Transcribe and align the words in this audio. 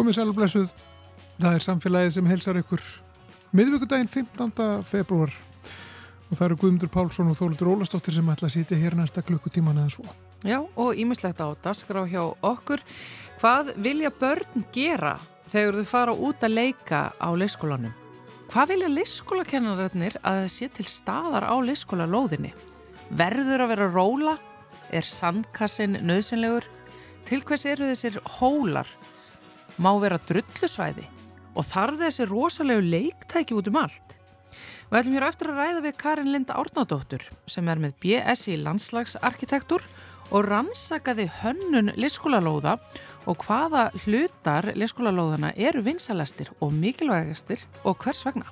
Komið 0.00 0.14
sæl 0.16 0.30
og 0.30 0.36
blessuð, 0.38 0.70
það 1.42 1.54
er 1.58 1.64
samfélagið 1.66 2.14
sem 2.14 2.28
helsar 2.30 2.56
ykkur 2.56 2.84
miðvíkudaginn 3.52 4.08
15. 4.08 4.62
februar 4.88 5.34
og 5.34 6.38
það 6.38 6.44
eru 6.46 6.56
Guðmundur 6.62 6.90
Pálsson 6.94 7.28
og 7.28 7.36
Þólitur 7.36 7.68
Ólastóttir 7.68 8.16
sem 8.16 8.30
ætla 8.32 8.48
að 8.48 8.54
sitja 8.54 8.78
hér 8.80 8.96
næsta 8.96 9.20
klukkutíman 9.20 9.76
eða 9.82 9.92
svo. 9.92 10.06
Já, 10.40 10.56
og 10.56 10.96
ímislegt 10.96 11.42
á 11.44 11.52
dasgrá 11.60 12.06
hjá 12.08 12.22
okkur. 12.32 12.80
Hvað 13.42 13.74
vilja 13.76 14.08
börn 14.22 14.64
gera 14.72 15.18
þegar 15.52 15.82
þau 15.82 15.92
fara 15.92 16.16
út 16.16 16.48
að 16.48 16.56
leika 16.56 17.02
á 17.20 17.28
leyskólanum? 17.36 17.92
Hvað 18.48 18.72
vilja 18.72 18.90
leyskólakennararnir 18.94 20.16
að 20.22 20.40
það 20.40 20.50
sé 20.56 20.70
til 20.80 20.88
staðar 20.88 21.44
á 21.44 21.60
leyskólalóðinni? 21.60 22.54
Verður 23.20 23.66
að 23.66 23.74
vera 23.74 23.92
róla? 23.92 24.38
Er 24.88 25.04
sandkassin 25.04 26.00
nöðsynlegur? 26.00 26.64
Til 27.28 27.44
hvers 27.44 27.68
eru 27.68 27.92
þessir 27.92 28.16
hólar? 28.40 28.88
Má 29.80 29.94
vera 29.96 30.18
drullusvæði? 30.28 31.06
Og 31.56 31.64
þarf 31.64 32.02
þessi 32.02 32.26
rosalegu 32.28 32.82
leiktæki 32.84 33.56
út 33.56 33.70
um 33.70 33.78
allt? 33.80 34.16
Við 34.90 34.98
ætlum 34.98 35.14
hér 35.16 35.24
eftir 35.30 35.48
að 35.48 35.60
ræða 35.60 35.82
við 35.86 35.94
Karin 36.02 36.32
Linda 36.34 36.56
Árnádóttur 36.60 37.24
sem 37.48 37.68
er 37.70 37.80
með 37.80 37.94
BS 38.02 38.42
í 38.52 38.58
landslagsarkitektur 38.60 39.86
og 40.30 40.44
rannsakaði 40.50 41.30
hönnun 41.40 41.94
liskólalóða 41.96 42.74
og 43.24 43.46
hvaða 43.46 43.86
hlutar 44.02 44.68
liskólalóðana 44.76 45.54
eru 45.56 45.80
vinsalastir 45.86 46.52
og 46.60 46.74
mikilvægastir 46.76 47.64
og 47.80 47.96
hvers 48.04 48.20
vegna. 48.28 48.50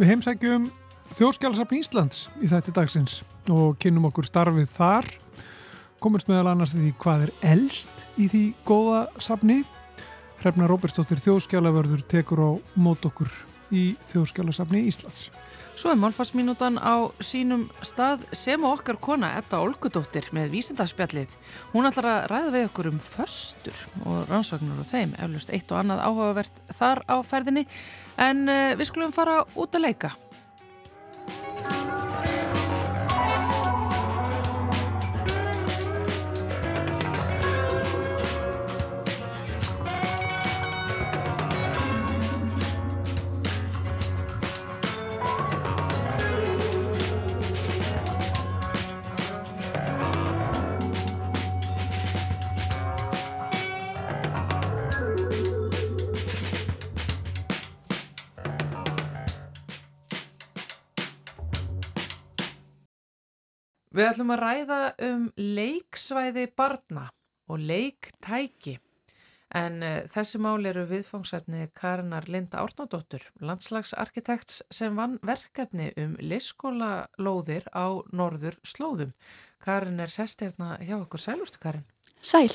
Við 0.00 0.14
heimsækjum 0.14 0.70
Þjóðskjálasafn 1.12 1.76
Íslands 1.76 2.24
í 2.40 2.48
þetta 2.48 2.72
dagsins 2.80 3.20
og 3.52 3.76
kynum 3.82 4.08
okkur 4.08 4.24
starfið 4.30 4.72
þar. 4.72 5.12
Komumst 6.00 6.32
meðal 6.32 6.54
annars 6.54 6.72
því 6.72 6.94
hvað 7.04 7.28
er 7.28 7.36
elst 7.52 8.06
í 8.16 8.32
því 8.32 8.44
góða 8.64 9.04
safni. 9.20 9.60
Hrefna 10.42 10.66
Róberstóttir 10.66 11.20
Þjóðskjálavörður 11.22 12.00
tekur 12.10 12.40
á 12.42 12.50
mót 12.74 13.04
okkur 13.06 13.30
í 13.70 13.92
Þjóðskjálasafni 14.10 14.80
Íslands. 14.90 15.28
Svo 15.78 15.92
er 15.92 16.00
málfarsminútan 16.02 16.80
á 16.82 17.14
sínum 17.22 17.68
stað 17.86 18.24
sem 18.34 18.64
og 18.66 18.80
okkar 18.80 18.98
kona 18.98 19.30
Edda 19.38 19.60
Olgudóttir 19.62 20.26
með 20.34 20.50
vísindarspjallið. 20.56 21.36
Hún 21.70 21.86
ætlar 21.86 22.10
að 22.10 22.26
ræða 22.32 22.50
við 22.56 22.66
okkur 22.72 22.90
um 22.90 22.98
föstur 23.06 23.84
og 24.02 24.26
rannsóknur 24.32 24.82
og 24.82 24.90
þeim, 24.90 25.14
eflust 25.22 25.54
eitt 25.54 25.70
og 25.70 25.78
annað 25.78 26.02
áhugavert 26.08 26.60
þar 26.74 27.04
á 27.06 27.16
ferðinni 27.22 27.64
en 28.18 28.42
uh, 28.50 28.74
við 28.74 28.90
skulum 28.90 29.14
fara 29.14 29.44
út 29.54 29.78
að 29.78 29.86
leika. 29.86 30.10
Við 64.12 64.18
ætlum 64.18 64.32
að 64.34 64.40
ræða 64.42 64.78
um 65.06 65.20
leiksvæði 65.40 66.42
barna 66.52 67.06
og 67.48 67.62
leiktæki. 67.64 68.74
En 69.56 69.78
uh, 69.80 70.02
þessi 70.12 70.36
mál 70.44 70.68
eru 70.68 70.82
viðfangsefni 70.90 71.70
Karinar 71.72 72.26
Linda 72.28 72.60
Árnádóttur, 72.60 73.24
landslagsarkitekts 73.40 74.58
sem 74.68 74.98
vann 75.00 75.14
verkefni 75.24 75.94
um 75.96 76.18
leyskólalóðir 76.20 77.70
á 77.72 78.04
norður 78.12 78.58
slóðum. 78.68 79.14
Karin 79.64 80.02
er 80.04 80.12
sest 80.12 80.44
hérna 80.44 80.74
hjá 80.84 80.98
okkur. 80.98 81.22
Sælurstu 81.24 81.62
Karin? 81.62 81.86
Sæl. 82.20 82.52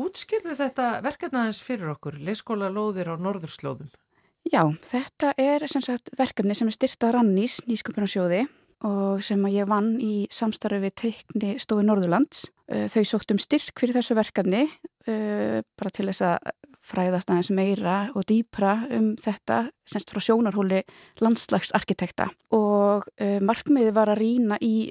Útskýrðu 0.00 0.56
þetta 0.62 0.86
verkefni 1.04 1.42
aðeins 1.42 1.60
fyrir 1.60 1.92
okkur, 1.92 2.16
leyskólalóðir 2.24 3.12
á 3.12 3.20
norður 3.20 3.52
slóðum? 3.52 3.92
Já, 4.48 4.64
þetta 4.80 5.34
er 5.36 5.68
sagt, 5.68 6.08
verkefni 6.16 6.56
sem 6.56 6.72
er 6.72 6.78
styrtað 6.78 7.18
Rannís, 7.18 7.58
nýsköpunarsjóði 7.68 8.46
og 8.86 9.20
sem 9.24 9.42
að 9.44 9.56
ég 9.58 9.68
vann 9.68 9.92
í 10.00 10.14
samstarfi 10.32 10.80
við 10.84 10.94
teikni 11.02 11.52
stofi 11.60 11.84
Norðurlands. 11.84 12.46
Þau 12.70 13.02
sótt 13.08 13.32
um 13.34 13.40
styrk 13.42 13.80
fyrir 13.82 13.98
þessu 13.98 14.14
verkefni 14.16 14.66
bara 15.04 15.90
til 15.90 16.06
þess 16.06 16.22
að 16.22 16.52
fræðast 16.90 17.30
aðeins 17.32 17.50
meira 17.52 17.96
og 18.16 18.24
dýpra 18.30 18.76
um 18.96 19.10
þetta 19.20 19.64
semst 19.88 20.12
frá 20.14 20.22
sjónarhóli 20.24 20.80
landslagsarkitekta 21.20 22.30
og 22.56 23.08
markmiði 23.44 23.92
var 23.96 24.12
að 24.14 24.22
rýna 24.22 24.60
í 24.64 24.90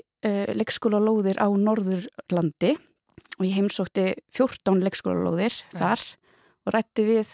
leikskólalóðir 0.59 1.39
á 1.39 1.47
Norðurlandi 1.49 2.75
og 3.39 3.47
ég 3.47 3.55
heimsótti 3.55 4.11
14 4.35 4.83
leikskólalóðir 4.85 5.55
ja. 5.55 5.79
þar 5.79 6.05
og 6.67 6.75
rætti 6.75 7.05
við 7.07 7.33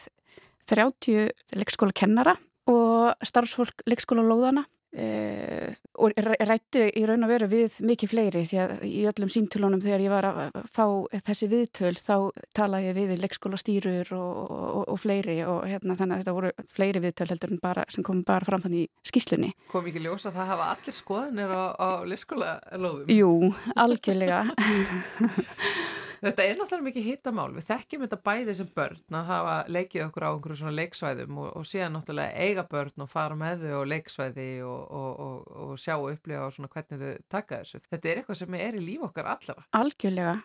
30 0.70 1.32
leikskólakennara 1.58 2.38
og 2.72 3.26
starfsfólk 3.26 3.84
leikskólalóðana 3.90 4.66
Uh, 4.96 5.74
og 6.00 6.14
rætti 6.48 6.86
í 6.96 7.02
raun 7.04 7.26
og 7.26 7.32
veru 7.34 7.50
við 7.52 7.82
mikið 7.84 8.12
fleiri 8.14 8.44
því 8.48 8.60
að 8.64 8.70
í 8.88 9.02
öllum 9.10 9.32
símtölunum 9.34 9.82
þegar 9.84 10.04
ég 10.06 10.14
var 10.14 10.28
að 10.30 10.60
fá 10.72 10.86
þessi 11.28 11.50
viðtöl 11.52 11.92
þá 12.00 12.16
talaði 12.56 12.88
ég 12.88 12.96
við 12.96 13.12
í 13.12 13.18
leikskólastýrur 13.20 14.14
og, 14.16 14.38
og, 14.56 14.86
og 14.94 15.02
fleiri 15.04 15.42
og 15.44 15.66
hérna 15.68 15.98
þannig 16.00 16.16
að 16.16 16.24
þetta 16.24 16.36
voru 16.38 16.54
fleiri 16.78 17.04
viðtöl 17.04 17.28
heldur 17.34 17.52
en 17.52 17.62
bara 17.66 17.84
sem 17.92 18.08
kom 18.08 18.24
bara 18.24 18.48
fram 18.48 18.64
þannig 18.64 18.86
í 18.86 19.12
skýslunni 19.12 19.52
Kom 19.74 19.92
ekki 19.92 20.06
ljós 20.06 20.30
að 20.30 20.40
það 20.40 20.52
hafa 20.54 20.72
allir 20.78 20.98
skoðanir 21.02 21.52
á, 21.52 21.64
á 21.76 21.90
leikskólalóðum? 22.08 23.12
Jú, 23.12 23.52
algjörlega 23.76 24.46
Þetta 26.26 26.46
er 26.46 26.56
náttúrulega 26.58 26.88
mikið 26.88 27.06
hittamál, 27.06 27.52
við 27.54 27.68
þekkjum 27.68 28.04
þetta 28.06 28.18
bæði 28.26 28.54
sem 28.58 28.70
börn 28.74 29.18
að 29.20 29.28
hafa 29.30 29.58
leikið 29.70 30.06
okkur 30.08 30.26
á 30.26 30.30
einhverju 30.32 30.58
svona 30.58 30.78
leiksvæðum 30.80 31.42
og, 31.44 31.52
og 31.60 31.68
síðan 31.70 31.94
náttúrulega 32.00 32.46
eiga 32.48 32.64
börn 32.72 33.04
og 33.06 33.12
fara 33.12 33.38
með 33.38 33.68
þau 33.68 33.84
á 33.86 33.92
leiksvæði 33.92 34.48
og, 34.66 34.96
og, 34.98 35.52
og 35.68 35.76
sjá 35.82 35.94
og 36.00 36.08
upplifa 36.16 36.48
svona 36.56 36.72
hvernig 36.74 37.04
þau 37.04 37.30
taka 37.36 37.62
þessu. 37.62 37.84
Þetta 37.92 38.10
er 38.10 38.24
eitthvað 38.24 38.42
sem 38.42 38.58
er 38.58 38.80
í 38.80 38.84
líf 38.88 39.06
okkar 39.06 39.32
allara. 39.36 39.68
Algjörlega 39.78 40.36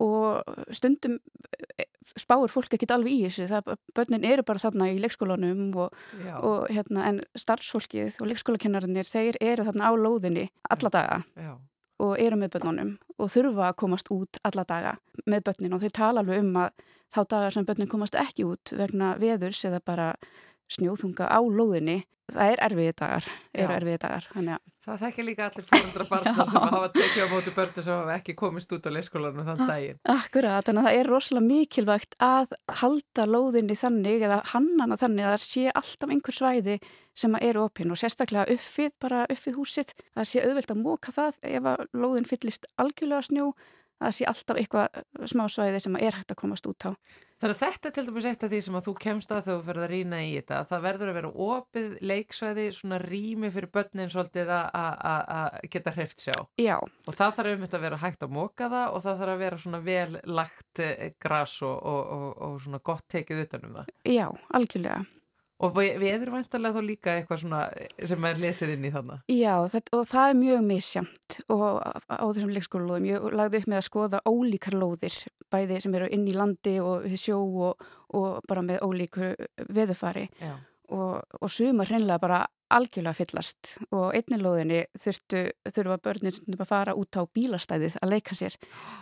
og 0.00 0.60
stundum 0.74 1.18
e, 1.76 1.86
spáur 2.18 2.50
fólk 2.50 2.74
ekkit 2.74 2.96
alveg 2.96 3.14
í 3.14 3.24
þessu, 3.28 3.46
það, 3.52 3.74
börnin 3.94 4.26
eru 4.26 4.46
bara 4.48 4.62
þarna 4.62 4.90
í 4.90 4.98
leikskólanum 4.98 5.66
og 5.78 6.70
hérna 6.72 7.06
en 7.12 7.24
starfsfólkið 7.38 8.18
og 8.18 8.32
leikskólakennarinnir 8.32 9.06
þeir 9.06 9.38
eru 9.44 9.68
þarna 9.68 9.92
á 9.92 9.92
lóðinni 9.94 10.48
alla 10.72 10.96
daga. 10.98 11.20
Já 11.36 11.54
og 12.00 12.16
eru 12.20 12.38
með 12.40 12.54
börnunum 12.56 12.92
og 13.20 13.32
þurfa 13.32 13.70
að 13.70 13.78
komast 13.82 14.10
út 14.14 14.40
alla 14.48 14.64
daga 14.64 14.94
með 15.26 15.44
börnin. 15.48 15.74
Og 15.76 15.82
þau 15.84 15.92
tala 15.98 16.24
alveg 16.24 16.44
um 16.44 16.56
að 16.62 16.86
þá 17.10 17.20
dagar 17.34 17.56
sem 17.56 17.66
börnin 17.68 17.90
komast 17.90 18.16
ekki 18.18 18.46
út 18.48 18.72
vegna 18.76 19.14
veðurs 19.20 19.64
eða 19.68 19.82
bara 19.84 20.12
snjóðunga 20.70 21.28
á 21.30 21.40
lóðinni 21.42 22.00
það 22.30 22.52
er 22.54 22.64
erfiði 22.68 22.92
dagar, 23.00 23.30
eru 23.58 23.74
erfiði 23.74 24.02
dagar 24.06 24.28
þannig 24.30 24.58
að 24.58 24.70
Það 24.80 25.00
þekkir 25.02 25.24
líka 25.26 25.46
allir 25.50 25.64
fórundra 25.68 26.04
barna 26.08 26.44
sem 26.48 26.62
hafa 26.72 26.86
tekið 26.94 27.24
á 27.28 27.28
móti 27.28 27.52
börnu 27.52 27.82
sem 27.84 27.98
hafa 27.98 28.14
ekki 28.14 28.34
komist 28.38 28.70
út 28.72 28.86
á 28.88 28.90
leyskólanum 28.94 29.44
þann 29.44 29.66
daginn. 29.68 29.98
Akkurat, 30.08 30.64
þannig 30.64 30.80
að 30.80 30.86
það 30.88 31.00
er 31.00 31.10
rosalega 31.12 31.48
mikilvægt 31.50 32.16
að 32.24 32.54
halda 32.80 33.26
lóðinni 33.28 33.76
þannig 33.76 34.24
eða 34.24 34.38
hannana 34.54 34.96
þannig 35.02 35.28
að 35.28 35.34
það 35.34 35.44
sé 35.44 35.66
alltaf 35.82 36.14
einhver 36.14 36.38
svæði 36.38 36.78
sem 37.20 37.36
eru 37.42 37.66
opinn 37.66 37.92
og 37.92 38.00
sérstaklega 38.00 38.56
uppið, 38.56 38.96
bara 39.04 39.26
uppið 39.28 39.60
húsið. 39.60 39.92
Það 40.16 40.30
sé 40.32 40.46
auðvelt 40.46 40.72
að 40.72 40.82
móka 40.86 41.14
það 41.18 41.42
ef 41.50 41.70
að 41.74 41.84
lóðin 42.00 42.30
fyllist 42.32 42.70
algjörlega 42.80 43.28
snjó 43.28 43.50
það 44.00 44.14
sé 44.16 44.28
alltaf 44.30 44.60
eitthvað 44.60 45.28
smá 45.30 45.44
svæði 45.50 45.82
sem 45.84 45.98
er 46.00 46.16
hægt 46.16 46.32
að 46.32 46.40
komast 46.40 46.68
út 46.70 46.86
á. 46.88 46.90
Þannig 47.40 47.54
að 47.54 47.60
þetta 47.62 47.88
er 47.88 47.94
til 47.96 48.04
dæmis 48.04 48.26
eitt 48.28 48.42
af 48.44 48.50
því 48.52 48.58
sem 48.66 48.74
að 48.76 48.86
þú 48.86 48.92
kemst 49.00 49.30
að 49.32 49.46
þú 49.46 49.54
ferð 49.64 49.84
að 49.86 49.92
rýna 49.94 50.18
í 50.26 50.32
þetta, 50.34 50.58
að 50.58 50.66
það 50.70 50.82
verður 50.86 51.10
að 51.10 51.16
vera 51.16 51.30
opið 51.46 51.94
leiksvæði, 52.10 52.66
svona 52.76 52.98
rými 53.00 53.50
fyrir 53.54 53.72
börnin 53.72 54.12
svolítið 54.12 54.52
að 54.52 55.56
geta 55.72 55.94
hreift 55.96 56.26
sjá. 56.26 56.36
Já. 56.60 56.76
Og 56.80 57.16
það 57.16 57.38
þarf 57.38 57.54
um 57.54 57.64
þetta 57.64 57.80
að 57.80 57.86
vera 57.86 58.02
hægt 58.04 58.26
að 58.26 58.34
móka 58.36 58.68
það 58.72 58.96
og 58.96 59.06
það 59.06 59.22
þarf 59.22 59.34
að 59.36 59.44
vera 59.46 59.62
svona 59.64 59.80
vel 59.88 60.20
lagt 60.28 60.84
eh, 60.84 61.06
gras 61.20 61.56
og, 61.64 61.78
og, 61.80 62.12
og, 62.18 62.28
og 62.44 62.60
svona 62.66 62.84
gott 62.90 63.08
tekið 63.08 63.46
utanum 63.46 63.80
það. 63.80 63.96
Já, 64.04 64.26
algjörlega. 64.52 65.00
Og 65.60 65.74
við 65.76 66.06
erum 66.08 66.38
vantarlega 66.38 66.78
þá 66.78 66.86
líka 66.86 67.14
eitthvað 67.18 67.42
svona 67.42 67.60
sem 68.08 68.26
er 68.30 68.38
lesið 68.40 68.70
inn 68.74 68.86
í 68.88 68.92
þannig? 68.94 69.24
Já, 69.28 69.52
það, 69.68 69.90
og 69.98 70.06
það 70.08 70.28
er 70.30 70.38
mjög 70.38 70.62
misjamt 70.70 71.36
og 71.52 71.66
á 71.84 72.24
þessum 72.24 72.54
leikskólalóðum. 72.56 73.08
Ég 73.10 73.26
lagði 73.36 73.60
upp 73.60 73.68
með 73.68 73.80
að 73.82 73.86
skoða 73.90 74.22
ólíkar 74.30 74.78
lóðir, 74.80 75.18
bæði 75.52 75.82
sem 75.84 75.98
eru 75.98 76.08
inn 76.16 76.24
í 76.30 76.36
landi 76.36 76.74
og 76.80 77.04
sjó 77.20 77.38
og, 77.68 77.84
og 78.16 78.40
bara 78.48 78.64
með 78.64 78.80
ólíku 78.88 79.34
veðufari. 79.68 80.30
Já. 80.40 80.56
Og, 80.94 81.20
og 81.40 81.52
sumar 81.52 81.90
hreinlega 81.90 82.22
bara 82.22 82.40
algjörlega 82.70 83.16
fyllast 83.16 83.72
og 83.94 84.14
einnilóðinni 84.14 84.84
þurfa 84.94 85.98
börnin 86.04 86.56
að 86.56 86.68
fara 86.68 86.94
út 86.98 87.18
á 87.18 87.22
bílastæðið 87.26 87.96
að 88.00 88.12
leika 88.14 88.36
sér. 88.38 88.56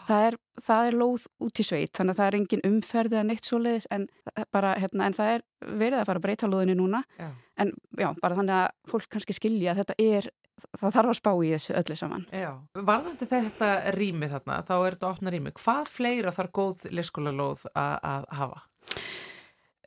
Það 0.08 0.26
er, 0.29 0.38
það 0.64 0.88
er 0.88 0.99
lóð 1.02 1.26
út 1.44 1.61
í 1.61 1.67
sveit 1.67 1.93
þannig 1.99 2.14
að 2.14 2.20
það 2.20 2.31
er 2.31 2.38
engin 2.38 2.67
umferðið 2.69 3.20
að 3.20 3.29
neitt 3.29 3.49
svo 3.49 3.61
leiðis 3.62 3.88
en, 3.94 4.08
bara, 4.55 4.75
hérna, 4.81 5.08
en 5.08 5.19
það 5.19 5.35
er 5.35 5.46
verið 5.82 6.00
að 6.00 6.11
fara 6.11 6.23
að 6.23 6.26
breyta 6.26 6.50
lóðinni 6.50 6.76
núna 6.79 7.02
já. 7.19 7.31
en 7.61 7.73
já, 8.00 8.08
bara 8.23 8.41
þannig 8.41 8.56
að 8.56 8.93
fólk 8.93 9.08
kannski 9.12 9.37
skilja 9.37 9.75
að 9.75 9.82
þetta 9.82 9.99
er, 10.06 10.31
það 10.79 10.99
þarf 10.99 11.12
að 11.12 11.20
spá 11.20 11.32
í 11.37 11.55
þessu 11.55 11.79
öllu 11.82 11.99
saman. 12.00 12.29
Já, 12.32 12.50
varðandi 12.75 13.29
þetta 13.29 13.73
rými 13.99 14.32
þarna, 14.32 14.61
þá 14.64 14.76
er 14.79 14.96
þetta 14.96 15.12
opna 15.12 15.34
rými. 15.34 15.56
Hvað 15.61 15.93
fleira 15.93 16.34
þarf 16.34 16.55
góð 16.56 16.88
liskóla 16.94 17.34
lóð 17.37 17.69
að 17.76 18.31
hafa? 18.41 18.64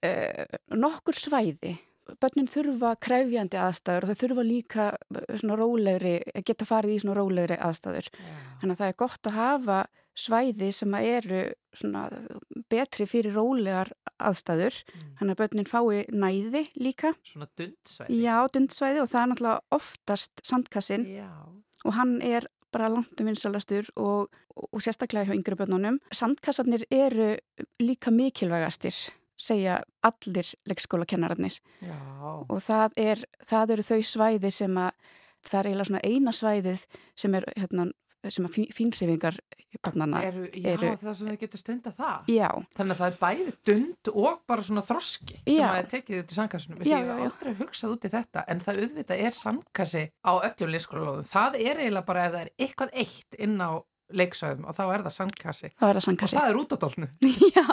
Uh, 0.01 0.45
nokkur 0.73 1.13
svæði 1.13 1.75
börnin 2.21 2.49
þurfa 2.51 2.93
kræfjandi 3.01 3.59
aðstæður 3.61 4.05
og 4.05 4.11
þau 4.11 4.21
þurfa 4.23 4.45
líka 4.47 4.85
eh, 4.91 5.33
svona 5.39 5.57
rólegri, 5.59 6.13
geta 6.47 6.67
farið 6.67 6.95
í 6.95 7.01
svona 7.03 7.17
rólegri 7.17 7.57
aðstæður. 7.61 8.11
Yeah. 8.11 8.45
Þannig 8.61 8.75
að 8.75 8.81
það 8.81 8.93
er 8.93 9.01
gott 9.01 9.29
að 9.29 9.37
hafa 9.37 9.79
svæði 10.21 10.69
sem 10.75 10.95
eru 10.99 11.41
svona 11.77 12.05
betri 12.71 13.07
fyrir 13.07 13.37
rólegar 13.37 13.93
aðstæður. 14.19 14.81
Mm. 14.81 15.13
Þannig 15.19 15.35
að 15.35 15.43
börnin 15.43 15.69
fái 15.71 16.01
næði 16.11 16.65
líka. 16.81 17.13
Svona 17.27 17.47
dundsvæði? 17.59 18.19
Já, 18.25 18.35
dundsvæði 18.51 19.03
og 19.03 19.11
það 19.11 19.21
er 19.21 19.31
náttúrulega 19.31 19.77
oftast 19.79 20.43
sandkassin 20.47 21.07
yeah. 21.13 21.45
og 21.85 21.95
hann 21.97 22.17
er 22.25 22.49
bara 22.71 22.91
langt 22.91 23.19
um 23.19 23.27
vinsalastur 23.27 23.87
og, 23.99 24.29
og, 24.55 24.67
og 24.67 24.83
sérstaklega 24.83 25.31
hjá 25.31 25.35
yngre 25.35 25.57
börnunum. 25.59 25.99
Sandkassarnir 26.15 26.85
eru 26.91 27.33
líka 27.83 28.13
mikilvægastir 28.15 28.95
segja 29.41 29.79
allir 30.07 30.53
leikskólakennararnir. 30.69 31.57
Og 32.47 32.59
það, 32.63 32.97
er, 33.01 33.25
það 33.47 33.75
eru 33.77 33.87
þau 33.87 33.99
svæði 34.13 34.53
sem 34.55 34.77
að 34.81 35.17
það 35.41 35.59
er 35.59 35.71
eiginlega 35.71 35.89
svona 35.89 36.05
eina 36.05 36.35
svæðið 36.35 36.85
sem 37.17 37.35
er 37.37 37.47
hérna, 37.57 37.87
sem 38.29 38.45
að 38.45 38.57
fínhrifingar 38.75 39.39
barnana 39.81 40.21
eru, 40.27 40.43
Já, 40.53 40.73
eru, 40.75 40.89
það 40.99 41.15
sem 41.17 41.29
þau 41.31 41.37
getur 41.41 41.61
stunda 41.61 41.93
það 41.95 42.31
já. 42.31 42.47
Þannig 42.77 42.93
að 42.93 42.99
það 42.99 43.07
er 43.07 43.17
bæði 43.21 43.53
dund 43.69 44.11
og 44.11 44.41
bara 44.49 44.65
svona 44.67 44.83
þroski 44.85 45.37
sem 45.39 45.55
já. 45.55 45.67
að 45.69 45.89
tekið 45.95 46.21
út 46.21 46.33
í 46.33 46.37
sandkassunum 46.37 46.83
Ég 46.85 47.07
hef 47.07 47.23
aldrei 47.27 47.53
hugsað 47.61 47.95
út 47.95 48.05
í 48.05 48.11
þetta 48.11 48.43
en 48.51 48.61
það 48.65 48.81
auðvitað 48.83 49.23
er 49.25 49.37
sandkassi 49.37 50.03
á 50.21 50.31
öllum 50.35 50.75
leikskólalóðum. 50.75 51.29
Það 51.31 51.57
er 51.61 51.81
eiginlega 51.85 52.09
bara 52.11 52.27
ef 52.27 52.35
það 52.35 52.43
er 52.43 52.53
eitthvað 52.67 52.93
eitt 53.05 53.39
inn 53.39 53.57
á 53.57 53.71
leiksögum 54.11 54.67
og 54.67 54.75
þá 54.75 54.83
er 54.85 55.05
það 55.07 55.17
sandkassi. 55.17 55.73
Og 55.79 56.01
það 56.35 56.49
er 56.49 56.61
út 56.61 56.75
á 56.75 56.77
dólnu 56.83 57.11
Já 57.55 57.67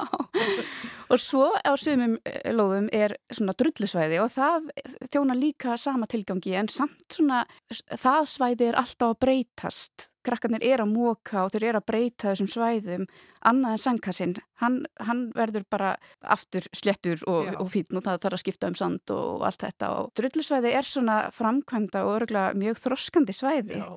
og 1.12 1.22
svo 1.22 1.48
á 1.56 1.72
sumum 1.80 2.18
eh, 2.28 2.52
lóðum 2.52 2.88
er 2.94 3.16
svona 3.32 3.56
drullusvæði 3.58 4.20
og 4.22 4.30
það 4.34 4.70
þjóna 5.12 5.38
líka 5.38 5.78
sama 5.80 6.08
tilgangi 6.10 6.56
en 6.58 6.70
samt 6.72 7.18
svona 7.18 7.44
það 7.70 8.30
svæði 8.34 8.70
er 8.70 8.80
alltaf 8.82 9.14
að 9.14 9.20
breytast 9.24 10.08
krakkarnir 10.26 10.64
er 10.66 10.82
að 10.82 10.92
móka 10.92 11.44
og 11.44 11.54
þeir 11.54 11.68
eru 11.70 11.80
að 11.80 11.88
breyta 11.90 12.32
þessum 12.32 12.50
svæðum 12.50 13.06
annað 13.48 13.76
en 13.76 13.82
sangkassinn 13.84 14.34
hann, 14.62 14.80
hann 15.04 15.24
verður 15.36 15.66
bara 15.70 15.94
aftur 16.20 16.66
slettur 16.76 17.22
og, 17.30 17.52
og 17.62 17.70
fítn 17.72 18.00
og 18.00 18.06
það 18.06 18.20
þarf 18.24 18.38
að 18.38 18.44
skipta 18.44 18.70
um 18.72 18.78
sand 18.78 19.14
og 19.14 19.46
allt 19.46 19.64
þetta. 19.64 19.90
Og 20.02 20.12
drullusvæði 20.18 20.74
er 20.78 20.88
svona 20.88 21.18
framkvæmda 21.34 22.04
og 22.06 22.14
örgulega 22.18 22.58
mjög 22.58 22.82
þroskandi 22.84 23.36
svæði. 23.36 23.82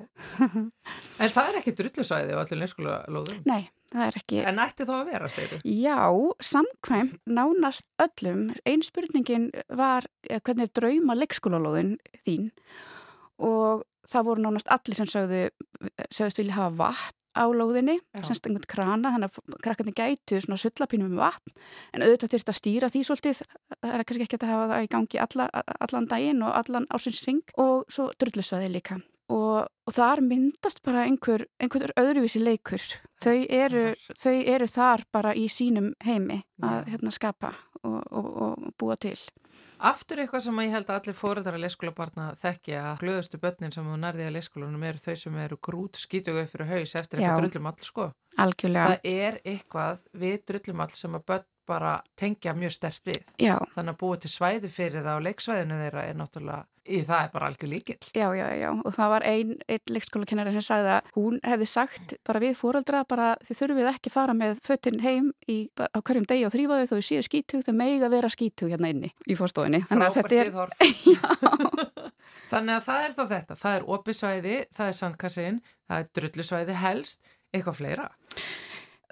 En 1.22 1.30
það 1.30 1.48
er 1.48 1.56
ekki 1.60 1.76
drullusvæði 1.78 2.34
á 2.34 2.38
allir 2.42 2.58
neskóla 2.58 2.96
lóðum? 3.12 3.44
Nei 3.46 3.70
það 3.92 4.06
er 4.06 4.18
ekki... 4.20 4.40
En 4.48 4.60
ætti 4.62 4.86
þá 4.88 4.92
að 4.96 5.10
vera, 5.10 5.30
segir 5.32 5.52
þú? 5.52 5.60
Já, 5.82 6.00
samkvæmt 6.52 7.18
nánast 7.38 7.86
öllum. 8.02 8.44
Einn 8.68 8.84
spurningin 8.86 9.48
var 9.68 10.08
eh, 10.28 10.40
hvernig 10.40 10.68
er 10.68 10.74
drauma 10.80 11.16
leikskólalóðin 11.18 11.96
þín? 12.26 12.50
Og 13.42 13.84
það 14.08 14.28
voru 14.28 14.44
nánast 14.44 14.70
allir 14.72 14.98
sem 14.98 15.10
sögðu 15.10 15.42
sögðust 16.10 16.40
vilja 16.40 16.58
hafa 16.58 16.78
vatn 16.78 17.18
á 17.32 17.48
lóðinni, 17.48 17.96
semst 18.26 18.44
einhvern 18.46 18.68
krana 18.68 19.12
þannig 19.14 19.30
að 19.30 19.60
krakkarnir 19.64 19.96
gætu 19.96 20.40
svona 20.42 20.60
sullapínum 20.60 21.14
með 21.14 21.22
vatn 21.22 21.54
en 21.96 22.04
auðvitað 22.04 22.34
þurft 22.34 22.52
að 22.52 22.58
stýra 22.58 22.90
því 22.92 23.04
svolítið. 23.08 23.40
Það 23.78 23.94
er 23.96 24.04
kannski 24.08 24.26
ekki 24.26 24.38
að 24.38 24.52
hafa 24.52 24.66
það 24.72 24.84
í 24.84 24.90
gangi 24.92 25.22
alla, 25.24 25.46
allan 25.86 26.08
daginn 26.10 26.44
og 26.44 26.58
allan 26.60 26.88
ásins 26.92 27.22
ring 27.24 27.56
og 27.62 27.88
svo 27.92 28.10
drullusvæði 28.20 28.68
líka. 28.74 28.98
Og, 29.32 29.64
og 29.64 29.94
þar 29.96 30.20
myndast 30.26 30.82
bara 30.84 31.06
einhver, 31.08 31.46
einhver 31.62 31.94
öðruvísi 31.96 32.42
leikur. 32.42 32.84
Þau 33.22 33.38
eru, 33.48 33.84
þau 34.20 34.34
eru 34.34 34.68
þar 34.68 35.06
bara 35.14 35.32
í 35.32 35.46
sínum 35.48 35.94
heimi 36.04 36.42
að 36.60 36.90
hérna, 36.92 37.14
skapa 37.14 37.54
og, 37.80 38.02
og, 38.12 38.28
og 38.28 38.74
búa 38.76 38.98
til 39.00 39.16
Aftur 39.82 40.20
eitthvað 40.22 40.44
sem 40.44 40.58
ég 40.62 40.74
held 40.76 40.90
að 40.90 40.98
allir 41.00 41.16
fóreldrar 41.18 41.56
að 41.58 41.64
leskólabarna 41.64 42.26
þekkja 42.38 42.82
að 42.92 43.00
glöðustu 43.02 43.40
börnin 43.42 43.74
sem 43.74 43.88
þú 43.88 43.96
nærði 43.98 44.26
að 44.28 44.36
leskólanum 44.36 44.84
eru 44.86 45.02
þau 45.02 45.16
sem 45.24 45.38
eru 45.42 45.58
grút 45.68 45.98
skítugu 45.98 46.44
fyrir 46.50 46.70
haus 46.70 46.94
eftir 47.00 47.18
eitthvað 47.22 47.40
drullumall 47.42 47.82
sko. 47.82 48.10
Algjörlega. 48.42 48.92
Það 48.92 49.08
er 49.10 49.40
eitthvað 49.42 50.04
við 50.22 50.36
drullumall 50.52 50.94
sem 50.94 51.18
að 51.18 51.26
börn 51.32 51.48
bara 51.66 51.96
tengja 52.18 52.54
mjög 52.58 52.74
stert 52.74 53.02
við. 53.06 53.26
Já. 53.42 53.56
Þannig 53.74 53.94
að 53.94 53.98
búa 54.02 54.20
til 54.22 54.30
svæði 54.30 54.70
fyrir 54.72 55.04
það 55.04 55.18
og 55.18 55.26
leiksvæðinu 55.26 55.78
þeirra 55.82 56.06
er 56.08 56.18
náttúrulega, 56.18 56.66
í 56.82 57.02
það 57.06 57.24
er 57.24 57.32
bara 57.34 57.48
algjör 57.50 57.70
líkil. 57.72 57.98
Já, 58.16 58.26
já, 58.36 58.46
já 58.58 58.68
og 58.72 58.94
það 58.96 59.12
var 59.14 59.26
einn 59.28 59.52
ein 59.70 59.94
leikskólakennari 59.96 60.54
sem 60.56 60.66
sagði 60.66 60.94
að 60.96 61.12
hún 61.16 61.38
hefði 61.46 61.68
sagt 61.70 62.16
bara 62.26 62.42
við 62.42 62.56
fóröldra 62.58 63.04
bara 63.08 63.28
þið 63.46 63.60
þurfið 63.62 63.90
ekki 63.92 64.14
fara 64.14 64.36
með 64.36 64.58
föttin 64.66 65.02
heim 65.04 65.30
í, 65.46 65.58
á 65.78 65.98
hverjum 66.00 66.26
degi 66.30 66.48
og 66.48 66.54
þrýfaðu 66.54 66.88
þó 66.90 66.96
þau 66.96 67.06
séu 67.10 67.26
skítug 67.26 67.66
þau 67.66 67.74
megi 67.78 68.02
að 68.02 68.16
vera 68.16 68.32
skítug 68.32 68.72
hérna 68.72 68.92
inni 68.92 69.12
í 69.26 69.38
fórstofinni. 69.38 69.84
Frábært 69.90 70.34
viðhorf. 70.34 70.82
Þannig 72.52 72.74
að 72.76 72.84
það 72.84 73.04
er 73.06 73.14
þá 73.16 73.22
þetta, 73.30 73.54
það 73.62 73.76
er 73.76 73.86
opisvæði, 73.96 74.56
það 74.76 74.90
er 74.90 74.98
sandkassin, 74.98 75.62
það 75.88 76.02
er 76.02 76.10
drullusvæði 76.18 76.74
helst, 76.82 77.32
eitthvað 77.52 77.78
fleira. 77.78 78.10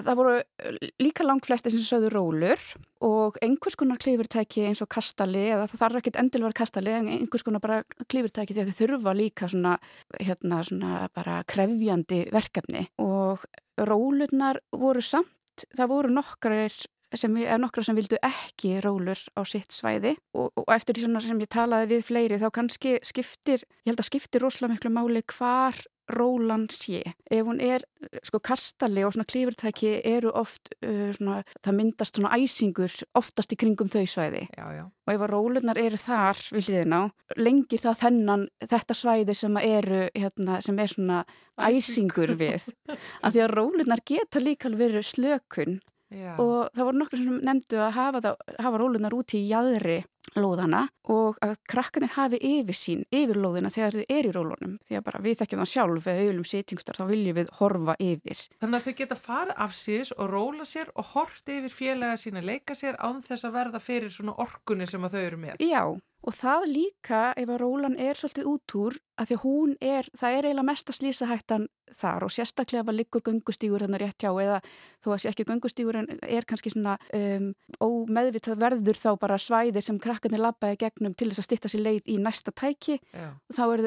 Það 0.00 0.18
voru 0.20 0.34
eh, 0.38 0.76
líka 1.02 1.26
langt 1.26 1.48
flesti 1.48 1.72
sem 1.72 1.82
sögðu 1.84 2.12
rólur 2.14 2.62
og 3.04 3.38
einhvers 3.44 3.76
konar 3.80 4.00
klífurtæki 4.00 4.64
eins 4.68 4.82
og 4.84 4.90
kastali, 4.92 5.46
eða 5.54 5.66
það 5.70 5.82
þarf 5.82 6.00
ekkit 6.00 6.20
endilvar 6.22 6.56
kastali, 6.56 6.94
en 6.96 7.10
einhvers 7.16 7.44
konar 7.46 7.64
bara 7.64 7.80
klífurtæki 8.06 8.56
því 8.56 8.64
að 8.64 8.70
þau 8.70 8.78
þurfa 8.80 9.16
líka 9.18 9.50
svona, 9.50 9.74
hérna, 10.20 10.62
svona 10.66 11.02
bara 11.16 11.40
krefjandi 11.50 12.22
verkefni. 12.34 12.86
Og 13.02 13.44
rólurnar 13.80 14.62
voru 14.76 15.04
samt, 15.04 15.66
það 15.76 15.92
voru 15.92 16.14
nokkrar 16.14 16.80
sem, 17.18 17.36
nokkra 17.60 17.84
sem 17.84 17.98
vildu 17.98 18.18
ekki 18.24 18.76
rólur 18.84 19.20
á 19.34 19.40
sitt 19.48 19.74
svæði. 19.74 20.14
Og, 20.36 20.50
og 20.60 20.74
eftir 20.74 20.96
því 20.96 21.20
sem 21.24 21.42
ég 21.42 21.50
talaði 21.50 21.94
við 21.94 22.04
fleiri 22.06 22.40
þá 22.40 22.48
kannski 22.60 22.98
skiptir, 23.06 23.64
ég 23.84 23.92
held 23.92 24.02
að 24.02 24.10
skiptir 24.10 24.44
rosalega 24.44 24.76
miklu 24.76 24.92
máli 24.94 25.24
hvar 25.34 25.78
rólan 26.14 26.66
sé. 26.72 27.02
Ef 27.30 27.46
hún 27.46 27.60
er 27.62 27.84
sko 28.24 28.40
kastali 28.42 29.04
og 29.04 29.14
svona 29.14 29.28
klífurtæki 29.28 29.92
eru 30.08 30.32
oft 30.36 30.72
uh, 30.84 31.10
svona, 31.16 31.40
það 31.64 31.76
myndast 31.78 32.18
svona 32.18 32.32
æsingur 32.38 32.94
oftast 33.18 33.52
í 33.54 33.58
kringum 33.60 33.90
þau 33.92 34.04
svæði 34.08 34.46
já, 34.48 34.64
já. 34.76 34.84
og 34.88 35.12
ef 35.14 35.24
að 35.26 35.32
rólunar 35.34 35.80
eru 35.80 36.00
þar 36.00 36.42
við 36.54 36.70
hliðina, 36.70 37.02
lengir 37.36 37.84
það 37.84 38.00
þennan 38.04 38.48
þetta 38.72 38.98
svæði 39.02 39.36
sem 39.42 39.60
eru 39.62 40.02
hérna, 40.16 40.58
sem 40.64 40.80
er 40.80 40.94
svona 40.94 41.22
æsingur 41.60 42.34
við, 42.40 42.70
af 42.88 43.34
því 43.34 43.44
að 43.44 43.54
rólunar 43.54 44.04
geta 44.06 44.42
líka 44.42 44.72
verið 44.72 45.08
slökun 45.12 45.80
Já. 46.10 46.34
og 46.42 46.72
það 46.74 46.86
voru 46.88 46.98
nokkur 46.98 47.20
sem 47.20 47.36
nefndu 47.46 47.78
að 47.78 47.92
hafa, 47.94 48.32
hafa 48.58 48.78
rólunar 48.80 49.14
út 49.14 49.34
í 49.38 49.44
jæðri 49.46 50.00
lóðana 50.36 50.86
og 51.10 51.38
að 51.42 51.56
krakkanir 51.70 52.12
hafi 52.14 52.38
yfir 52.44 52.76
sín, 52.76 53.04
yfir 53.10 53.38
lóðina 53.40 53.72
þegar 53.72 53.98
þau 53.98 54.04
er 54.16 54.28
í 54.28 54.34
rólunum. 54.34 54.76
Því 54.86 54.98
að 54.98 55.06
bara 55.08 55.22
við 55.24 55.38
þekkjum 55.40 55.62
það 55.62 55.72
sjálf 55.72 56.10
eða 56.10 56.26
auðlum 56.26 56.48
sýtingstar 56.50 57.00
þá 57.00 57.04
viljum 57.10 57.38
við 57.40 57.52
horfa 57.58 57.96
yfir. 58.04 58.44
Þannig 58.60 58.78
að 58.78 58.86
þau 58.86 58.98
geta 59.00 59.18
fara 59.18 59.56
af 59.66 59.74
síðs 59.76 60.12
og 60.16 60.30
róla 60.30 60.68
sér 60.68 60.92
og 60.94 61.10
horti 61.14 61.58
yfir 61.60 61.74
félaga 61.74 62.20
sína 62.20 62.44
leika 62.44 62.76
sér 62.78 63.00
án 63.02 63.22
þess 63.26 63.48
að 63.48 63.56
verða 63.58 63.82
fyrir 63.82 64.14
svona 64.14 64.36
orkunni 64.38 64.86
sem 64.90 65.04
að 65.04 65.16
þau 65.16 65.22
eru 65.24 65.42
með. 65.46 65.64
Já, 65.64 65.82
og 66.20 66.36
það 66.36 66.66
líka 66.70 67.22
ef 67.38 67.48
að 67.48 67.60
rólan 67.64 67.98
er 67.98 68.18
svolítið 68.18 68.50
út 68.50 68.76
úr 68.80 68.98
að 69.20 69.30
því 69.30 69.36
að 69.36 69.44
hún 69.44 69.76
er, 69.84 70.08
það 70.16 70.36
er 70.36 70.48
eiginlega 70.48 70.68
mest 70.70 70.90
að 70.90 70.98
slýsa 70.98 71.28
hættan 71.30 71.68
þar 71.96 72.26
og 72.26 72.32
sérstaklega 72.32 72.84
að 72.86 72.98
liggur 73.00 73.22
göngustígur 73.26 73.82
hérna 73.82 73.98
rétt 74.00 74.22
hjá 74.22 74.30
eða 74.30 74.60
þó 75.02 75.08
að 75.10 75.22
sé 75.22 75.30
ekki 75.32 75.46
göngustígur 75.48 75.98
en 76.00 76.08
er 76.22 76.46
kannski 76.48 76.72
svona 76.72 76.96
um, 77.16 77.48
ómeðvitað 77.82 78.60
verður 78.62 79.00
þá 79.00 79.08
bara 79.20 79.40
svæðir 79.42 79.84
sem 79.84 79.98
krakkarnir 80.02 80.42
labbaði 80.42 80.78
gegnum 80.84 81.16
til 81.18 81.30
þess 81.30 81.42
að 81.42 81.48
stitta 81.48 81.72
sér 81.72 81.84
leið 81.86 82.12
í 82.14 82.20
næsta 82.22 82.54
tæki 82.54 83.00
já. 83.00 83.26
og 83.34 83.58
þá 83.58 83.64
er, 83.66 83.84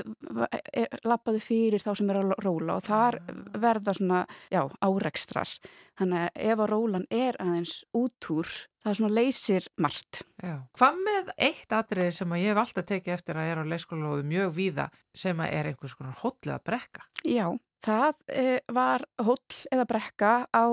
er 0.84 1.00
labbaði 1.08 1.44
fyrir 1.44 1.84
þá 1.84 1.94
sem 2.00 2.12
er 2.12 2.22
að 2.22 2.36
róla 2.44 2.78
og 2.78 2.86
þar 2.90 3.20
já. 3.22 3.34
verða 3.64 3.98
svona, 4.00 4.26
já, 4.52 4.62
árekstrar 4.84 5.56
þannig 6.00 6.28
að 6.28 6.46
ef 6.52 6.64
að 6.66 6.72
rólan 6.74 7.10
er 7.14 7.40
aðeins 7.42 7.80
útúr 7.96 8.52
það 8.84 8.98
svona 8.98 9.16
leysir 9.16 9.68
margt. 9.80 10.22
Já. 10.44 10.58
Hvað 10.76 10.98
með 11.06 11.30
eitt 11.48 11.76
atrið 11.76 12.10
sem 12.18 12.36
ég 12.40 12.52
hef 12.52 12.62
alltaf 12.64 12.88
tekið 12.90 13.16
eftir 13.16 13.40
að 13.40 13.52
er 13.52 13.62
á 13.64 13.72
leikskólalóðu 13.72 14.26
mjög 14.28 14.56
víða 14.58 14.88
sem 15.16 15.40
er 15.46 15.70
einhvers 15.70 15.96
konar 15.98 16.18
hóll 16.22 16.38
eða 16.46 16.60
brekka? 16.66 17.06
Já, 17.28 17.48
það 17.86 18.16
e, 18.28 18.46
var 18.74 19.06
hóll 19.22 19.60
eða 19.72 19.88
brekka 19.90 20.34
á 20.50 20.66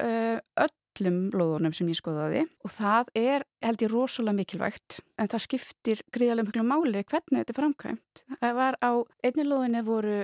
e, 0.00 0.38
öllum 0.92 1.30
lóðunum 1.34 1.74
sem 1.76 1.88
ég 1.90 1.98
skoðaði 1.98 2.44
og 2.64 2.72
það 2.72 3.12
er 3.18 3.44
held 3.62 3.84
ég 3.84 3.92
rosalega 3.92 4.36
mikilvægt 4.36 4.98
en 5.20 5.30
það 5.30 5.44
skiptir 5.46 6.02
gríðarlega 6.14 6.48
miklu 6.48 6.64
máli 6.66 7.04
hvernig 7.04 7.42
þetta 7.42 7.54
er 7.54 7.58
framkvæmt. 7.58 8.24
Það 8.40 8.58
var 8.58 8.78
á 8.82 8.90
einni 9.24 9.46
lóðinni 9.46 9.82
voru 9.86 10.18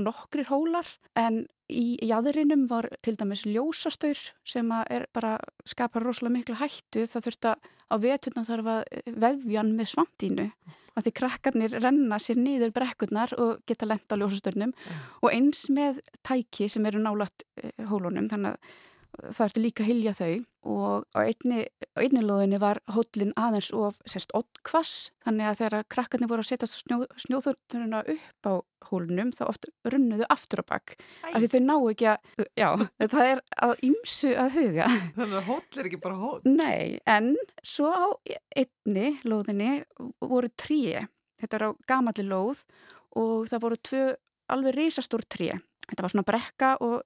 nokkrir 0.00 0.50
hólar 0.50 0.90
en 1.18 1.46
í 1.68 1.98
jæðurinum 2.08 2.66
var 2.70 2.88
til 3.04 3.16
dæmis 3.20 3.44
ljósastaur 3.46 4.18
sem 4.48 4.72
er 4.88 5.06
bara 5.12 5.36
skapar 5.68 6.06
rosalega 6.06 6.38
miklu 6.38 6.58
hættu 6.58 7.04
það 7.06 7.28
þurft 7.28 7.50
að 7.52 7.70
á 7.88 7.94
veturna 8.00 8.44
þarf 8.48 8.70
að 8.72 9.14
vefjan 9.20 9.72
með 9.76 9.92
svamtínu 9.92 10.50
að 10.98 11.06
því 11.06 11.12
krakkarnir 11.20 11.76
renna 11.78 12.18
sér 12.18 12.40
nýður 12.40 12.72
brekkurnar 12.74 13.32
og 13.38 13.62
geta 13.68 13.86
lenda 13.86 14.16
á 14.16 14.20
ljósastörnum 14.20 14.72
mm. 14.72 15.02
og 15.22 15.30
eins 15.30 15.68
með 15.70 16.00
tæki 16.26 16.66
sem 16.72 16.86
eru 16.90 17.02
nálagt 17.02 17.44
eh, 17.60 17.70
hólunum 17.86 18.26
þannig 18.32 18.56
að 18.56 18.76
það 19.22 19.44
ertu 19.48 19.62
líka 19.62 19.84
að 19.84 19.90
hilja 19.90 20.14
þau 20.16 20.32
og 20.68 21.04
á 21.16 21.20
einni, 21.22 21.64
á 21.96 21.98
einni 22.02 22.22
loðinni 22.22 22.58
var 22.60 22.80
hóllin 22.92 23.32
aðeins 23.40 23.70
of 23.76 23.98
sérst 24.08 24.32
oddkvass 24.36 25.10
þannig 25.24 25.48
að 25.48 25.60
þegar 25.62 25.86
krakkarnir 25.94 26.30
voru 26.30 26.44
að 26.44 26.50
setja 26.50 26.68
snjó, 26.70 26.98
snjóþörnuna 27.24 28.02
upp 28.14 28.48
á 28.48 28.52
hólunum 28.90 29.30
þá 29.36 29.44
oft 29.48 29.68
runnuðu 29.88 30.28
aftur 30.30 30.62
á 30.62 30.70
bakk 30.74 30.96
af 31.30 31.38
því 31.38 31.50
þau 31.54 31.62
ná 31.64 31.74
ekki 31.78 32.10
að, 32.12 32.32
já, 32.58 32.68
það 33.14 33.30
er 33.32 33.42
að 33.68 33.84
ymsu 33.88 34.32
að 34.38 34.58
huga. 34.58 34.88
Þannig 35.16 35.38
að 35.40 35.48
hóll 35.48 35.80
er 35.82 35.90
ekki 35.90 36.02
bara 36.04 36.20
hóll? 36.20 36.40
Nei, 36.46 36.98
en 37.08 37.32
svo 37.66 37.90
á 37.90 38.06
einni 38.58 39.14
loðinni 39.28 39.72
voru 40.20 40.50
tríi, 40.60 41.06
þetta 41.42 41.60
er 41.60 41.68
á 41.68 41.70
gamalli 41.90 42.26
loð 42.28 42.66
og 43.18 43.48
það 43.50 43.64
voru 43.64 43.80
tvö 43.88 44.04
alveg 44.52 44.78
reysastór 44.78 45.24
tríi. 45.28 45.56
Þetta 45.88 46.04
var 46.04 46.12
svona 46.12 46.28
brekka 46.28 46.74
og 46.84 47.00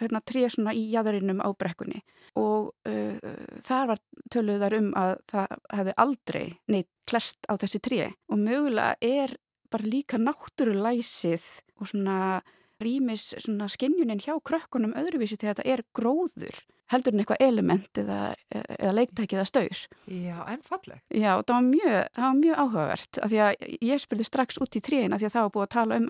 hérna, 0.00 0.22
tré 0.24 0.46
svona 0.50 0.74
í 0.76 0.84
jæðurinnum 0.92 1.42
á 1.44 1.48
brekkunni. 1.58 2.02
Og 2.40 2.70
uh, 2.88 3.34
þar 3.64 3.92
var 3.92 4.02
töluðar 4.32 4.78
um 4.78 4.92
að 4.98 5.14
það 5.32 5.56
hefði 5.80 5.96
aldrei 6.04 6.44
neitt 6.68 6.90
klest 7.08 7.48
á 7.48 7.54
þessi 7.60 7.82
tré. 7.84 8.12
Og 8.32 8.40
mögulega 8.42 8.96
er 9.00 9.36
bara 9.72 9.88
líka 9.88 10.20
náttúrulæsið 10.20 11.48
og 11.78 11.90
svona 11.90 12.18
rýmis 12.82 13.32
svona 13.42 13.68
skinnjunin 13.70 14.22
hjá 14.22 14.36
krökkunum 14.46 14.94
öðruvísi 14.98 15.38
að 15.40 15.48
þetta 15.50 15.66
er 15.66 15.82
gróður 15.96 16.60
heldur 16.92 17.14
en 17.14 17.22
eitthvað 17.22 17.42
element 17.44 18.00
eða, 18.02 18.18
eða 18.54 18.92
leiktæki 18.96 19.38
eða 19.38 19.46
staur. 19.48 19.82
Já, 20.08 20.36
en 20.48 20.62
falleg. 20.66 21.02
Já, 21.12 21.30
það 21.42 21.54
var 21.54 21.66
mjög, 21.68 21.98
það 22.16 22.26
var 22.26 22.38
mjög 22.40 22.62
áhugavert 22.64 23.20
af 23.22 23.32
því 23.32 23.40
að 23.44 23.66
ég 23.90 24.02
spurði 24.02 24.28
strax 24.28 24.60
út 24.62 24.78
í 24.78 24.84
tríin 24.84 25.16
af 25.16 25.22
því 25.22 25.28
að 25.28 25.36
það 25.36 25.46
var 25.46 25.54
búið 25.56 25.66
að 25.66 25.74
tala 25.76 26.00
um 26.00 26.08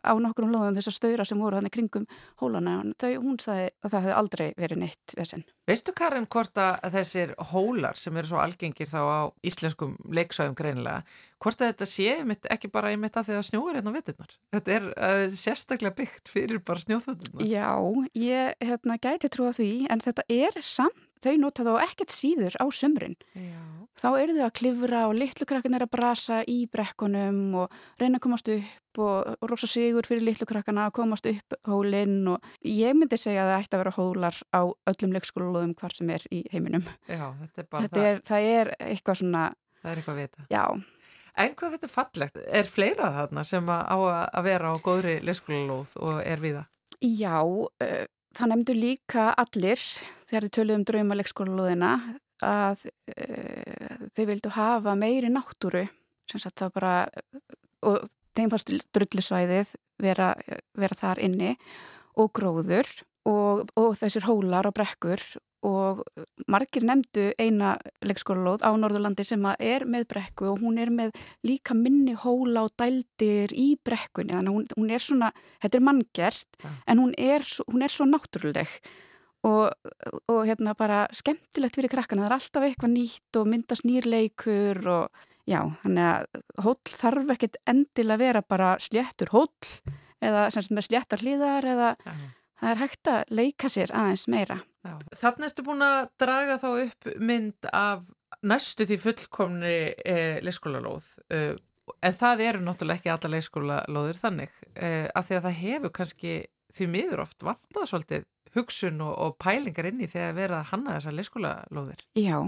á 0.00 0.12
nokkrum 0.22 0.54
loðum 0.54 0.78
þessar 0.78 0.96
staura 0.96 1.26
sem 1.28 1.40
voru 1.42 1.60
hann 1.60 1.72
kringum 1.72 2.06
hólana 2.42 2.80
þau, 3.00 3.10
hún 3.22 3.40
sagði 3.42 3.70
að 3.80 3.94
það 3.94 4.04
hefði 4.06 4.18
aldrei 4.22 4.46
verið 4.56 4.82
neitt 4.84 5.16
vesen. 5.18 5.46
Veistu 5.70 5.92
Karin 5.94 6.26
hvort 6.26 6.58
að 6.58 6.96
þessir 6.96 7.32
hólar 7.52 7.98
sem 8.00 8.16
eru 8.18 8.26
svo 8.32 8.40
algengir 8.42 8.88
þá 8.90 9.00
á 9.06 9.20
íslenskum 9.46 9.92
leiksvæðum 10.10 10.56
greinilega, 10.58 11.04
hvort 11.38 11.62
að 11.62 11.70
þetta 11.70 11.86
sé 11.86 12.16
ekki 12.56 12.70
bara 12.72 12.90
einmitt 12.90 13.18
að 13.18 13.28
því 13.28 13.36
að 13.38 13.44
snjóður 13.50 13.78
hérna 13.78 13.92
á 13.94 13.96
vitturnar? 13.96 14.34
Þetta 14.56 14.74
er 14.76 14.88
uh, 14.90 15.36
sérstaklega 15.42 15.96
byggt 16.00 16.32
fyrir 16.32 16.62
bara 16.66 16.82
snjóþötunar. 16.82 17.46
Já, 17.46 17.70
ég 18.18 18.66
hérna, 18.66 18.98
gæti 18.98 19.30
trúa 19.30 19.54
því 19.54 19.70
en 19.94 20.02
þetta 20.02 20.26
er 20.40 20.58
samt, 20.66 21.06
þau 21.24 21.34
nota 21.40 21.66
þá 21.66 21.72
ekkert 21.84 22.14
síður 22.14 22.56
á 22.60 22.64
sömrin. 22.72 23.16
Já. 23.34 23.60
Þá 24.00 24.08
eru 24.16 24.36
þau 24.36 24.44
að 24.46 24.54
klifra 24.56 25.00
og 25.10 25.16
litlukrakkan 25.18 25.76
er 25.76 25.84
að 25.84 25.92
brasa 25.92 26.38
í 26.48 26.62
brekkunum 26.72 27.40
og 27.64 27.80
reyna 28.00 28.20
að 28.20 28.24
komast 28.24 28.48
upp 28.52 29.00
og, 29.02 29.32
og 29.36 29.50
rosa 29.50 29.68
sigur 29.68 30.06
fyrir 30.08 30.24
litlukrakkana 30.28 30.86
að 30.88 30.94
komast 31.00 31.26
upp 31.28 31.56
hólinn 31.68 32.22
og 32.32 32.46
ég 32.64 32.96
myndi 32.96 33.18
segja 33.20 33.44
að 33.44 33.52
það 33.52 33.64
ætti 33.64 33.76
að 33.76 33.82
vera 33.82 33.96
hólar 33.98 34.38
á 34.56 34.60
öllum 34.92 35.16
leikskóluðum 35.16 35.74
hvar 35.80 35.96
sem 35.96 36.12
er 36.14 36.24
í 36.32 36.44
heiminum. 36.54 36.86
Já, 37.10 37.26
þetta 37.42 37.64
er 37.64 37.68
bara 37.74 37.88
þetta 37.88 38.00
það. 38.00 38.08
Er, 38.12 38.22
það 38.30 38.48
er 38.54 38.72
eitthvað 38.86 39.20
svona... 39.20 39.42
Það 39.80 39.92
er 39.92 40.00
eitthvað 40.00 40.16
að 40.16 40.22
vita. 40.22 40.46
Já. 40.54 40.64
En 41.40 41.52
hvað 41.56 41.76
þetta 41.76 41.88
er 41.88 41.92
fallegt? 41.92 42.40
Er 42.60 42.70
fleira 42.70 43.10
þarna 43.18 43.44
sem 43.48 43.68
á 43.68 43.98
að 43.98 44.48
vera 44.48 44.72
á 44.72 44.74
góðri 44.84 45.18
leikskóluð 45.26 45.92
og 46.00 46.22
er 46.24 46.40
við 46.42 46.56
það? 46.60 46.72
Já, 47.00 47.36
uh, 47.44 48.00
það 48.36 48.52
nefndu 48.54 48.76
líka 48.76 49.28
allir 49.40 49.84
þegar 50.30 50.46
þið 50.46 50.54
töluðum 50.56 50.86
drauma 50.88 51.18
leikskóluðina 51.18 51.92
að 52.46 52.86
uh, 52.88 54.08
þau 54.16 54.24
vildu 54.30 54.54
hafa 54.54 54.96
meiri 54.98 55.32
náttúru 55.32 55.84
sem 56.30 56.40
sagt 56.40 56.62
bara 56.74 57.04
og 57.86 58.06
þeim 58.36 58.50
fannst 58.52 58.72
drullusvæðið 58.94 59.74
vera, 60.00 60.32
vera 60.78 60.96
þar 60.96 61.20
inni 61.26 61.54
og 62.20 62.32
gróður 62.36 62.88
og, 63.28 63.70
og 63.76 63.94
þessir 63.98 64.26
hólar 64.28 64.68
og 64.68 64.76
brekkur 64.76 65.22
og 65.66 66.00
margir 66.48 66.86
nefndu 66.88 67.26
eina 67.36 67.74
leikskólalóð 68.06 68.62
á 68.64 68.70
Norðurlandi 68.80 69.26
sem 69.28 69.42
er 69.58 69.84
með 69.84 70.06
brekku 70.14 70.48
og 70.54 70.62
hún 70.64 70.78
er 70.80 70.92
með 70.94 71.12
líka 71.44 71.76
minni 71.76 72.14
hóla 72.16 72.64
og 72.64 72.72
dældir 72.80 73.52
í 73.52 73.74
brekkunni 73.84 74.32
þannig 74.32 74.48
að 74.48 74.56
hún, 74.56 74.66
hún 74.78 74.94
er 74.96 75.04
svona, 75.04 75.30
þetta 75.60 75.80
er 75.80 75.84
manngert 75.84 76.62
ja. 76.64 76.72
en 76.88 77.02
hún 77.04 77.12
er, 77.18 77.44
hún 77.68 77.84
er 77.84 77.92
svo 77.92 78.08
náttúruleg 78.08 78.72
og, 79.46 79.72
og 80.28 80.40
hérna 80.48 80.74
bara 80.78 81.04
skemmtilegt 81.16 81.78
fyrir 81.78 81.92
krakkana, 81.92 82.26
það 82.26 82.30
er 82.30 82.36
alltaf 82.36 82.66
eitthvað 82.66 82.94
nýtt 82.96 83.40
og 83.40 83.48
myndast 83.48 83.86
nýrleikur 83.88 84.82
og 84.92 85.24
já, 85.48 85.60
þannig 85.82 86.08
að 86.10 86.42
hóll 86.66 86.94
þarf 87.00 87.32
ekkit 87.36 87.58
endilega 87.70 88.18
að 88.18 88.24
vera 88.24 88.44
bara 88.44 88.74
sléttur 88.82 89.32
hóll 89.34 89.48
eða 90.20 90.48
sem 90.52 90.76
með 90.76 90.90
sléttar 90.90 91.24
hlýðar 91.24 91.68
eða 91.72 91.94
ja. 92.04 92.14
það 92.60 92.74
er 92.74 92.82
hægt 92.84 93.10
að 93.12 93.34
leika 93.40 93.72
sér 93.72 93.94
aðeins 93.96 94.26
meira. 94.30 94.60
Þannig 95.16 95.50
ertu 95.50 95.64
búin 95.64 95.84
að 95.84 95.98
draga 96.20 96.60
þá 96.60 96.68
upp 96.72 97.10
mynd 97.20 97.68
af 97.72 98.04
næstu 98.46 98.86
því 98.88 99.00
fullkomni 99.02 99.76
eh, 100.06 100.38
leyskólalóð 100.44 101.08
eh, 101.34 101.52
en 102.06 102.16
það 102.16 102.44
eru 102.46 102.62
náttúrulega 102.64 103.00
ekki 103.00 103.12
alla 103.12 103.32
leyskólalóðir 103.34 104.20
þannig 104.20 104.54
eh, 104.74 105.08
af 105.12 105.28
því 105.28 105.38
að 105.38 105.46
það 105.48 105.58
hefur 105.64 105.94
kannski 105.98 106.34
því 106.70 106.88
miður 106.94 107.24
oft 107.26 107.44
vantað 107.44 107.88
svolítið 107.90 108.26
hugsun 108.56 109.00
og, 109.04 109.14
og 109.14 109.36
pælingar 109.42 109.88
inni 109.90 110.08
þegar 110.10 110.36
verða 110.36 110.60
að 110.60 110.70
hanna 110.72 110.98
þessar 110.98 111.16
leyskólalóðir. 111.18 112.04
Já, 112.18 112.38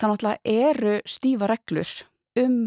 það 0.00 0.12
náttúrulega 0.12 0.54
eru 0.68 0.94
stífa 1.06 1.50
reglur 1.50 1.96
um 2.42 2.60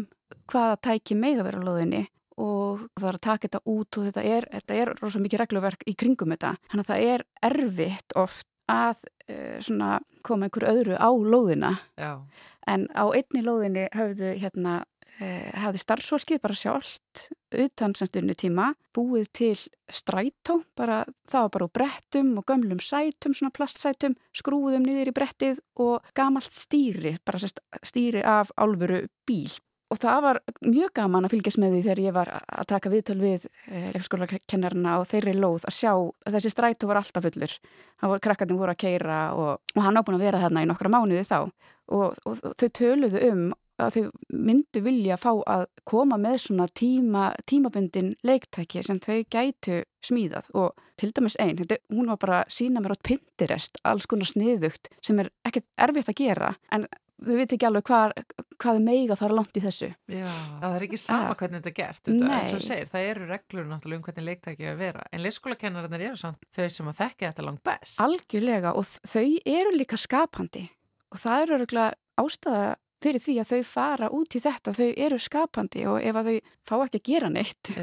hvaða 0.50 0.76
tæki 0.88 1.16
mega 1.18 1.46
vera 1.46 1.62
lóðinni 1.62 2.04
og 2.36 2.84
það 2.98 3.08
er 3.08 3.16
að 3.16 3.24
taka 3.24 3.46
þetta 3.46 3.62
út 3.72 3.98
og 3.98 4.08
þetta 4.10 4.26
er, 4.28 4.46
þetta 4.52 4.76
er 4.82 4.92
rosa 5.00 5.22
mikið 5.22 5.42
regluverk 5.42 5.86
í 5.88 5.94
kringum 5.96 6.34
þetta. 6.34 6.52
Þannig 6.70 6.84
að 6.84 6.90
það 6.92 7.06
er 7.14 7.24
erfitt 7.48 8.16
oft 8.18 8.48
að 8.70 9.06
uh, 9.30 9.98
koma 10.26 10.48
einhver 10.48 10.66
öðru 10.68 10.98
á 10.98 11.10
lóðina 11.10 11.76
Já. 11.94 12.18
en 12.66 12.88
á 12.92 13.04
einni 13.14 13.42
lóðinni 13.46 13.86
hafðu 13.94 14.34
hérna 14.42 14.80
uh, 15.20 15.50
hafði 15.64 15.82
starfsfólkið 15.82 16.42
bara 16.44 16.58
sjálft 16.58 17.26
utan 17.56 17.94
samstunni 17.96 18.36
tíma 18.38 18.72
búið 18.96 19.28
til 19.36 19.54
strætó 19.92 20.60
bara, 20.78 21.04
það 21.28 21.46
var 21.46 21.52
bara 21.56 21.68
úr 21.68 21.74
brettum 21.78 22.32
og 22.40 22.48
gömlum 22.48 22.82
sætum, 22.82 23.36
svona 23.36 23.54
plastsætum 23.54 24.16
skrúðum 24.36 24.86
niður 24.86 25.12
í 25.12 25.16
brettið 25.16 25.62
og 25.82 26.06
gamalt 26.16 26.52
stýri, 26.56 27.16
bara 27.24 27.40
stýri 27.86 28.24
af 28.26 28.52
álfuru 28.56 29.06
bíl 29.28 29.54
Og 29.86 29.98
það 30.02 30.22
var 30.24 30.38
mjög 30.66 30.90
gaman 30.98 31.26
að 31.28 31.36
fylgjast 31.36 31.60
með 31.62 31.76
því 31.76 31.80
þegar 31.84 32.00
ég 32.02 32.14
var 32.16 32.30
að 32.34 32.68
taka 32.72 32.90
viðtöl 32.90 33.18
við 33.20 33.44
eh, 33.70 33.84
leikskólakennarna 33.94 34.96
og 34.98 35.06
þeirri 35.06 35.34
lóð 35.36 35.66
að 35.70 35.76
sjá 35.76 35.92
að 35.92 36.34
þessi 36.34 36.50
strætu 36.50 36.88
var 36.90 36.98
alltaf 36.98 37.22
fullur. 37.22 37.54
Það 38.00 38.12
voru 38.12 38.24
krakkarnir 38.24 38.58
voru 38.58 38.74
að 38.74 38.80
keira 38.82 39.20
og, 39.38 39.62
og 39.76 39.86
hann 39.86 40.00
ábúin 40.00 40.18
að 40.18 40.24
vera 40.26 40.40
þarna 40.42 40.64
í 40.66 40.68
nokkra 40.72 40.90
mánuði 40.90 41.22
þá 41.28 41.36
og, 41.44 42.18
og 42.26 42.42
þau 42.58 42.66
töluðu 42.80 43.22
um 43.28 43.44
að 43.82 43.96
þau 43.96 44.02
myndu 44.32 44.82
vilja 44.84 45.18
fá 45.20 45.30
að 45.46 45.66
koma 45.88 46.18
með 46.20 46.38
svona 46.46 46.66
tíma, 46.72 47.30
tímabundin 47.48 48.14
leiktæki 48.26 48.82
sem 48.86 49.00
þau 49.02 49.22
gætu 49.32 49.82
smíðað. 50.04 50.50
Og 50.56 50.84
til 51.00 51.12
dæmis 51.16 51.38
einn, 51.42 51.60
hún 51.92 52.12
var 52.12 52.20
bara 52.22 52.44
sína 52.52 52.82
mér 52.82 52.96
átt 52.96 53.06
Pinterest, 53.06 53.80
alls 53.84 54.08
konar 54.08 54.28
sniðugt 54.28 54.92
sem 55.04 55.18
er 55.20 55.32
ekkert 55.46 55.68
erfitt 55.76 56.12
að 56.12 56.22
gera 56.22 56.54
en 56.72 56.86
þau 57.16 57.36
veit 57.38 57.52
ekki 57.54 57.66
alveg 57.68 57.84
hvað, 57.88 58.14
hvað 58.60 58.80
meig 58.84 59.12
að 59.12 59.20
fara 59.22 59.36
langt 59.36 59.56
í 59.56 59.62
þessu. 59.64 59.88
Já, 60.12 60.26
það 60.60 60.76
er 60.76 60.86
ekki 60.86 61.00
sama 61.00 61.30
ah. 61.30 61.36
hvernig 61.40 61.62
þetta 61.62 61.70
er 61.72 61.76
gert 61.78 62.10
þetta, 62.10 62.60
segir, 62.66 62.90
það 62.92 63.10
eru 63.10 63.28
reglur 63.30 63.68
náttúrulega 63.70 64.00
um 64.00 64.06
hvernig 64.08 64.26
leiktæki 64.30 64.68
að 64.68 64.80
vera, 64.82 65.04
en 65.10 65.24
leikskólakennarinnir 65.24 66.08
eru 66.10 66.20
samt 66.20 66.48
þau 66.52 66.66
sem 66.76 66.90
að 66.92 66.98
þekka 67.00 67.30
þetta 67.30 67.46
langt 67.46 67.62
best. 67.66 68.00
Algjörlega 68.04 68.74
og 68.76 68.90
þau 69.00 69.28
eru 69.56 69.76
líka 69.76 70.00
skapandi. 70.00 70.66
Og 71.14 71.22
það 71.22 71.56
eru 71.56 71.86
ástæða 72.16 72.74
fyrir 73.06 73.22
því 73.22 73.38
að 73.40 73.52
þau 73.52 73.70
fara 73.70 74.12
út 74.14 74.36
í 74.36 74.42
þetta 74.42 74.76
þau 74.76 74.86
eru 75.06 75.18
skapandi 75.22 75.86
og 75.90 75.98
ef 76.02 76.20
að 76.20 76.30
þau 76.30 76.38
fá 76.66 76.76
ekki 76.78 77.00
að 77.02 77.10
gera 77.10 77.32
neitt 77.32 77.72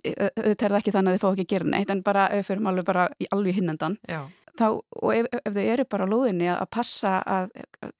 þau 0.00 0.52
terða 0.54 0.80
ekki 0.80 0.94
þannig 0.94 1.16
að 1.16 1.16
þau 1.16 1.24
fá 1.24 1.30
ekki 1.32 1.46
að 1.46 1.54
gera 1.54 1.72
neitt 1.74 1.94
en 1.94 2.04
bara, 2.06 2.28
ef 2.32 2.50
þau 2.50 2.60
alveg 2.70 2.86
bara 2.88 3.08
í 3.18 3.28
alveg 3.34 3.58
hinnendan 3.58 3.98
þá, 4.58 4.66
og 4.78 5.12
ef, 5.14 5.28
ef 5.40 5.54
þau 5.56 5.62
eru 5.64 5.86
bara 5.90 6.06
á 6.06 6.12
lóðinni 6.12 6.48
að 6.52 6.64
passa 6.76 7.14
að 7.26 7.50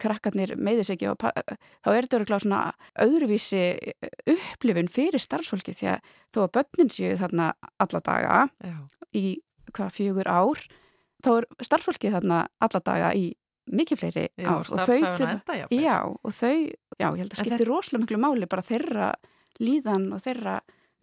krakkarnir 0.00 0.54
meiðis 0.56 0.92
ekki 0.94 1.12
þá 1.20 1.90
er 1.92 2.06
þetta 2.06 2.20
öruglega 2.20 2.42
svona 2.44 2.62
öðruvísi 3.04 3.62
upplifin 4.34 4.90
fyrir 4.92 5.22
starfsfólki 5.22 5.74
því 5.76 5.92
að 5.94 6.12
þó 6.34 6.42
að 6.46 6.52
börnin 6.58 6.92
séu 6.94 7.16
þarna 7.20 7.52
alla 7.82 8.02
daga 8.06 8.42
Já. 8.62 8.76
í 9.16 9.24
hvað 9.74 9.96
fjögur 9.98 10.30
ár 10.30 10.64
þá 11.24 11.30
er 11.36 11.48
starfsfólki 11.66 12.12
þarna 12.14 12.44
alla 12.62 12.82
daga 12.84 13.12
í 13.16 13.30
mikið 13.70 14.02
fleiri 14.02 14.26
já, 14.34 14.50
ár. 14.50 14.68
Starfsæfuna 14.68 15.32
enda, 15.36 15.56
já. 15.60 15.66
Já, 15.74 15.96
og 16.10 16.34
þau, 16.34 16.56
já, 16.98 17.06
ég 17.06 17.20
held 17.22 17.34
að 17.34 17.42
skipti 17.42 17.68
rosalega 17.68 18.04
miklu 18.04 18.20
máli 18.22 18.50
bara 18.50 18.66
þeirra 18.66 19.10
líðan 19.60 20.08
og 20.16 20.22
þeirra 20.24 20.58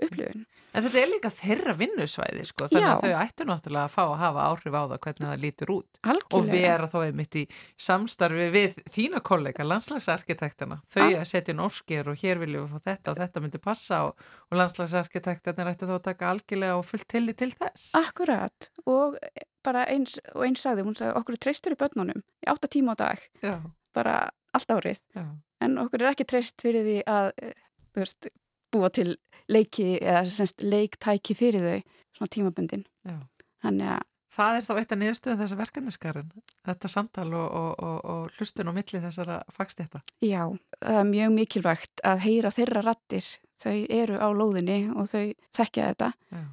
upplifun. 0.06 0.46
En 0.78 0.84
þetta 0.86 1.00
er 1.02 1.10
líka 1.10 1.30
þeirra 1.34 1.74
vinnusvæði 1.80 2.44
sko, 2.46 2.68
þannig 2.70 2.88
að 2.92 3.00
þau 3.02 3.14
ættu 3.24 3.46
náttúrulega 3.48 3.88
að 3.88 3.94
fá 3.96 4.02
að 4.04 4.20
hafa 4.22 4.44
áhrif 4.52 4.76
á 4.78 4.84
það 4.84 5.00
hvernig 5.06 5.28
það 5.32 5.42
lítur 5.46 5.72
út 5.74 6.00
Algjörlega. 6.04 6.38
og 6.38 6.52
vera 6.52 6.90
þó 6.92 6.98
einmitt 7.08 7.38
í 7.40 7.44
samstarfi 7.88 8.48
við 8.54 8.78
þína 8.94 9.22
kollega, 9.26 9.66
landslagsarkitektana 9.66 10.80
þau 10.94 11.08
að 11.08 11.26
setja 11.32 11.56
norskir 11.58 12.12
og 12.12 12.22
hér 12.22 12.42
viljum 12.44 12.68
við 12.68 12.76
fá 12.76 12.92
þetta 12.92 13.14
og 13.14 13.22
þetta 13.24 13.44
myndi 13.46 13.62
passa 13.64 14.02
og, 14.10 14.26
og 14.52 14.60
landslagsarkitektarnir 14.62 15.72
ættu 15.74 15.90
þó 15.90 15.96
að 15.98 16.06
taka 16.12 16.32
algjörlega 16.36 16.78
og 16.78 16.86
fullt 16.86 17.08
til 17.10 17.26
til 17.38 17.52
þess. 17.58 17.90
Akkurat 17.98 18.70
og 18.86 19.18
bara 19.66 19.86
eins 19.92 20.20
og 20.36 20.46
eins 20.48 20.62
sagði, 20.64 20.86
hún 20.88 20.96
sagði 20.98 21.18
okkur 21.20 21.38
er 21.38 21.44
treystur 21.48 21.76
í 21.76 21.80
börnunum 21.80 22.22
í 22.22 22.52
8 22.54 22.70
tíma 22.72 22.94
á 22.94 23.02
dag, 23.02 23.24
Já. 23.44 23.58
bara 23.98 24.30
allt 24.56 24.72
árið 24.72 25.02
Já. 25.16 25.26
en 25.66 25.78
okkur 25.82 26.04
er 26.06 26.12
ekki 26.14 26.28
treyst 26.30 26.62
fyrir 26.64 26.86
því 26.86 27.00
að 27.10 27.32
þú 27.42 28.04
veist, 28.04 28.30
búa 28.74 28.92
til 28.94 29.16
leiki 29.52 29.96
eða 30.02 30.26
semst 30.30 30.64
leiktæki 30.66 31.36
fyrir 31.38 31.66
þau 31.66 31.82
svona 32.18 32.34
tímabundin. 32.36 32.86
Að 33.08 34.04
Það 34.38 34.58
er 34.58 34.66
þá 34.66 34.72
eitt 34.76 34.92
af 34.92 35.00
niðurstöðum 35.02 35.40
þessa 35.40 35.58
verkefniskarinn 35.58 36.32
þetta 36.68 36.90
samtal 36.92 37.28
og, 37.32 37.46
og, 37.48 37.70
og, 37.82 37.98
og 38.12 38.38
hlustun 38.38 38.70
og 38.70 38.76
milli 38.76 39.00
þessara 39.02 39.40
fagstjætta 39.56 40.02
Já, 40.22 40.44
er 40.84 41.08
mjög 41.08 41.34
mikilvægt 41.34 42.04
að 42.06 42.26
heyra 42.28 42.52
þeirra 42.54 42.84
rattir 42.86 43.30
þau 43.58 43.74
eru 43.74 44.20
á 44.20 44.28
lóðinni 44.36 44.80
og 44.94 45.08
þau 45.10 45.24
þekkja 45.58 45.88
þetta. 45.92 46.12
Já. 46.36 46.44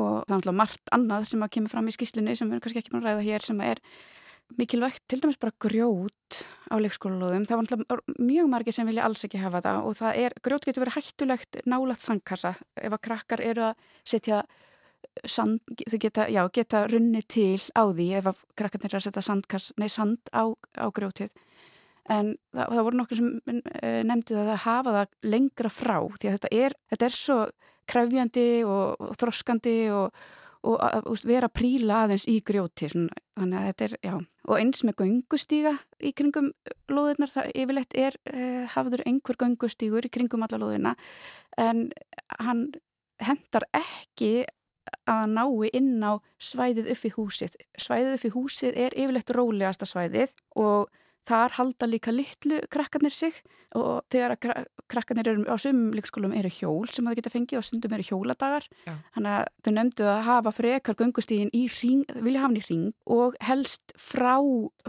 og 0.00 0.16
það 0.24 0.32
er 0.32 0.38
alltaf 0.38 0.56
margt 0.62 0.94
annað 0.96 1.28
sem 1.30 1.44
að 1.44 1.52
kemur 1.58 1.74
fram 1.74 1.90
í 1.90 1.94
skýslunni 1.94 2.34
sem 2.38 2.48
við 2.48 2.56
erum 2.56 2.64
kannski 2.64 2.82
ekki 2.82 2.94
búin 2.94 3.04
að 3.04 3.10
ræða 3.10 3.26
hér 3.28 3.46
sem 3.46 3.62
er 3.68 3.82
mikilvægt, 4.58 5.02
til 5.08 5.20
dæmis 5.22 5.38
bara 5.40 5.54
grjót 5.62 6.40
á 6.70 6.74
leikskólalóðum, 6.82 7.46
það 7.48 7.62
var 7.90 8.02
mjög 8.18 8.48
margir 8.50 8.74
sem 8.74 8.88
vilja 8.88 9.04
alls 9.06 9.22
ekki 9.26 9.42
hafa 9.42 9.62
það 9.64 9.86
og 9.86 9.98
það 10.00 10.22
er, 10.24 10.34
grjót 10.42 10.66
getur 10.66 10.84
verið 10.84 10.98
hættulegt 10.98 11.60
nálat 11.70 12.02
sandkassa. 12.02 12.54
Ef 12.76 12.96
að 12.96 13.04
krakkar 13.06 13.44
eru 13.44 13.68
að 13.70 13.86
setja 14.08 14.42
sand, 15.28 15.60
þau 15.88 15.98
geta, 16.00 16.26
já, 16.30 16.42
geta 16.54 16.84
runni 16.90 17.22
til 17.28 17.60
á 17.76 17.82
því 17.88 18.08
ef 18.20 18.28
að 18.30 18.42
krakkarnir 18.58 18.90
eru 18.90 19.00
að 19.00 19.06
setja 19.08 19.24
sandkass, 19.24 19.72
nei, 19.80 19.88
sand 19.92 20.32
á, 20.32 20.44
á 20.78 20.86
grjótið. 20.94 21.32
En 22.10 22.34
það, 22.54 22.74
það 22.74 22.84
voru 22.86 23.00
nokkur 23.00 23.20
sem 23.20 23.30
uh, 23.38 24.00
nefndi 24.08 24.36
það 24.36 24.52
að 24.54 24.62
hafa 24.64 24.94
það 24.96 25.32
lengra 25.34 25.72
frá 25.72 25.96
því 26.16 26.30
að 26.30 26.36
þetta 26.36 26.52
er, 26.58 26.76
þetta 26.92 27.08
er 27.08 27.16
svo 27.16 27.38
krefjandi 27.90 28.46
og, 28.66 29.02
og 29.02 29.16
þroskandi 29.20 29.76
og 29.94 30.22
og 30.66 30.76
að 30.84 31.24
vera 31.28 31.48
príla 31.48 32.04
aðeins 32.04 32.26
í 32.28 32.36
grjóti 32.44 32.90
svona, 32.92 33.16
þannig 33.38 33.58
að 33.60 33.66
þetta 33.70 33.86
er, 33.86 33.96
já. 34.04 34.14
Og 34.50 34.54
eins 34.58 34.84
með 34.84 34.96
göngustíga 35.00 35.74
í 36.04 36.12
kringum 36.16 36.52
lóðurnar, 36.90 37.32
það 37.32 37.50
yfirleitt 37.62 37.96
er 37.96 38.16
eh, 38.32 38.64
hafður 38.74 39.04
einhver 39.06 39.40
göngustígur 39.40 40.08
í 40.08 40.12
kringum 40.12 40.44
alla 40.46 40.60
lóðina 40.60 40.94
en 41.60 41.88
hann 42.40 42.66
hendar 43.24 43.66
ekki 43.76 44.46
að 45.10 45.26
nái 45.36 45.70
inn 45.76 46.00
á 46.02 46.18
svæðið 46.40 46.90
upp 46.94 47.04
í 47.06 47.12
húsið. 47.14 47.56
Svæðið 47.78 48.16
upp 48.16 48.24
í 48.26 48.32
húsið 48.34 48.80
er 48.86 48.96
yfirleitt 48.96 49.32
rólegasta 49.36 49.88
svæðið 49.88 50.34
og 50.58 50.90
þar 51.28 51.56
halda 51.58 51.88
líka 51.88 52.12
litlu 52.14 52.60
krakkarnir 52.72 53.14
sig 53.14 53.40
og 53.78 54.02
þegar 54.10 54.34
krakkarnir 54.90 55.28
eru 55.30 55.44
á 55.46 55.54
sumum 55.60 55.92
leikskólum 55.94 56.32
eru 56.34 56.50
hjól 56.50 56.88
sem 56.90 57.06
það 57.06 57.18
geta 57.20 57.30
fengið 57.30 57.60
og 57.60 57.66
stundum 57.66 57.92
eru 57.94 58.06
hjóladagar 58.08 58.66
Já. 58.86 58.94
þannig 59.14 59.36
að 59.36 59.44
þau 59.62 59.70
nefndu 59.76 60.08
að 60.10 60.22
hafa 60.26 60.52
frekar 60.56 60.98
göngustígin 60.98 61.52
í 61.54 61.62
ring, 61.76 62.02
vilja 62.16 62.42
hafa 62.42 62.48
hann 62.48 62.58
í 62.58 62.64
ring 62.66 62.88
og 63.06 63.36
helst 63.46 63.94
frá, 63.94 64.34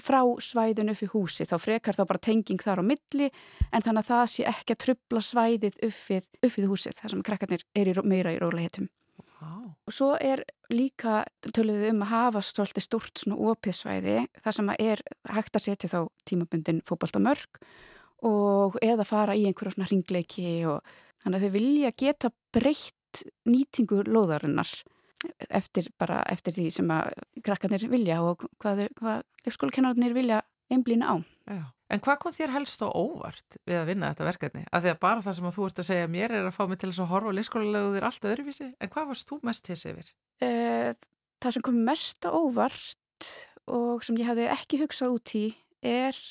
frá 0.02 0.22
svæðinu 0.42 0.96
upp 0.96 1.04
í 1.06 1.12
húsi, 1.14 1.46
þá 1.46 1.58
frekar 1.62 2.00
þá 2.00 2.06
bara 2.10 2.24
tenging 2.30 2.64
þar 2.64 2.82
á 2.82 2.90
milli 2.90 3.30
en 3.70 3.86
þannig 3.86 4.02
að 4.02 4.10
það 4.10 4.26
sé 4.34 4.48
ekki 4.50 4.78
að 4.78 4.82
trubla 4.88 5.26
svæðið 5.30 5.78
uppið, 5.92 6.32
uppið 6.42 6.72
húsið 6.74 6.98
þar 7.04 7.14
sem 7.14 7.24
krakkarnir 7.30 7.68
eru 7.78 8.08
meira 8.08 8.34
í 8.34 8.42
róleihetum 8.42 8.90
Wow. 9.42 9.72
Og 9.90 9.94
svo 9.96 10.10
er 10.22 10.44
líka 10.74 11.22
töluðið 11.44 11.92
um 11.92 12.04
að 12.06 12.12
hafa 12.14 12.44
svolítið 12.46 12.86
stort 12.86 13.22
svona 13.22 13.40
opiðsvæði 13.52 14.18
þar 14.44 14.58
sem 14.58 14.72
að 14.74 14.84
er 14.88 15.04
hægt 15.32 15.58
að 15.58 15.66
setja 15.68 15.92
þá 15.92 16.00
tímabundin 16.30 16.82
fókbalt 16.88 17.18
á 17.18 17.22
mörg 17.22 17.62
og 18.28 18.78
eða 18.86 19.08
fara 19.08 19.36
í 19.38 19.48
einhverjum 19.50 19.78
svona 19.78 19.90
ringleiki 19.90 20.62
og 20.70 20.82
þannig 21.24 21.38
að 21.38 21.46
þau 21.46 21.56
vilja 21.58 21.94
geta 22.04 22.32
breytt 22.54 23.24
nýtingu 23.50 24.04
lóðarinnar 24.08 24.72
eftir 25.50 25.90
bara 26.02 26.22
eftir 26.32 26.56
því 26.56 26.68
sem 26.74 26.94
að 26.94 27.12
krakkarnir 27.46 27.86
vilja 27.92 28.22
og 28.26 28.46
hvað, 28.62 28.88
hvað 28.98 29.26
leikskólakennarnir 29.46 30.16
vilja 30.18 30.42
einblýna 30.72 31.14
á. 31.14 31.16
Já. 31.52 31.64
En 31.92 32.00
hvað 32.00 32.20
kom 32.24 32.32
þér 32.32 32.54
helst 32.56 32.84
á 32.84 32.88
óvart 32.88 33.58
við 33.68 33.78
að 33.82 33.90
vinna 33.90 34.12
þetta 34.14 34.28
verkefni? 34.30 34.62
Af 34.72 34.84
því 34.86 34.92
að 34.94 35.00
bara 35.04 35.24
það 35.26 35.36
sem 35.38 35.50
þú 35.52 35.66
ert 35.68 35.82
að 35.82 35.88
segja 35.90 36.12
mér 36.12 36.36
er 36.38 36.46
að 36.48 36.56
fá 36.56 36.62
mig 36.72 36.80
til 36.80 36.92
að 36.92 37.10
horfa 37.12 37.34
leikskólalegu 37.36 38.04
allt 38.08 38.28
öðruvísi, 38.30 38.68
en 38.80 38.92
hvað 38.94 39.10
varst 39.10 39.28
þú 39.28 39.40
mest 39.44 39.66
til 39.66 39.76
þessi 39.76 39.92
yfir? 39.92 40.14
Það 41.42 41.56
sem 41.58 41.66
kom 41.68 41.82
mest 41.90 42.24
á 42.24 42.32
óvart 42.32 43.28
og 43.68 44.06
sem 44.08 44.22
ég 44.22 44.30
hefði 44.32 44.48
ekki 44.54 44.80
hugsað 44.86 45.18
út 45.18 45.36
í 45.36 45.44
er 45.84 46.22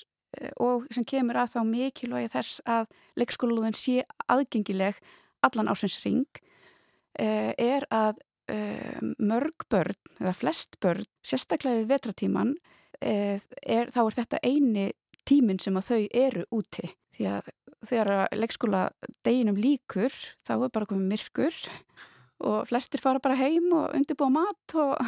og 0.63 0.89
sem 0.95 1.05
kemur 1.05 1.43
að 1.43 1.53
þá 1.57 1.61
mikilvægi 1.67 2.33
þess 2.33 2.65
að 2.65 2.89
leikskólalúðin 3.21 3.77
sé 3.77 4.01
aðgengileg 4.31 4.99
allan 5.45 5.69
ásins 5.69 5.99
ring 6.07 6.41
er 7.21 7.85
að 7.93 8.23
mörg 9.21 9.67
börn 9.71 9.99
eða 10.23 10.35
flest 10.35 10.79
börn, 10.83 11.05
sérstaklega 11.23 11.83
við 11.83 11.91
vetratíman 11.93 12.55
er, 13.01 13.91
þá 13.91 14.01
er 14.05 14.17
þetta 14.19 14.43
eini 14.45 14.91
tíminn 15.29 15.61
sem 15.63 15.77
að 15.77 15.91
þau 15.91 16.01
eru 16.23 16.45
úti. 16.55 16.91
Því 17.17 17.29
að 17.31 17.51
þegar 17.87 18.35
leikskóla 18.37 18.83
deginum 19.25 19.59
líkur 19.61 20.13
þá 20.45 20.55
er 20.59 20.73
bara 20.73 20.89
komið 20.89 21.13
myrkur 21.15 21.61
og 22.45 22.69
flestir 22.69 23.01
fara 23.03 23.23
bara 23.23 23.39
heim 23.41 23.71
og 23.77 23.95
undirbúa 23.97 24.33
mat 24.33 24.77
og 24.81 25.01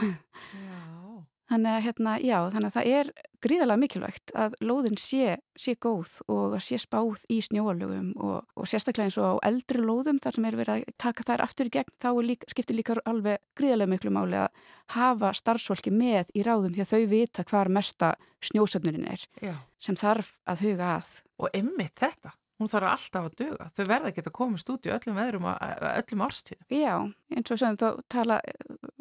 þannig 1.52 1.76
að 1.76 1.84
hérna, 1.86 2.16
já, 2.24 2.36
þannig 2.54 2.68
að 2.70 2.76
það 2.76 2.90
er 2.96 3.12
gríðarlega 3.42 3.82
mikilvægt 3.82 4.32
að 4.38 4.56
lóðin 4.62 4.98
sé, 5.00 5.36
sé 5.58 5.74
góð 5.82 6.12
og 6.32 6.56
sé 6.62 6.78
spáð 6.80 7.24
í 7.32 7.38
snjóalögum 7.44 8.12
og, 8.16 8.48
og 8.56 8.68
sérstaklega 8.70 9.10
eins 9.10 9.18
og 9.20 9.38
á 9.38 9.50
eldri 9.50 9.82
lóðum 9.82 10.20
þar 10.22 10.38
sem 10.38 10.48
er 10.48 10.58
verið 10.58 10.74
að 10.74 10.92
taka 11.02 11.26
þær 11.28 11.44
aftur 11.46 11.70
í 11.70 11.74
gegn 11.76 11.94
þá 12.02 12.10
líka, 12.24 12.50
skiptir 12.52 12.78
líka 12.78 12.98
alveg 13.08 13.42
gríðarlega 13.58 13.92
miklu 13.92 14.14
máli 14.14 14.38
að 14.42 14.62
hafa 14.96 15.32
starfsfólki 15.36 15.94
með 15.94 16.30
í 16.36 16.44
ráðum 16.46 16.74
því 16.74 16.84
að 16.84 16.92
þau 16.94 17.02
vita 17.12 17.46
hvar 17.50 17.72
mesta 17.72 18.14
snjósöfnurinn 18.42 19.08
er 19.10 19.26
já. 19.42 19.56
sem 19.82 19.98
þarf 19.98 20.36
að 20.48 20.64
huga 20.66 20.94
að. 20.98 21.10
Og 21.42 21.58
emmitt 21.58 21.98
þetta, 22.02 22.34
hún 22.60 22.70
þarf 22.70 22.92
alltaf 22.92 23.28
að 23.28 23.36
döga. 23.42 23.68
Þau 23.76 23.84
verða 23.84 24.12
ekki 24.12 24.24
að 24.24 24.34
koma 24.38 24.60
stúti 24.60 24.94
öllum 24.94 25.18
veðrum 25.18 25.50
og 25.50 25.84
öllum 25.92 26.24
árstíðum. 26.26 26.66
Já, 26.72 26.94
eins 27.34 27.54
og 27.54 27.60
sem 27.62 27.78
þá 27.78 27.86
tala 28.12 28.40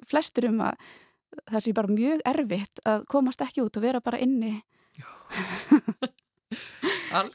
flestur 0.10 0.50
um 0.52 0.62
að 0.68 0.92
það 1.52 1.64
sé 1.66 1.76
bara 1.78 1.96
mjög 1.96 2.24
erfitt 2.34 2.82
að 2.88 3.06
komast 3.12 3.44
ekki 3.46 3.64
út 3.66 3.78
og 3.78 3.86
vera 3.86 4.04
bara 4.04 4.22
inni. 4.24 4.58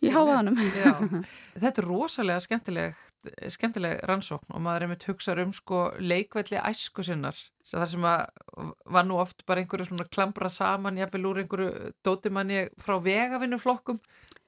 Í 0.04 0.10
háðanum. 0.12 0.56
Þetta 1.62 1.82
er 1.82 1.86
rosalega 1.86 2.42
skemmtileg, 2.44 2.98
skemmtileg 3.52 4.00
rannsókn 4.08 4.54
og 4.56 4.62
maður 4.64 4.86
er 4.86 4.92
með 4.92 5.02
tugsar 5.06 5.40
um 5.42 5.52
sko 5.56 5.82
leikvelli 6.00 6.60
æsku 6.60 7.04
sinnar. 7.06 7.36
Það 7.66 7.86
sem 7.92 8.06
var 8.06 9.08
nú 9.08 9.18
oft 9.20 9.44
bara 9.48 9.62
einhverju 9.62 9.88
svona 9.90 10.08
klambra 10.12 10.50
saman, 10.52 11.00
jáfnvel 11.00 11.30
úr 11.30 11.42
einhverju 11.42 11.92
dótimanni 12.06 12.66
frá 12.80 12.96
vegavinnuflokkum 13.04 14.00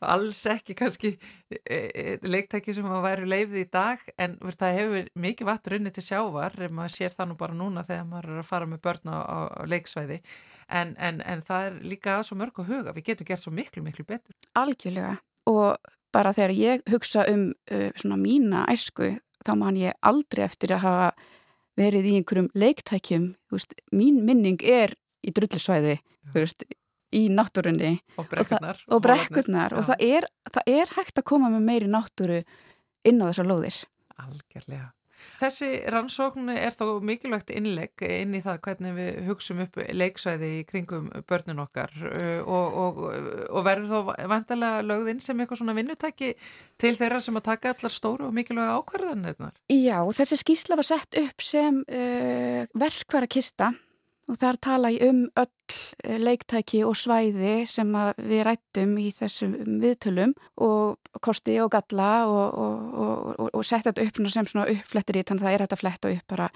alls 0.04 0.40
ekki 0.46 0.76
kannski 0.78 1.10
e, 1.50 1.58
e, 1.68 2.04
leiktæki 2.22 2.74
sem 2.76 2.86
að 2.86 3.04
væri 3.06 3.28
leifði 3.28 3.64
í 3.64 3.68
dag 3.72 4.02
en 4.20 4.36
veist, 4.42 4.60
það 4.60 4.78
hefur 4.78 5.10
mikið 5.26 5.50
vatn 5.50 5.72
runni 5.74 5.92
til 5.94 6.04
sjávar 6.06 6.56
en 6.58 6.74
maður 6.76 6.94
sér 6.94 7.16
það 7.16 7.30
nú 7.30 7.38
bara 7.40 7.58
núna 7.58 7.84
þegar 7.86 8.08
maður 8.10 8.32
er 8.32 8.42
að 8.42 8.50
fara 8.50 8.70
með 8.70 8.82
börn 8.86 9.10
á, 9.10 9.18
á, 9.18 9.38
á 9.58 9.62
leiksvæði. 9.66 10.20
En, 10.68 10.94
en, 11.00 11.22
en 11.24 11.42
það 11.42 11.70
er 11.70 11.78
líka 11.94 12.18
svo 12.26 12.36
mörg 12.38 12.60
að 12.60 12.72
huga, 12.74 12.94
við 12.96 13.08
getum 13.10 13.30
gert 13.30 13.42
svo 13.42 13.54
miklu, 13.56 13.82
miklu 13.82 14.04
betur. 14.06 14.36
Algjörlega. 14.60 15.16
Og 15.48 15.94
bara 16.14 16.34
þegar 16.36 16.54
ég 16.56 16.84
hugsa 16.92 17.24
um 17.32 17.48
uh, 17.72 17.88
svona 17.96 18.20
mína 18.20 18.66
æsku 18.70 19.16
þá 19.46 19.52
man 19.58 19.78
ég 19.80 19.96
aldrei 20.04 20.44
eftir 20.44 20.74
að 20.76 20.84
hafa 20.84 21.10
verið 21.78 22.08
í 22.10 22.14
einhverjum 22.18 22.50
leiktækjum, 22.58 23.28
veist, 23.52 23.74
mín 23.94 24.22
minning 24.26 24.62
er 24.66 24.96
í 25.22 25.32
drullisvæði, 25.34 25.98
þú 26.32 26.42
veist 26.42 26.64
í 27.14 27.24
náttúrunni. 27.32 27.96
Og 28.20 28.28
brekkurnar 28.30 28.82
og, 28.84 28.94
og, 28.96 29.02
brekkurnar, 29.06 29.78
og 29.78 29.88
það, 29.88 30.04
er, 30.08 30.28
það 30.52 30.74
er 30.74 30.94
hægt 30.98 31.20
að 31.20 31.28
koma 31.32 31.50
með 31.54 31.66
meiri 31.70 31.90
náttúru 31.92 32.42
inn 33.08 33.24
á 33.24 33.28
þessar 33.30 33.50
lóðir. 33.50 33.82
Algjörlega. 34.18 34.92
Þessi 35.38 35.68
rannsókn 35.90 36.50
er 36.50 36.74
þó 36.74 36.98
mikilvægt 37.02 37.50
innlegg 37.54 38.02
inn 38.06 38.34
í 38.34 38.40
það 38.42 38.60
hvernig 38.64 38.94
við 38.96 39.18
hugsum 39.28 39.62
upp 39.62 39.78
leiksvæði 39.78 40.50
í 40.56 40.64
kringum 40.66 41.08
börnun 41.30 41.62
okkar. 41.62 41.94
Og, 42.42 42.78
og, 42.82 43.00
og 43.48 43.66
verður 43.66 43.90
þó 43.92 44.12
vantilega 44.30 44.84
lögðinn 44.86 45.22
sem 45.22 45.38
eitthvað 45.38 45.62
svona 45.62 45.76
vinnutæki 45.78 46.32
til 46.78 46.94
þeirra 46.98 47.20
sem 47.22 47.38
að 47.38 47.46
taka 47.52 47.74
allar 47.74 47.94
stóru 47.94 48.28
og 48.28 48.34
mikilvæga 48.34 48.78
ákvarðanirnar? 48.78 49.58
Já, 49.74 49.98
þessi 50.20 50.40
skýsla 50.42 50.78
var 50.78 50.90
sett 50.90 51.20
upp 51.22 51.46
sem 51.46 51.82
uh, 51.86 52.62
verkværa 52.78 53.30
kista 53.30 53.72
og 54.28 54.36
þar 54.36 54.58
tala 54.60 54.90
ég 54.92 55.08
um 55.08 55.22
öll 55.40 55.76
eh, 56.04 56.18
leiktæki 56.20 56.82
og 56.86 56.96
svæði 56.98 57.62
sem 57.68 57.94
við 58.18 58.44
rættum 58.48 58.96
í 59.00 59.08
þessum 59.14 59.54
viðtölum 59.82 60.34
og 60.64 60.98
kosti 61.24 61.58
og 61.64 61.72
galla 61.72 62.12
og, 62.28 62.58
og, 62.58 63.00
og, 63.00 63.48
og 63.52 63.64
setja 63.64 63.90
þetta 63.90 64.06
upp 64.06 64.22
sem 64.34 64.50
svona 64.52 64.68
uppflettir 64.74 65.20
í 65.20 65.24
þannig 65.24 65.42
að 65.42 65.48
það 65.48 65.56
er 65.56 65.64
hægt 65.64 65.76
að 65.76 65.82
fletta 65.84 66.12
upp 66.14 66.34
bara 66.34 66.50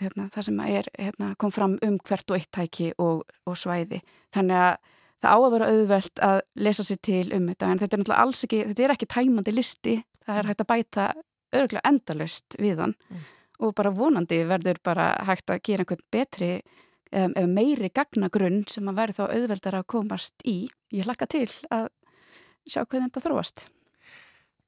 hérna, 0.00 0.28
það 0.32 0.46
sem 0.48 0.62
er, 0.64 0.88
hérna, 0.96 1.34
kom 1.40 1.52
fram 1.52 1.76
um 1.84 1.98
hvert 2.08 2.32
og 2.32 2.38
eitt 2.38 2.50
tæki 2.56 2.92
og 2.96 3.56
svæði. 3.58 4.00
Þannig 4.32 4.56
að 4.56 4.78
það 5.20 5.34
á 5.34 5.38
að 5.38 5.50
vera 5.54 5.70
auðvelt 5.74 6.22
að 6.24 6.38
lesa 6.64 6.86
sér 6.86 7.00
til 7.04 7.26
um 7.36 7.48
þetta 7.50 7.68
en 7.68 7.82
þetta 7.82 7.96
er 7.96 8.02
náttúrulega 8.02 8.24
alls 8.24 8.44
ekki, 8.46 8.62
þetta 8.70 8.86
er 8.86 8.94
ekki 8.94 9.10
tæmandi 9.14 9.54
listi, 9.54 9.96
það 10.24 10.40
er 10.40 10.50
hægt 10.50 10.64
að 10.64 10.70
bæta 10.70 11.08
örgulega 11.50 11.90
endalust 11.90 12.56
við 12.62 12.84
hann 12.84 12.94
mm. 13.10 13.24
og 13.66 13.74
bara 13.76 13.92
vonandi 13.94 14.40
verður 14.48 14.80
bara 14.86 15.10
hægt 15.28 15.52
að 15.52 15.62
gera 15.66 15.84
einhvern 15.84 16.06
betri 16.14 16.52
um, 17.12 17.34
meiri 17.50 17.90
gagnagrunn 17.94 18.64
sem 18.70 18.88
að 18.90 19.02
verður 19.02 19.18
þá 19.18 19.36
auðveldar 19.36 19.78
að 19.80 19.90
komast 19.94 20.46
í. 20.46 20.58
Ég 20.94 21.06
hlakka 21.08 21.28
til 21.30 21.48
að 21.70 21.90
sjá 22.66 22.84
hvernig 22.84 23.10
þetta 23.10 23.24
þróast. 23.26 23.68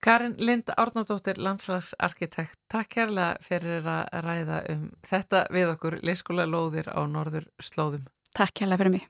Karin 0.03 0.35
Lind 0.43 0.71
Árnardóttir, 0.75 1.39
landslagsarkitekt, 1.39 2.59
takk 2.73 2.89
kærlega 2.91 3.37
fyrir 3.45 3.87
að 3.87 4.17
ræða 4.27 4.57
um 4.73 4.89
þetta 5.07 5.45
við 5.55 5.75
okkur, 5.77 6.01
leyskóla 6.03 6.47
lóðir 6.51 6.91
á 6.91 7.07
norður 7.07 7.47
slóðum. 7.63 8.09
Takk 8.35 8.57
kærlega 8.59 8.83
fyrir 8.83 8.97
mig. 8.97 9.07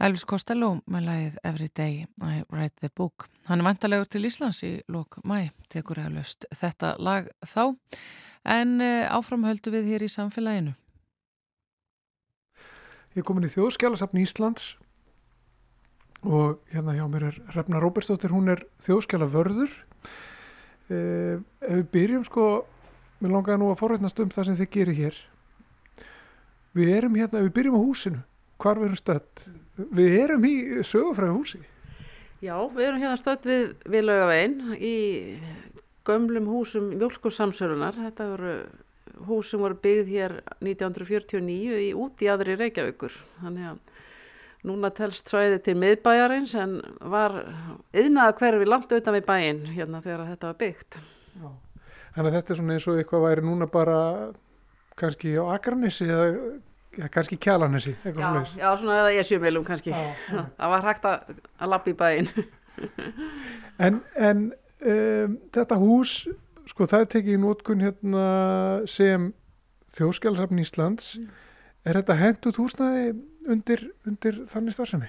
Elvis 0.00 0.24
Costello 0.24 0.70
með 0.88 1.02
lagið 1.04 1.34
Every 1.44 1.68
Day 1.76 2.06
I 2.24 2.40
Write 2.48 2.80
the 2.80 2.88
Book. 2.96 3.26
Hann 3.50 3.60
er 3.60 3.66
vantalegur 3.66 4.08
til 4.08 4.24
Íslands 4.24 4.62
í 4.64 4.70
lók 4.88 5.18
mæ, 5.28 5.50
tekur 5.68 6.00
eða 6.00 6.14
löst 6.14 6.46
þetta 6.56 6.94
lag 6.96 7.28
þá, 7.44 7.76
en 8.48 8.80
eh, 8.80 9.04
áframhöldu 9.12 9.74
við 9.74 9.90
hér 9.92 10.06
í 10.06 10.08
samfélaginu. 10.08 10.72
Ég 13.12 13.20
er 13.20 13.28
komin 13.28 13.44
í 13.44 13.52
þjóðskjálasafni 13.52 14.24
Íslands 14.24 14.72
og 16.24 16.62
hérna 16.72 16.96
hjá 16.96 17.04
mér 17.12 17.28
er 17.28 17.40
Hrefna 17.52 17.80
Róbersdóttir, 17.82 18.32
hún 18.32 18.48
er 18.54 18.64
þjóðskjálavörður. 18.86 19.74
Eh, 20.88 21.36
ef 21.60 21.76
við 21.76 21.88
byrjum 21.92 22.24
sko, 22.24 22.46
við 23.20 23.36
langaði 23.36 23.60
nú 23.60 23.74
að 23.74 23.82
forveitnast 23.84 24.24
um 24.24 24.32
það 24.32 24.48
sem 24.48 24.62
þið 24.62 24.72
gerir 24.78 24.98
hér 25.04 25.20
Við 26.70 26.90
erum 26.94 27.16
hérna, 27.18 27.40
við 27.42 27.56
byrjum 27.56 27.76
á 27.76 27.82
húsinu, 27.82 28.20
hvar 28.62 28.78
við 28.78 28.92
erum 28.92 28.98
stödd. 29.00 29.40
Við 29.96 30.16
erum 30.24 30.46
í 30.48 30.54
sögufræðu 30.86 31.36
húsi. 31.38 31.60
Já, 32.40 32.54
við 32.72 32.86
erum 32.86 33.02
hérna 33.02 33.18
stödd 33.20 33.48
við, 33.48 33.64
við 33.92 34.06
laugavegin 34.06 34.76
í 34.76 34.94
gömlum 36.08 36.48
húsum 36.48 36.88
mjölkursamsölunar. 36.94 37.98
Þetta 38.08 38.28
voru 38.32 38.54
hús 39.28 39.50
sem 39.52 39.60
voru 39.60 39.76
byggð 39.82 40.12
hér 40.14 40.36
1949 40.64 41.80
í 41.84 41.90
út 41.96 42.24
í 42.24 42.30
aðri 42.32 42.56
Reykjavíkur. 42.60 43.16
Þannig 43.42 43.72
að 43.74 43.80
núna 44.70 44.90
telst 44.96 45.28
svæði 45.30 45.60
til 45.64 45.76
miðbæjarins 45.80 46.54
en 46.60 46.78
var 47.12 47.36
yðnaða 47.96 48.36
hverfi 48.40 48.68
langt 48.68 48.92
auðvitað 48.92 49.18
við 49.18 49.26
bæin 49.28 49.60
hérna 49.72 50.02
þegar 50.04 50.26
þetta 50.32 50.50
var 50.50 50.58
byggt. 50.60 50.98
Já. 51.40 51.50
Þannig 52.14 52.30
að 52.30 52.36
þetta 52.38 52.52
er 52.52 52.60
svona 52.60 52.76
eins 52.76 52.88
og 52.90 53.00
eitthvað 53.00 53.26
væri 53.28 53.46
núna 53.46 53.68
bara 53.70 54.00
kannski 55.00 55.36
á 55.38 55.44
Akranissi 55.54 56.08
eða 56.08 56.26
ja, 56.98 57.08
kannski 57.12 57.38
Kjalanissi, 57.40 57.94
eitthvað 58.02 58.20
Já, 58.20 58.28
svona 58.30 58.62
já, 58.62 58.70
svona 58.80 58.96
eða 59.02 59.12
esjumilum 59.22 59.66
kannski. 59.66 59.92
Já, 59.94 60.14
já. 60.30 60.40
Það 60.58 60.72
var 60.74 60.86
hægt 60.88 61.10
að, 61.10 61.34
að 61.58 61.72
lappa 61.74 61.92
í 61.92 61.98
bæin. 62.00 62.32
En, 63.80 63.96
en 64.16 64.38
um, 64.84 65.36
þetta 65.52 65.76
hús, 65.80 66.14
sko 66.68 66.86
það 66.88 67.06
tekið 67.14 67.34
í 67.34 67.40
nótkun 67.40 67.80
hérna 67.84 68.24
sem 68.88 69.30
þjóðskjálfsafn 69.96 70.60
Íslands. 70.60 71.14
Er 71.84 71.96
þetta 71.96 72.16
hent 72.20 72.48
út 72.48 72.60
húsnaði 72.60 73.14
undir, 73.48 73.86
undir 74.08 74.42
þannig 74.52 74.76
starfsemi? 74.76 75.08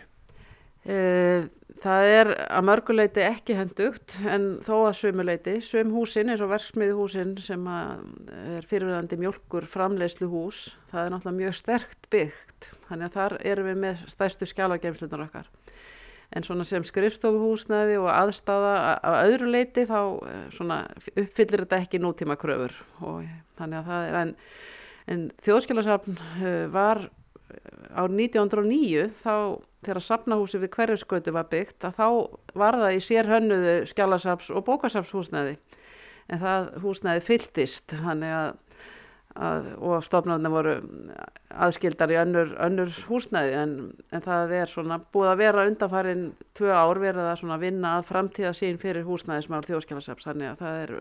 Eh, 0.86 1.50
Það 1.82 2.08
er 2.14 2.30
að 2.46 2.66
mörguleiti 2.68 3.24
ekki 3.26 3.56
hendugt 3.58 4.14
en 4.30 4.44
þó 4.62 4.76
að 4.84 5.00
sumuleiti. 5.00 5.56
Sum 5.66 5.90
húsin 5.96 6.30
eins 6.30 6.42
og 6.46 6.52
verksmiðuhúsin 6.52 7.32
sem 7.42 7.64
að 7.66 8.04
er 8.60 8.68
fyrirvæðandi 8.70 9.18
mjölkur 9.18 9.66
framleiðslu 9.66 10.28
hús, 10.30 10.60
það 10.92 11.08
er 11.08 11.14
náttúrulega 11.16 11.40
mjög 11.40 11.56
sterkt 11.58 12.06
byggt. 12.14 12.68
Þannig 12.86 13.08
að 13.08 13.16
þar 13.16 13.36
erum 13.54 13.70
við 13.72 13.80
með 13.82 14.04
stærstu 14.14 14.50
skjálagemslunar 14.52 15.24
okkar. 15.26 15.50
En 16.38 16.46
svona 16.46 16.68
sem 16.70 16.86
skrifstofuhúsnaði 16.86 17.98
og 17.98 18.12
aðstafa 18.14 18.76
að 19.02 19.18
öðru 19.32 19.50
leiti 19.50 19.88
þá 19.90 19.98
eh, 20.04 20.44
svona 20.54 20.84
uppfyllir 21.16 21.66
þetta 21.66 21.82
ekki 21.82 22.04
nútíma 22.04 22.38
kröfur. 22.40 22.78
Og 23.02 23.26
þannig 23.58 23.82
að 23.82 23.90
það 23.90 24.06
er 24.12 24.20
en, 24.22 24.36
en 25.16 25.26
þjóðskjálasafn 25.48 26.22
eh, 26.22 26.62
var 26.78 27.08
á 27.92 28.04
1909 28.08 29.12
þá 29.22 29.36
þegar 29.82 30.04
safnahúsi 30.06 30.62
við 30.62 30.74
hverjusgötu 30.76 31.34
var 31.34 31.50
byggt 31.52 31.88
að 31.88 31.98
þá 31.98 32.08
var 32.58 32.78
það 32.84 32.98
í 32.98 33.04
sér 33.04 33.30
hönnuðu 33.30 33.76
skjálasaps 33.90 34.52
og 34.54 34.66
bókasapshúsnæði 34.68 35.56
en 36.32 36.42
það 36.42 36.68
húsnæði 36.84 37.24
fylltist 37.28 37.96
þannig 38.04 38.36
að, 38.36 38.52
að 39.48 39.70
og 39.80 40.06
stofnarnir 40.06 40.54
voru 40.54 40.76
aðskildar 41.52 42.14
í 42.14 42.20
önnur, 42.22 42.54
önnur 42.64 42.94
húsnæði. 43.10 43.58
En, 43.60 43.74
en 44.14 44.26
það 44.26 44.56
er 44.62 44.72
svona 44.72 45.02
búið 45.12 45.34
að 45.34 45.42
vera 45.44 45.66
undanfarin 45.68 46.26
tvö 46.58 46.72
ár 46.72 47.02
verið 47.02 47.32
að 47.34 47.66
vinna 47.66 47.98
að 47.98 48.08
framtíða 48.12 48.54
sín 48.58 48.80
fyrir 48.82 49.08
húsnæðismál 49.08 49.64
þjóðskjálasaps 49.68 50.30
þannig 50.30 50.54
að 50.54 50.64
það 50.64 50.80
er 50.86 50.96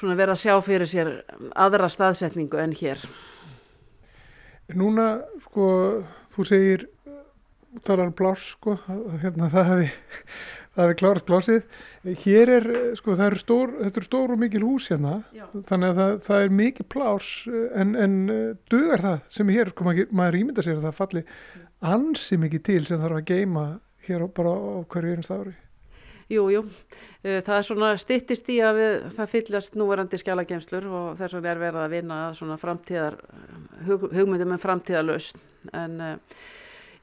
svona 0.00 0.20
verið 0.20 0.36
að 0.36 0.44
sjá 0.44 0.54
fyrir 0.64 0.90
sér 0.90 1.12
aðra 1.58 1.90
staðsetningu 1.90 2.60
en 2.60 2.76
hér 2.78 3.02
Núna, 4.78 5.10
sko, 5.46 5.66
þú 6.34 6.46
segir, 6.48 6.86
talar 7.86 8.10
um 8.10 8.16
pláss, 8.16 8.52
sko, 8.56 8.76
hérna, 9.22 9.50
það 9.52 9.68
hefði, 9.70 9.88
það 10.74 10.82
hefði 10.84 10.98
klárast 11.02 11.28
plássið. 11.28 11.78
Hér 12.24 12.52
er, 12.56 12.68
sko, 12.98 13.16
það 13.18 13.26
eru 13.26 13.40
stór, 13.40 13.74
þetta 13.80 14.02
eru 14.02 14.08
stór 14.08 14.34
og 14.34 14.42
mikil 14.42 14.62
hús 14.66 14.90
hérna, 14.92 15.16
Já. 15.36 15.46
þannig 15.70 15.92
að 15.92 16.00
það, 16.02 16.14
það 16.28 16.44
er 16.44 16.54
mikil 16.60 16.88
pláss, 16.96 17.32
en, 17.82 17.96
en 18.06 18.18
dugar 18.72 19.04
það 19.06 19.26
sem 19.38 19.50
er 19.50 19.60
hér, 19.60 19.72
sko, 19.74 19.88
maður, 19.88 20.14
maður 20.22 20.40
ímynda 20.42 20.66
sér 20.66 20.78
að 20.78 20.88
það 20.88 21.00
falli 21.00 21.24
ansi 21.90 22.36
mikið 22.40 22.66
til 22.68 22.82
sem 22.88 23.00
þarf 23.00 23.20
að 23.22 23.28
geima 23.32 23.66
hér 24.06 24.26
bara 24.36 24.52
á 24.52 24.84
hverju 24.90 25.16
einast 25.16 25.34
ári. 25.34 25.56
Jú, 26.30 26.44
jú, 26.54 26.60
Eh, 27.20 27.42
það 27.44 27.58
er 27.58 27.66
svona 27.68 27.88
styttist 28.00 28.46
í 28.48 28.54
að 28.64 28.78
við, 28.78 28.94
það 29.18 29.34
fyllast 29.34 29.74
núverandi 29.76 30.18
skjálagemslur 30.22 30.86
og 30.88 31.08
þess 31.18 31.36
vegna 31.36 31.50
er 31.52 31.58
verið 31.60 31.82
að 31.82 31.92
vinna 31.92 32.20
að 32.28 32.36
svona 32.38 32.56
framtíðar, 32.60 33.18
hug, 33.84 34.06
hugmyndum 34.14 34.54
en 34.54 34.62
framtíðarlausn. 34.62 35.42
En 35.76 35.98
uh, 36.00 36.38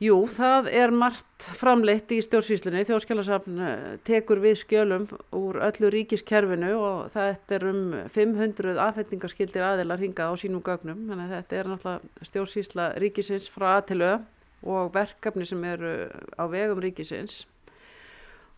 jú, 0.01 0.15
það 0.33 0.71
er 0.73 0.93
margt 1.03 1.45
framleitt 1.59 2.09
í 2.15 2.17
stjórnsvíslunni. 2.25 2.81
Þjóðskjálasafn 2.89 3.59
eh, 3.61 3.83
tekur 4.09 4.41
við 4.41 4.57
skjölum 4.63 5.05
úr 5.37 5.59
öllu 5.67 5.91
ríkiskerfinu 5.93 6.71
og 6.79 7.11
þetta 7.13 7.55
er 7.59 7.65
um 7.69 7.83
500 8.15 8.81
afhendingarskildir 8.87 9.67
aðilar 9.67 10.01
hingað 10.01 10.33
á 10.33 10.35
sínum 10.41 10.63
gögnum. 10.65 11.03
Þannig 11.11 11.27
að 11.27 11.35
þetta 11.35 11.59
er 11.59 11.69
náttúrulega 11.75 12.31
stjórnsvísla 12.31 12.87
ríkisins 13.05 13.51
frá 13.53 13.67
A 13.75 13.85
til 13.85 14.01
Ö 14.01 14.15
og 14.65 14.89
verkefni 14.97 15.45
sem 15.45 15.61
eru 15.69 15.93
á 16.33 16.49
vegum 16.49 16.81
ríkisins 16.81 17.43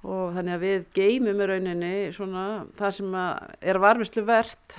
og 0.08 0.36
þannig 0.36 0.56
að 0.56 0.64
við 0.64 0.84
geymum 0.96 1.42
í 1.44 1.48
rauninni 1.50 1.94
svona 2.16 2.44
það 2.80 2.94
sem 3.00 3.16
er 3.20 3.82
varfislu 3.84 4.24
verðt 4.28 4.78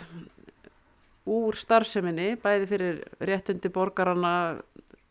úr 1.30 1.58
starfseminni 1.58 2.32
bæði 2.40 2.68
fyrir 2.70 3.02
réttindi 3.28 3.70
borgarana 3.72 4.32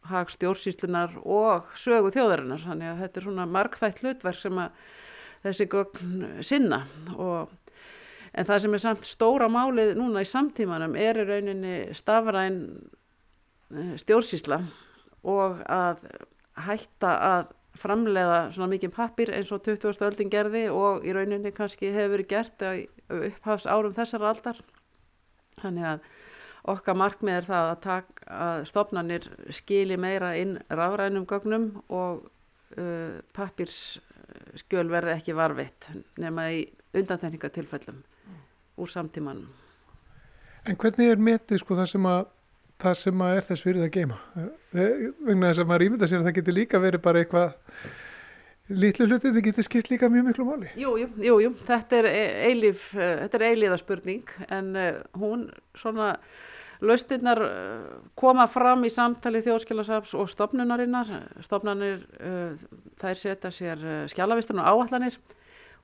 hag 0.10 0.32
stjórnsýslunar 0.34 1.20
og 1.22 1.70
sögu 1.78 2.12
þjóðarinnar. 2.16 2.64
Þannig 2.66 2.92
að 2.92 3.02
þetta 3.04 3.20
er 3.20 3.28
svona 3.28 3.48
markþætt 3.50 4.02
hlutverk 4.04 4.40
sem 4.40 4.62
að 4.62 4.80
þessi 5.46 5.68
gögn 5.72 6.24
sinna. 6.46 6.82
Og 7.16 7.52
en 8.34 8.50
það 8.50 8.64
sem 8.64 8.78
er 8.78 8.84
samt 8.84 9.10
stóra 9.10 9.50
málið 9.52 9.96
núna 10.00 10.24
í 10.26 10.30
samtímanum 10.30 10.98
er 11.00 11.22
í 11.22 11.28
rauninni 11.30 11.76
stafræn 11.98 12.60
eh, 13.74 13.94
stjórnsýsla 14.02 14.62
og 15.30 15.62
að 15.70 16.04
hætta 16.60 17.16
að 17.30 17.56
framleiða 17.80 18.40
svona 18.56 18.74
mikið 18.74 18.94
pappir 18.96 19.32
eins 19.36 19.52
og 19.56 19.64
20. 19.66 20.00
öldin 20.08 20.32
gerði 20.32 20.66
og 20.74 21.06
í 21.08 21.14
rauninni 21.16 21.52
kannski 21.56 21.94
hefur 21.96 22.18
verið 22.18 22.32
gert 22.34 22.66
upphafs 23.10 23.68
árum 23.70 23.96
þessar 23.98 24.26
aldar. 24.32 24.60
Þannig 25.60 25.88
að 25.94 26.10
okkar 26.70 26.98
markmið 27.00 27.38
er 27.38 27.48
það 27.48 27.70
að, 27.70 27.80
tak, 27.86 28.24
að 28.28 28.66
stopnarnir 28.70 29.30
skili 29.56 29.98
meira 30.00 30.34
inn 30.40 30.58
rafrænum 30.70 31.26
gögnum 31.30 31.70
og 31.88 32.28
uh, 32.78 33.20
pappirskjöl 33.36 34.88
verði 34.92 35.16
ekki 35.16 35.38
varfitt 35.38 35.90
nema 36.20 36.50
í 36.56 36.66
undantekningatilfellum 36.94 38.04
úr 38.80 38.92
samtímanum. 38.92 39.50
En 40.68 40.78
hvernig 40.80 41.14
er 41.14 41.22
metið, 41.22 41.62
sko, 41.62 41.78
það 41.80 41.92
sem 41.94 42.08
að 42.10 42.22
það 42.80 43.00
sem 43.00 43.24
að 43.24 43.38
er 43.38 43.48
þess 43.48 43.66
fyrir 43.66 43.82
það 43.84 43.96
geima 43.96 44.20
vegna 44.74 45.50
þess 45.50 45.64
að 45.64 45.72
maður 45.72 45.88
ímynda 45.88 46.10
sér 46.10 46.22
að 46.22 46.30
það 46.30 46.38
getur 46.40 46.58
líka 46.58 46.84
verið 46.84 47.04
bara 47.06 47.24
eitthvað 47.24 47.50
litlu 48.70 49.08
hluti, 49.10 49.32
það 49.34 49.48
getur 49.48 49.66
skipt 49.66 49.90
líka 49.90 50.10
mjög 50.14 50.28
miklu 50.28 50.46
máli. 50.46 50.70
Jú, 50.78 50.94
jú, 51.02 51.40
jú, 51.42 51.50
þetta 51.66 52.04
er 52.04 52.08
eilíf 52.50 52.92
þetta 52.94 53.40
er 53.40 53.46
eilíða 53.48 53.80
spurning 53.82 54.30
en 54.54 54.70
hún 55.18 55.48
svona 55.78 56.14
laustinnar 56.80 57.42
koma 58.20 58.46
fram 58.48 58.86
í 58.88 58.92
samtali 58.94 59.42
þjóðskilasaps 59.44 60.14
og 60.16 60.30
stopnunarinnar 60.32 61.10
stopnarnir 61.44 62.06
þær 63.02 63.20
setja 63.20 63.52
sér 63.52 63.84
skjálavistan 64.14 64.62
og 64.62 64.70
áallanir 64.70 65.18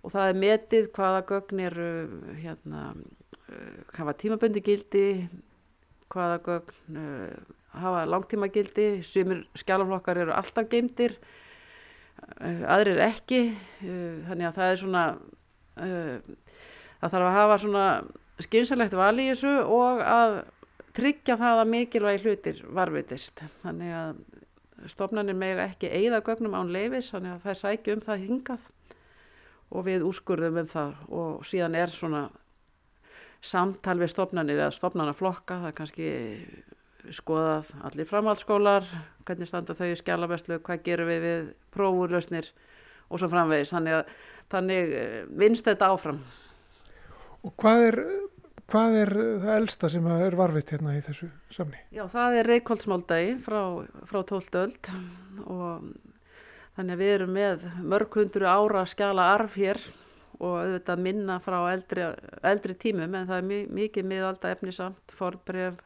og 0.06 0.14
það 0.14 0.30
er 0.30 0.40
metið 0.46 0.88
hvaða 0.96 1.26
gögnir 1.34 1.76
hérna 2.40 2.86
hafa 3.98 4.16
tímabundi 4.22 4.64
gildi 4.64 5.06
hvaða 6.16 6.42
gögn 6.46 7.00
uh, 7.02 7.54
hafa 7.76 8.06
langtímagildi, 8.08 8.88
sumir 9.04 9.44
skjálaflokkar 9.60 10.24
eru 10.24 10.34
alltaf 10.36 10.70
geimdir, 10.72 11.18
uh, 12.40 12.64
aðrir 12.78 13.04
ekki, 13.06 13.42
uh, 13.84 14.22
þannig 14.30 14.50
að 14.50 14.60
það 14.60 14.72
er 14.72 14.82
svona, 14.84 15.06
það 15.76 17.12
þarf 17.12 17.26
að 17.28 17.34
hafa 17.36 17.58
svona 17.60 17.88
skynsalegt 18.46 18.94
val 18.96 19.16
í 19.20 19.28
þessu 19.28 19.52
og 19.76 20.00
að 20.08 20.38
tryggja 20.96 21.36
það 21.40 21.62
að 21.62 21.72
mikilvægi 21.74 22.24
hlutir 22.24 22.62
varvitist. 22.78 23.44
Þannig 23.64 23.92
að 24.00 24.24
stofnanir 24.92 25.38
með 25.38 25.62
ekki 25.66 25.92
eigða 25.92 26.22
gögnum 26.24 26.56
án 26.56 26.72
leifis, 26.72 27.12
þannig 27.12 27.36
að 27.36 27.44
það 27.46 27.60
sækju 27.62 27.96
um 27.96 28.04
það 28.06 28.26
hingað 28.30 28.72
og 29.76 29.86
við 29.88 30.06
úrskurðum 30.08 30.62
um 30.62 30.72
það 30.72 30.98
og 31.20 31.46
síðan 31.48 31.78
er 31.80 31.94
svona 31.94 32.26
samtal 33.46 33.98
við 34.02 34.12
stofnanir 34.14 34.60
eða 34.60 34.74
stofnanaflokka, 34.76 35.60
það 35.62 35.70
er 35.70 35.78
kannski 35.78 36.10
skoðað 37.14 37.72
allir 37.86 38.08
framhaldsskólar, 38.10 38.88
hvernig 39.28 39.50
standa 39.50 39.76
þau 39.78 39.90
í 39.92 39.98
skjálafæslu, 40.00 40.60
hvað 40.66 40.86
gerum 40.88 41.12
við 41.12 41.26
við 41.26 41.52
prófurlausnir 41.76 42.50
og 43.10 43.22
svo 43.22 43.30
framvegis. 43.30 43.74
Þannig 43.76 44.00
að 44.00 44.16
þannig 44.54 44.96
vinst 45.38 45.68
þetta 45.68 45.92
áfram. 45.94 46.22
Og 47.46 47.54
hvað 47.62 47.84
er, 47.90 48.00
hvað 48.72 48.98
er 49.02 49.14
það 49.44 49.52
elsta 49.60 49.92
sem 49.94 50.10
er 50.16 50.38
varfitt 50.38 50.74
hérna 50.74 50.96
í 50.98 51.04
þessu 51.06 51.30
samni? 51.54 51.82
Já, 51.94 52.06
það 52.12 52.40
er 52.40 52.52
Reykjóldsmáldagi 52.54 53.36
frá, 53.46 53.62
frá 54.10 54.20
12. 54.22 54.50
öld 54.64 54.92
og 55.46 55.86
þannig 56.76 56.96
að 56.96 57.04
við 57.04 57.14
erum 57.18 57.38
með 57.38 57.70
mörg 57.86 58.18
hundru 58.20 58.50
ára 58.50 58.86
skjala 58.90 59.30
arf 59.36 59.60
hér 59.60 59.82
og 60.40 60.58
auðvitað 60.60 61.04
minna 61.06 61.40
frá 61.44 61.58
eldri, 61.72 62.08
eldri 62.44 62.76
tímum 62.80 63.16
en 63.16 63.30
það 63.30 63.42
er 63.42 63.70
mikið 63.80 64.10
miðalda 64.10 64.52
efnisamt, 64.56 65.16
forbref, 65.16 65.80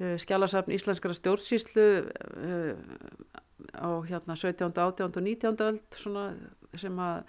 uh, 0.00 0.14
skjálasafn 0.22 0.74
íslenskara 0.76 1.16
stjórnsýslu 1.18 1.88
uh, 2.06 2.72
á 3.74 3.88
hérna 4.08 4.36
17. 4.36 4.72
18. 4.72 5.10
og 5.10 5.22
19. 5.22 5.62
öld 5.68 6.00
svona, 6.00 6.30
sem 6.78 6.98
að 7.02 7.22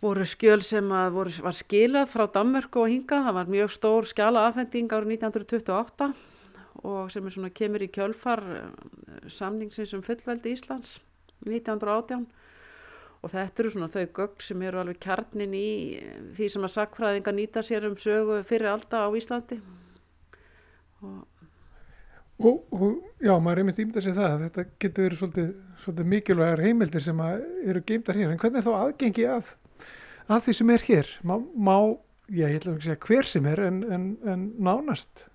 voru 0.00 0.24
skjöl 0.24 0.62
sem 0.64 0.92
að 0.96 1.12
voru, 1.18 1.32
var 1.44 1.56
skilað 1.56 2.08
frá 2.08 2.24
Danmörku 2.32 2.80
og 2.82 2.88
hinga. 2.88 3.20
Það 3.26 3.36
var 3.36 3.52
mjög 3.52 3.72
stór 3.74 4.08
skjala 4.08 4.46
afhending 4.48 4.88
árið 4.88 5.18
1928 5.20 6.12
og 6.88 7.10
sem 7.12 7.26
er 7.26 7.34
svona 7.34 7.52
kemur 7.52 7.84
í 7.84 7.90
kjölfar 7.92 8.40
samningsins 9.28 9.92
um 9.96 10.04
fullveldi 10.06 10.54
Íslands 10.56 10.96
1918 11.44 12.24
og 13.20 13.32
þetta 13.34 13.62
eru 13.62 13.72
svona 13.74 13.90
þau 13.92 14.06
gögg 14.20 14.44
sem 14.44 14.62
eru 14.64 14.80
alveg 14.80 15.00
kjarnin 15.02 15.56
í 15.56 15.68
því 16.38 16.48
sem 16.54 16.64
að 16.64 16.74
sakfræðinga 16.76 17.34
nýta 17.36 17.64
sér 17.66 17.88
um 17.90 17.98
sögu 18.00 18.40
fyrir 18.48 18.72
alltaf 18.72 19.08
á 19.08 19.16
Íslandi 19.16 19.60
og 21.04 21.26
Og, 22.40 22.60
og 22.72 22.84
já, 23.20 23.34
maður 23.36 23.58
er 23.58 23.60
einmitt 23.60 23.80
ímyndað 23.82 24.00
að 24.00 24.04
segja 24.06 24.16
það 24.16 24.34
að 24.34 24.42
þetta 24.46 24.62
getur 24.80 25.04
verið 25.04 25.18
svolítið, 25.20 25.48
svolítið 25.82 26.06
mikilvægar 26.12 26.62
heimildir 26.64 27.02
sem 27.04 27.18
eru 27.20 27.82
geimdar 27.84 28.16
hér 28.16 28.30
en 28.32 28.40
hvernig 28.40 28.60
er 28.60 28.64
þá 28.64 28.70
aðgengi 28.78 29.26
að, 29.28 29.50
að 30.24 30.46
því 30.46 30.54
sem 30.56 30.72
er 30.72 30.86
hér? 30.86 31.10
Má, 31.20 31.34
má 31.52 31.74
já, 32.30 32.46
ég 32.46 32.56
ætla 32.62 32.72
að 32.72 32.86
segja 32.86 33.02
hver 33.04 33.28
sem 33.28 33.50
er 33.50 33.62
en, 33.66 33.82
en, 33.92 34.08
en 34.32 34.48
nánast 34.56 35.26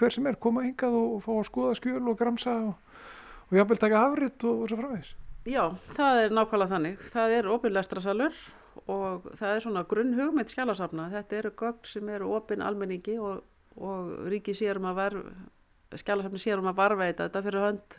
hver 0.00 0.16
sem 0.16 0.26
er 0.26 0.40
koma 0.42 0.66
hingað 0.66 0.98
og, 0.98 1.14
og 1.20 1.24
fá 1.28 1.30
að 1.36 1.48
skoða 1.52 1.78
skjöl 1.78 2.02
og 2.02 2.18
gramsa 2.18 2.56
og, 2.72 3.00
og 3.46 3.58
jáfnvel 3.60 3.80
taka 3.84 4.02
afritt 4.08 4.48
og 4.50 4.66
svo 4.66 4.80
framvegs? 4.82 5.14
Já, 5.48 5.62
það 5.96 6.22
er 6.22 6.34
nákvæmlega 6.36 6.74
þannig. 6.74 7.04
Það 7.14 7.34
er 7.38 7.46
opinlestrasalur 7.48 8.40
og 8.84 9.28
það 9.38 9.52
er 9.54 9.62
svona 9.64 9.84
grunn 9.88 10.10
hugmynd 10.18 10.50
skjálasafna. 10.52 11.06
Þetta 11.14 11.38
eru 11.38 11.52
gögn 11.62 11.88
sem 11.88 12.10
eru 12.12 12.34
opin 12.36 12.64
almenningi 12.64 13.16
og, 13.16 13.46
og 13.80 14.10
ríki 14.28 14.52
sérum 14.56 14.90
að 14.90 14.98
verð 15.00 16.02
skjálasafni 16.02 16.42
sérum 16.42 16.68
að 16.68 16.82
varveita 16.82 17.28
þetta 17.28 17.42
fyrir 17.46 17.64
hönd 17.64 17.96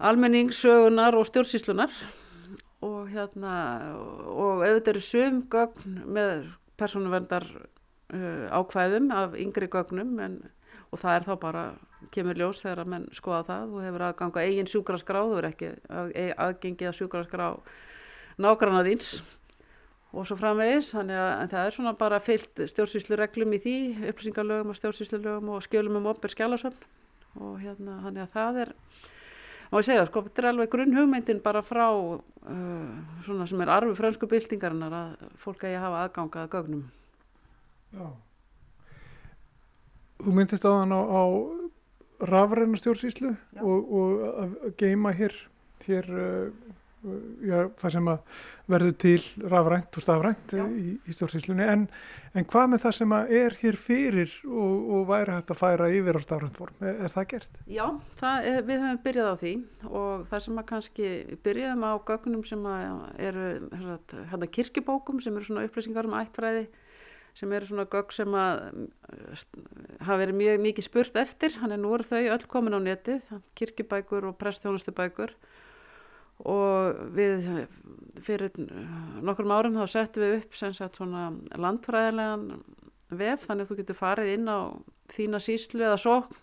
almenningssögunar 0.00 1.18
og 1.18 1.28
stjórnsýslunar 1.28 1.92
og 2.88 3.10
hérna 3.12 3.52
og 4.32 4.64
auðvitað 4.64 4.94
eru 4.94 5.04
sum 5.04 5.42
gögn 5.52 6.00
með 6.08 6.46
persónuverndar 6.80 7.44
uh, 7.52 8.46
ákvæðum 8.48 9.12
af 9.12 9.36
yngri 9.36 9.68
gögnum 9.68 10.16
en, 10.24 10.40
og 10.88 11.02
það 11.02 11.18
er 11.18 11.28
þá 11.28 11.34
bara 11.44 11.64
kemur 12.14 12.38
ljós 12.38 12.62
þegar 12.62 12.84
að 12.84 12.92
menn 12.94 13.08
skoða 13.16 13.42
það. 13.48 13.74
Og 13.74 13.84
hefur 13.86 14.06
aðganga 14.06 14.46
eigin 14.46 14.70
sjúkraskrá 14.70 15.24
þú 15.26 15.36
er 15.40 15.50
ekki 15.50 15.74
að, 15.88 16.14
aðgengi 16.46 16.88
að 16.88 16.96
sjúkraskrá 17.00 17.50
nágranna 18.40 18.82
þíns 18.86 19.12
og 20.10 20.26
svo 20.26 20.38
framvegis. 20.40 20.94
Þannig 20.96 21.20
að 21.20 21.54
það 21.54 21.66
er 21.66 21.76
svona 21.76 21.94
bara 22.00 22.22
fyllt 22.24 22.64
stjórnsýslureglum 22.72 23.56
í 23.58 23.62
því 23.66 23.76
upplýsingarlögum 24.12 24.72
og 24.72 24.80
stjórnsýslulögum 24.80 25.54
og 25.54 25.64
skjölum 25.66 26.00
um 26.00 26.10
opur 26.10 26.32
skjálasöfn 26.32 26.88
og 27.40 27.60
hérna 27.62 28.00
þannig 28.02 28.24
að 28.24 28.32
það 28.34 28.56
er 28.64 28.72
ég 29.70 29.86
segja 29.86 30.06
sko, 30.08 30.24
þetta 30.26 30.42
er 30.42 30.48
alveg 30.50 30.70
grunn 30.72 30.96
hugmyndin 30.96 31.42
bara 31.44 31.62
frá 31.62 31.86
uh, 31.94 32.88
svona 33.22 33.46
sem 33.46 33.60
er 33.62 33.70
arfu 33.70 33.94
fransku 33.94 34.26
byltingarinnar 34.30 34.96
að 34.96 35.28
fólk 35.38 35.62
að 35.68 35.78
hafa 35.78 36.02
aðgangað 36.06 36.50
gögnum. 36.56 36.82
Já. 37.94 38.08
Þú 40.20 40.34
myndist 40.36 40.66
á 40.66 40.70
þann 40.74 40.94
á, 40.94 41.00
á 41.00 41.22
rafræna 42.28 42.80
stjórnsýslu 42.80 43.32
og, 43.62 43.94
og 44.00 44.26
að 44.44 44.58
geima 44.80 45.14
hér 45.16 45.36
hér 45.86 46.10
uh, 46.12 46.70
já, 47.44 47.68
það 47.80 47.94
sem 47.94 48.08
að 48.12 48.40
verður 48.70 48.96
til 49.00 49.20
rafrænt 49.50 49.96
og 49.96 50.04
stafrænt 50.04 50.52
í, 50.54 50.92
í 51.08 51.14
stjórnsýslunni. 51.14 51.66
En, 51.72 51.86
en 52.36 52.46
hvað 52.50 52.68
með 52.72 52.82
það 52.84 52.96
sem 52.98 53.14
að 53.16 53.32
er 53.40 53.56
hér 53.62 53.78
fyrir 53.80 54.34
og, 54.46 54.74
og 54.96 55.06
væri 55.08 55.36
hægt 55.36 55.54
að 55.54 55.60
færa 55.62 55.88
yfir 55.96 56.20
á 56.20 56.22
stafrænt 56.24 56.60
form, 56.60 56.76
er, 56.84 57.00
er 57.06 57.14
það 57.14 57.28
gert? 57.32 57.58
Já, 57.70 57.86
það 58.20 58.50
er, 58.52 58.60
við 58.68 58.84
höfum 58.84 59.02
byrjað 59.06 59.32
á 59.32 59.36
því 59.40 59.54
og 59.88 60.28
það 60.30 60.44
sem 60.46 60.60
að 60.62 60.68
kannski 60.74 61.10
byrjaðum 61.46 61.88
á 61.88 61.92
gögnum 62.12 62.44
sem 62.50 62.70
að 62.74 62.84
eru 63.30 63.48
hérna 64.34 64.52
kirkibókum 64.58 65.24
sem 65.24 65.36
eru 65.40 65.48
svona 65.48 65.66
upplýsingar 65.68 66.08
um 66.10 66.18
ættfræði 66.20 66.68
sem 67.38 67.52
eru 67.54 67.68
svona 67.68 67.86
gögg 67.90 68.12
sem 68.14 68.34
að 68.36 68.60
hafa 70.00 70.18
verið 70.22 70.38
mjög 70.40 70.60
mikið 70.64 70.86
spurt 70.86 71.16
eftir, 71.20 71.56
hann 71.60 71.74
er 71.74 71.80
nú 71.80 71.92
eru 71.96 72.06
þau 72.08 72.20
öll 72.34 72.46
komin 72.50 72.76
á 72.76 72.80
netið, 72.82 73.22
kirkibækur 73.58 74.28
og 74.30 74.36
prestþjónustubækur. 74.40 75.34
Og 76.50 77.00
við 77.16 77.48
fyrir 78.24 78.54
nokkrum 79.20 79.52
árum 79.52 79.76
þá 79.76 79.92
settum 79.92 80.24
við 80.24 80.36
upp 80.38 80.56
sem 80.56 80.72
sagt 80.76 80.96
svona 80.96 81.28
landfræðilegan 81.52 82.46
vef 83.10 83.44
þannig 83.44 83.66
að 83.66 83.72
þú 83.72 83.78
getur 83.82 83.98
farið 83.98 84.34
inn 84.38 84.48
á 84.48 84.72
þína 85.12 85.40
síslu 85.42 85.84
eða 85.84 86.00
sókn 86.00 86.38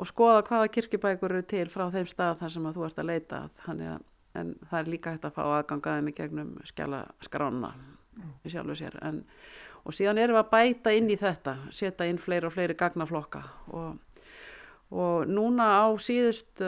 og 0.00 0.08
skoða 0.08 0.44
hvaða 0.44 0.72
kirkibækur 0.74 1.32
eru 1.32 1.46
til 1.48 1.68
frá 1.72 1.86
þeim 1.94 2.08
stað 2.10 2.42
þar 2.42 2.54
sem 2.56 2.66
að 2.68 2.76
þú 2.76 2.86
ert 2.88 3.00
að 3.00 3.08
leita. 3.08 3.40
Þannig 3.62 3.94
að 3.94 4.08
en 4.38 4.54
það 4.68 4.78
er 4.78 4.90
líka 4.92 5.14
hægt 5.14 5.26
að 5.28 5.34
fá 5.36 5.42
aðgangaðið 5.44 6.06
mig 6.06 6.16
gegnum 6.16 6.52
skjala 6.68 7.02
skrána 7.24 7.72
í 8.44 8.52
sjálfu 8.52 8.76
sér. 8.78 8.96
En, 9.04 9.22
og 9.82 9.96
síðan 9.96 10.20
erum 10.22 10.38
við 10.38 10.44
að 10.44 10.52
bæta 10.52 10.94
inn 10.94 11.10
í 11.10 11.18
þetta 11.18 11.56
setja 11.74 12.06
inn 12.08 12.20
fleiri 12.22 12.48
og 12.48 12.54
fleiri 12.54 12.76
gagnaflokka. 12.78 13.42
Og, 13.74 14.26
og 14.92 15.30
núna 15.30 15.68
á 15.82 15.86
síðust 15.98 16.62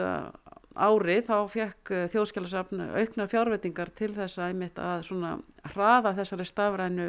ári 0.75 1.21
þá 1.23 1.37
fekk 1.51 1.91
eh, 1.95 2.07
þjóðskjálasafn 2.11 2.83
aukna 2.99 3.27
fjárvettingar 3.31 3.91
til 3.95 4.11
þess 4.15 4.39
að 4.39 4.51
einmitt 4.51 4.79
að 4.81 5.05
svona 5.07 5.35
hraða 5.71 6.15
þessari 6.19 6.47
stafrænu 6.49 7.07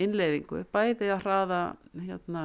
innleiðingu, 0.00 0.64
bæði 0.72 1.10
að 1.12 1.24
hraða 1.26 1.60
hérna 1.98 2.44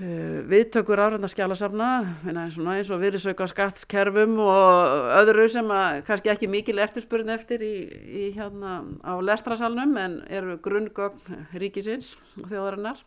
uh, 0.00 0.44
viðtökur 0.50 1.02
árendarskjálasafna 1.06 1.88
eins 2.26 2.90
og 2.92 3.02
virðisauka 3.02 3.48
skattskerfum 3.50 4.38
og 4.44 5.10
öðru 5.22 5.48
sem 5.52 5.72
að 5.72 6.02
kannski 6.08 6.32
ekki 6.32 6.50
mikil 6.52 6.78
eftirspurn 6.84 7.32
eftir 7.34 7.64
í, 7.64 7.74
í 8.06 8.24
hérna 8.36 8.78
á 9.02 9.14
lestrasalnum 9.24 9.96
en 10.00 10.20
eru 10.28 10.58
grunngögn 10.64 11.46
ríkisins 11.56 12.14
og 12.40 12.50
þjóðarinnar. 12.52 13.02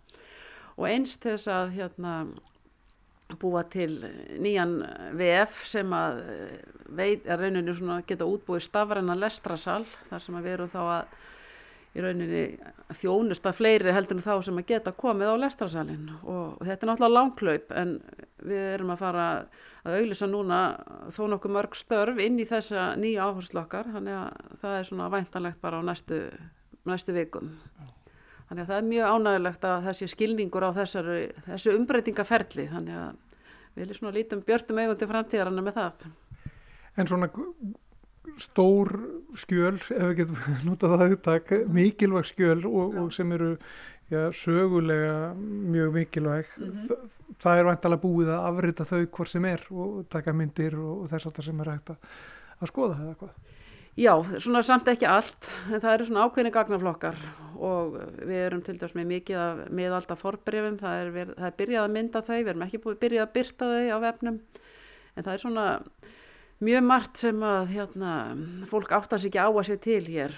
Og 0.79 0.87
einst 0.87 1.25
þess 1.25 1.49
að 1.51 1.73
hérna 1.75 2.13
búa 3.37 3.61
til 3.69 3.99
nýjan 4.41 4.79
VF 5.17 5.65
sem 5.69 5.91
að 5.93 6.21
eh, 6.33 6.53
veit 6.97 7.27
að 7.29 7.43
rauninu 7.43 7.99
geta 8.07 8.25
útbúið 8.25 8.63
stafræna 8.65 9.17
lestrasal 9.19 9.83
þar 10.09 10.23
sem 10.23 10.37
að 10.39 10.47
við 10.47 10.55
erum 10.55 10.71
þá 10.73 10.79
að 10.85 11.19
í 11.97 12.03
rauninni 12.03 12.43
þjónust 12.99 13.47
að 13.49 13.57
fleiri 13.57 13.93
heldur 13.93 14.19
en 14.19 14.25
þá 14.25 14.45
sem 14.45 14.59
að 14.61 14.67
geta 14.69 14.93
komið 14.97 15.31
á 15.33 15.41
lestrasalinn 15.41 16.11
og, 16.21 16.59
þetta 16.61 16.85
er 16.85 16.89
náttúrulega 16.91 17.15
langklaup 17.15 17.73
en 17.81 17.95
við 18.45 18.65
erum 18.75 18.93
að 18.93 19.01
fara 19.01 19.25
að 19.87 19.97
auglisa 19.97 20.29
núna 20.29 20.59
þó 21.15 21.23
nokkuð 21.33 21.55
mörg 21.55 21.77
störf 21.79 22.21
inn 22.21 22.37
í 22.41 22.47
þessa 22.49 22.91
nýja 22.99 23.25
áherslu 23.25 23.63
okkar 23.63 23.89
þannig 23.95 24.19
að 24.19 24.59
það 24.61 24.77
er 24.77 24.89
svona 24.91 25.09
væntanlegt 25.15 25.61
bara 25.63 25.81
á 25.81 25.87
næstu, 25.89 26.21
næstu 26.89 27.15
vikum. 27.15 27.55
Þannig 28.49 28.63
að 28.63 28.69
það 28.69 28.77
er 28.77 28.87
mjög 28.89 29.15
ánægilegt 29.15 29.67
að 29.69 29.89
þessi 29.89 30.07
skilningur 30.13 30.65
á 30.65 30.71
þessari, 30.77 31.19
þessu 31.45 31.75
umbreytingaferli 31.77 32.69
þannig 32.69 33.01
að 33.01 33.43
við 33.75 33.83
erum 33.85 33.99
svona 33.99 34.15
lítum 34.15 34.45
björnum 34.45 34.81
eigum 34.83 34.97
til 34.99 35.09
framtíðaranna 35.09 35.65
með 35.65 35.77
það. 35.77 36.09
En 36.97 37.09
svona 37.09 37.29
stór 38.37 38.91
skjöl, 39.39 39.77
ef 39.77 40.03
við 40.11 40.17
getum 40.23 40.41
notað 40.67 40.95
það 40.95 41.05
auðtak, 41.05 41.53
mikilvæg 41.79 42.29
skjöl 42.29 42.59
og, 42.69 42.97
og 43.03 43.13
sem 43.15 43.31
eru 43.35 43.55
já, 44.09 44.31
sögulega 44.33 45.33
mjög 45.37 45.93
mikilvæg, 45.93 46.45
mm 46.57 46.71
-hmm. 46.71 46.87
Þa, 46.87 46.95
það 47.39 47.59
er 47.59 47.69
vantalega 47.69 48.01
búið 48.01 48.33
að 48.33 48.47
afrita 48.49 48.83
þau 48.85 49.05
hvort 49.05 49.29
sem 49.29 49.45
er 49.45 49.61
og 49.69 50.05
taka 50.09 50.33
myndir 50.33 50.75
og, 50.75 51.03
og 51.03 51.09
þess 51.09 51.25
að 51.25 51.33
það 51.33 51.45
sem 51.45 51.59
er 51.59 51.71
hægt 51.71 51.89
að, 51.89 51.97
að 52.59 52.67
skoða 52.67 52.99
eða 53.03 53.15
hvað. 53.19 53.35
Já, 53.99 54.13
svona 54.39 54.61
samt 54.63 54.87
ekki 54.87 55.05
allt, 55.05 55.47
en 55.73 55.81
það 55.81 55.93
eru 55.93 56.05
svona 56.05 56.21
ákveðni 56.23 56.51
gagnaflokkar 56.51 57.17
og 57.59 57.97
við 58.21 58.45
erum 58.45 58.61
til 58.61 58.77
dæs 58.79 58.93
með 58.95 59.09
mikið 59.09 59.37
af 59.37 59.57
miðalda 59.75 60.15
forbreyfum, 60.15 60.77
það 60.79 61.01
er, 61.01 61.09
við, 61.11 61.33
það 61.35 61.47
er 61.49 61.57
byrjað 61.57 61.83
að 61.83 61.95
mynda 61.97 62.21
þau, 62.21 62.37
við 62.37 62.51
erum 62.53 62.61
ekki 62.61 62.81
búið 62.85 63.01
byrjað 63.01 63.25
að 63.25 63.33
byrta 63.33 63.65
þau 63.73 63.89
á 63.91 63.97
vefnum, 64.05 64.39
en 65.15 65.23
það 65.23 65.33
er 65.33 65.43
svona 65.43 65.65
mjög 66.59 66.85
margt 66.85 67.19
sem 67.21 67.43
að 67.45 67.75
hérna, 67.75 68.13
fólk 68.69 68.91
áttast 68.95 69.27
ekki 69.29 69.39
á 69.39 69.47
að 69.47 69.65
sé 69.69 69.77
til 69.83 70.03
hér. 70.07 70.35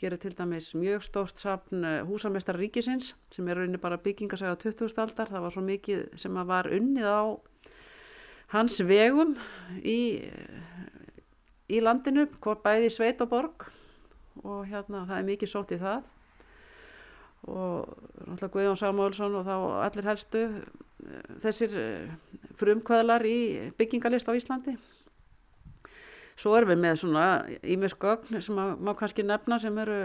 Hér 0.00 0.16
er 0.16 0.22
til 0.22 0.32
dæmis 0.34 0.72
mjög 0.74 1.04
stórt 1.04 1.38
sapn 1.38 1.84
eh, 1.84 2.00
húsamestrar 2.08 2.58
ríkisins 2.58 3.12
sem 3.34 3.48
er 3.48 3.60
rauninni 3.60 3.80
bara 3.80 4.00
byggingasæða 4.00 4.56
20. 4.64 4.96
aldar, 4.96 5.28
það 5.28 5.44
var 5.44 5.54
svo 5.54 5.64
mikið 5.66 6.06
sem 6.18 6.38
að 6.40 6.50
var 6.50 6.70
unnið 6.72 7.06
á 7.06 7.22
hans 8.54 8.80
vegum 8.82 9.36
í 9.84 9.98
í 11.70 11.78
landinu, 11.82 12.26
hvort 12.42 12.64
bæði 12.64 12.90
sveit 12.90 13.20
og 13.22 13.30
borg 13.30 13.68
og 14.42 14.64
hérna 14.70 15.04
það 15.06 15.18
er 15.18 15.28
mikið 15.28 15.52
sótt 15.52 15.74
í 15.74 15.78
það 15.80 16.08
og 17.50 17.92
náttúrulega 18.26 18.52
Guðjón 18.54 18.78
Samuelsson 18.80 19.36
og 19.38 19.46
þá 19.46 19.54
allir 19.86 20.08
helstu 20.10 20.42
eh, 20.48 21.36
þessir 21.44 21.76
eh, 21.78 22.40
frumkvæðlar 22.60 23.24
í 23.28 23.38
byggingalist 23.78 24.28
á 24.28 24.36
Íslandi 24.36 24.76
svo 26.40 26.56
erum 26.56 26.72
við 26.72 26.82
með 26.82 27.00
svona 27.02 27.24
ímiðsgögn 27.60 28.40
sem 28.40 28.56
má 28.56 28.92
kannski 28.96 29.24
nefna 29.26 29.60
sem 29.60 29.76
eru 29.82 29.98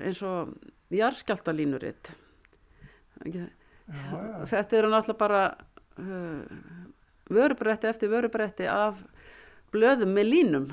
eins 0.00 0.22
og 0.24 0.54
jarðskjáltalínuritt 0.92 2.12
þetta 4.50 4.78
eru 4.78 4.90
náttúrulega 4.92 5.18
bara 5.20 5.42
uh, 6.00 6.42
vörubretti 7.32 7.90
eftir 7.90 8.12
vörubretti 8.12 8.68
af 8.70 9.00
blöðum 9.72 10.14
með 10.16 10.28
línum. 10.28 10.68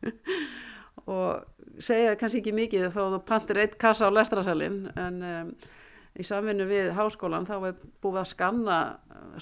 Og 1.10 1.82
segja 1.82 2.16
kannski 2.18 2.42
ekki 2.42 2.54
mikið 2.54 2.88
þó 2.94 3.02
þú 3.16 3.20
pantir 3.26 3.60
eitt 3.62 3.76
kassa 3.80 4.10
á 4.10 4.14
lestrasalinn 4.14 4.84
en 5.00 5.20
um, 5.26 5.52
í 6.20 6.26
samvinnu 6.26 6.66
við 6.68 6.92
háskólan 6.96 7.48
þá 7.48 7.56
er 7.70 7.78
búið 8.02 8.20
að 8.22 8.30
skanna 8.34 8.78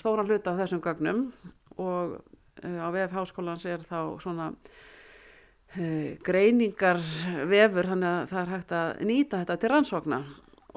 stóran 0.01 0.29
hluta 0.29 0.53
af 0.53 0.63
þessum 0.63 0.83
gögnum 0.85 1.25
og 1.77 2.19
uh, 2.19 2.79
á 2.79 2.89
vef 2.95 3.17
háskólans 3.17 3.67
er 3.69 3.83
þá 3.89 3.99
svona 4.23 4.53
uh, 4.53 4.88
greiningar 6.25 7.03
vefur 7.51 7.91
þannig 7.91 8.09
að 8.09 8.31
það 8.31 8.41
er 8.41 8.55
hægt 8.55 8.73
að 8.79 9.03
nýta 9.11 9.43
þetta 9.43 9.59
til 9.61 9.73
rannsókna. 9.75 10.23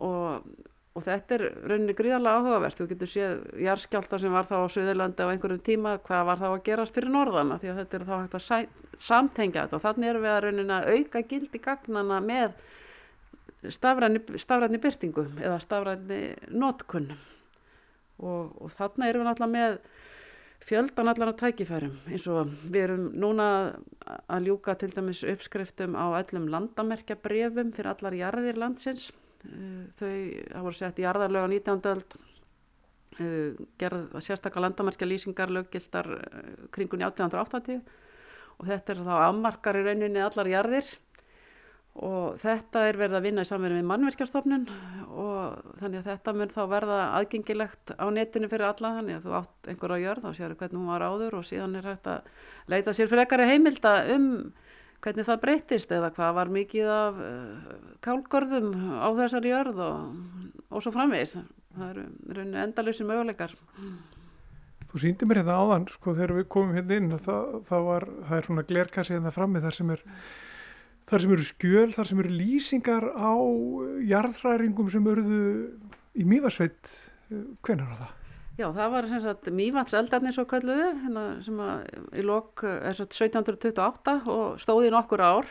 Og 0.02 0.50
og 0.92 1.06
þetta 1.06 1.38
er 1.38 1.44
rauninni 1.70 1.96
gríðarlega 1.96 2.42
áhugavert. 2.42 2.80
Þú 2.80 2.88
getur 2.90 3.10
séð 3.10 3.44
jarskjálta 3.64 4.20
sem 4.20 4.34
var 4.36 4.48
þá 4.50 4.58
á 4.60 4.74
Suðurlandi 4.74 5.24
á 5.24 5.32
einhverjum 5.32 5.64
tíma, 5.64 5.96
hvað 6.04 6.26
var 6.28 6.42
þá 6.42 6.48
að 6.50 6.64
gerast 6.68 6.98
fyrir 6.98 7.14
norðana 7.14 7.60
því 7.62 7.72
að 7.72 7.80
þetta 7.82 7.98
er 7.98 8.06
þá 8.10 8.14
hægt 8.18 8.36
að 8.38 9.06
samtengja 9.06 9.64
þetta. 9.64 9.80
Og 9.80 9.86
þannig 9.86 10.12
erum 10.12 10.26
við 10.26 10.34
að 10.34 10.42
rauninni 10.46 10.76
að 10.78 10.90
auka 10.92 11.24
gildi 11.32 11.64
gagnana 11.64 12.20
með 12.26 12.60
stafræni, 13.72 14.24
stafræni 14.42 14.82
byrtingu 14.84 15.28
eða 15.40 15.60
stafræni 15.64 16.22
notkunn 16.50 17.12
og, 18.20 18.52
og 18.60 18.72
þannig 18.76 19.08
erum 19.08 19.24
við 19.24 19.30
náttúrulega 19.30 19.56
með 19.56 19.80
fjöldan 20.62 21.10
allan 21.10 21.32
að 21.34 21.40
tækifærum 21.42 21.96
eins 22.08 22.28
og 22.30 22.52
við 22.68 22.84
erum 22.84 23.08
núna 23.18 23.48
að 24.30 24.50
ljúka 24.50 24.76
til 24.78 24.92
dæmis 24.94 25.24
uppskriftum 25.26 25.98
á 25.98 26.14
öllum 26.22 26.50
landamerkja 26.54 27.18
brefum 27.22 27.74
fyrir 27.76 27.94
allar 27.96 28.18
jarðir 28.18 28.60
landsins 28.62 29.10
Eh, 29.42 29.86
þau, 29.98 30.12
það 30.52 30.66
voru 30.68 30.78
sett 30.78 31.00
í 31.02 31.08
arðarlög 31.10 31.48
á 31.48 31.50
19. 31.50 31.88
öld 31.92 32.16
eh, 33.18 33.62
gerð 33.82 34.20
sérstaklega 34.22 34.68
landamærska 34.68 35.08
lýsingar 35.08 35.54
löggildar 35.54 36.10
eh, 36.20 36.52
kringun 36.76 37.02
í 37.02 37.08
1880 37.08 37.82
og 38.62 38.68
þetta 38.70 38.94
er 38.94 39.02
þá 39.08 39.16
afmarkar 39.16 39.80
í 39.80 39.86
rauninni 39.88 40.22
allar 40.22 40.52
jarðir 40.52 40.92
og 42.00 42.38
þetta 42.40 42.86
er 42.88 43.00
verið 43.02 43.18
að 43.18 43.26
vinna 43.28 43.44
í 43.44 43.50
samverðin 43.50 43.82
við 43.82 43.90
mannverkjastofnun 43.90 44.68
og 45.12 45.58
þannig 45.82 46.00
að 46.00 46.08
þetta 46.08 46.34
mun 46.38 46.54
þá 46.54 46.62
verða 46.72 47.00
aðgengilegt 47.18 47.94
á 48.00 48.06
netinu 48.16 48.48
fyrir 48.52 48.70
alla 48.70 48.94
þannig 48.98 49.18
að 49.18 49.26
þú 49.26 49.38
átt 49.42 49.72
einhver 49.74 49.96
á 49.96 50.04
jörð 50.06 50.28
og 50.30 50.38
séu 50.38 50.56
hvernig 50.56 50.80
hún 50.80 50.92
var 50.94 51.04
áður 51.04 51.40
og 51.42 51.48
síðan 51.50 51.76
er 51.82 51.90
hægt 51.92 52.08
að 52.08 52.30
leita 52.72 52.96
sér 52.96 53.12
fyrir 53.12 53.26
ekkari 53.26 53.50
heimilda 53.52 53.96
um 54.16 54.30
hvernig 55.02 55.28
það 55.28 55.42
breytist 55.42 55.92
eða 55.94 56.12
hvað 56.16 56.36
var 56.38 56.52
mikið 56.54 56.92
af 56.94 57.20
uh, 57.26 57.74
kálgörðum 58.06 58.72
á 59.02 59.10
þessari 59.18 59.52
jörð 59.52 59.82
og, 59.86 60.56
og 60.70 60.84
svo 60.84 60.94
framvegist. 60.94 61.42
Það 61.72 62.02
eru 62.30 62.46
endalösi 62.62 63.08
möguleikar. 63.08 63.56
Þú 64.92 65.02
síndi 65.02 65.28
mér 65.28 65.42
hérna 65.42 65.58
áðan, 65.58 65.88
sko, 65.90 66.14
þegar 66.18 66.36
við 66.42 66.48
komum 66.52 66.76
hérna 66.76 66.98
inn, 67.00 67.12
það, 67.24 67.54
það, 67.70 67.86
var, 67.88 68.08
það 68.28 68.38
er 68.38 68.48
svona 68.50 68.66
glerkassi 68.68 69.16
hérna 69.16 69.34
frammi 69.34 69.62
þar 69.64 69.78
sem 69.78 69.94
er 69.96 70.04
þar 71.10 71.24
sem 71.24 71.36
eru 71.36 71.48
skjöl, 71.48 71.90
þar 71.96 72.10
sem 72.10 72.24
eru 72.24 72.34
lýsingar 72.36 73.08
á 73.18 73.34
jarðræringum 74.12 74.90
sem 74.94 75.12
eruðu 75.14 75.44
í 76.18 76.28
Mývarsveit. 76.28 76.98
Hvernig 77.64 77.88
er 77.88 78.02
það? 78.02 78.18
Já, 78.60 78.68
það 78.76 78.90
var 78.94 79.08
sem 79.10 79.22
sagt 79.24 79.48
Mývats 79.56 79.96
eldarnir 79.98 80.36
svo 80.36 80.44
kalluðu 80.50 80.90
hérna, 81.02 81.22
sem 81.42 81.60
í 82.20 82.24
lok 82.26 82.62
er 82.68 82.98
svo 82.98 83.08
1728 83.08 84.16
og 84.30 84.60
stóði 84.62 84.92
nokkur 84.94 85.24
ár 85.24 85.48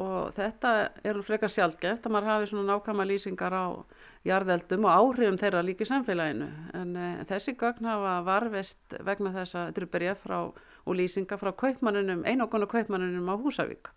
og 0.00 0.30
þetta 0.36 0.70
er 1.04 1.18
frekar 1.26 1.52
sjálfgeft 1.52 2.06
að 2.06 2.14
maður 2.14 2.30
hafi 2.30 2.48
svona 2.52 2.68
nákvæma 2.70 3.06
lýsingar 3.10 3.52
á 3.58 3.66
jarðeldum 4.24 4.86
og 4.86 4.94
áhrifum 4.94 5.40
þeirra 5.42 5.64
líka 5.66 5.84
í 5.84 5.90
samfélaginu 5.90 6.48
en 6.78 6.94
e, 6.96 7.10
þessi 7.28 7.56
gögn 7.60 7.90
hafa 7.90 8.14
varvist 8.30 8.96
vegna 9.10 9.34
þess 9.34 9.58
að 9.58 9.66
þetta 9.68 9.82
eru 9.82 9.90
berjað 9.98 10.22
frá 10.22 10.38
og 10.84 10.96
lýsingar 10.96 11.42
frá 11.42 11.52
kaupmannunum, 11.58 12.24
einokonu 12.24 12.70
kaupmannunum 12.70 13.28
á 13.28 13.36
Húsavík. 13.40 13.90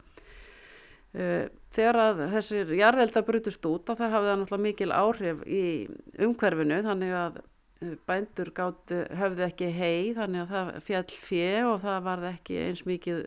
E, 1.17 1.27
þegar 1.73 2.01
að 2.03 2.23
þessir 2.35 2.73
jarðeldar 2.77 3.25
brutust 3.25 3.65
út 3.65 3.89
og 3.89 3.97
það 3.97 4.11
hafði 4.13 4.31
það 4.31 4.41
náttúrulega 4.41 4.67
mikil 4.67 4.91
áhrif 4.93 5.45
í 5.49 5.63
umhverfinu 6.27 6.81
þannig 6.85 7.15
að 7.17 7.39
Eh, 7.77 7.93
bændur 8.09 8.49
gáttu, 8.57 9.03
höfðu 9.13 9.43
ekki 9.45 9.67
hei 9.69 10.13
þannig 10.17 10.47
að 10.47 10.53
það 10.53 10.69
fjall 10.87 11.17
fjö 11.27 11.49
og 11.69 11.83
það 11.83 11.99
varði 12.07 12.29
ekki 12.31 12.55
eins 12.63 12.79
mikið 12.89 13.19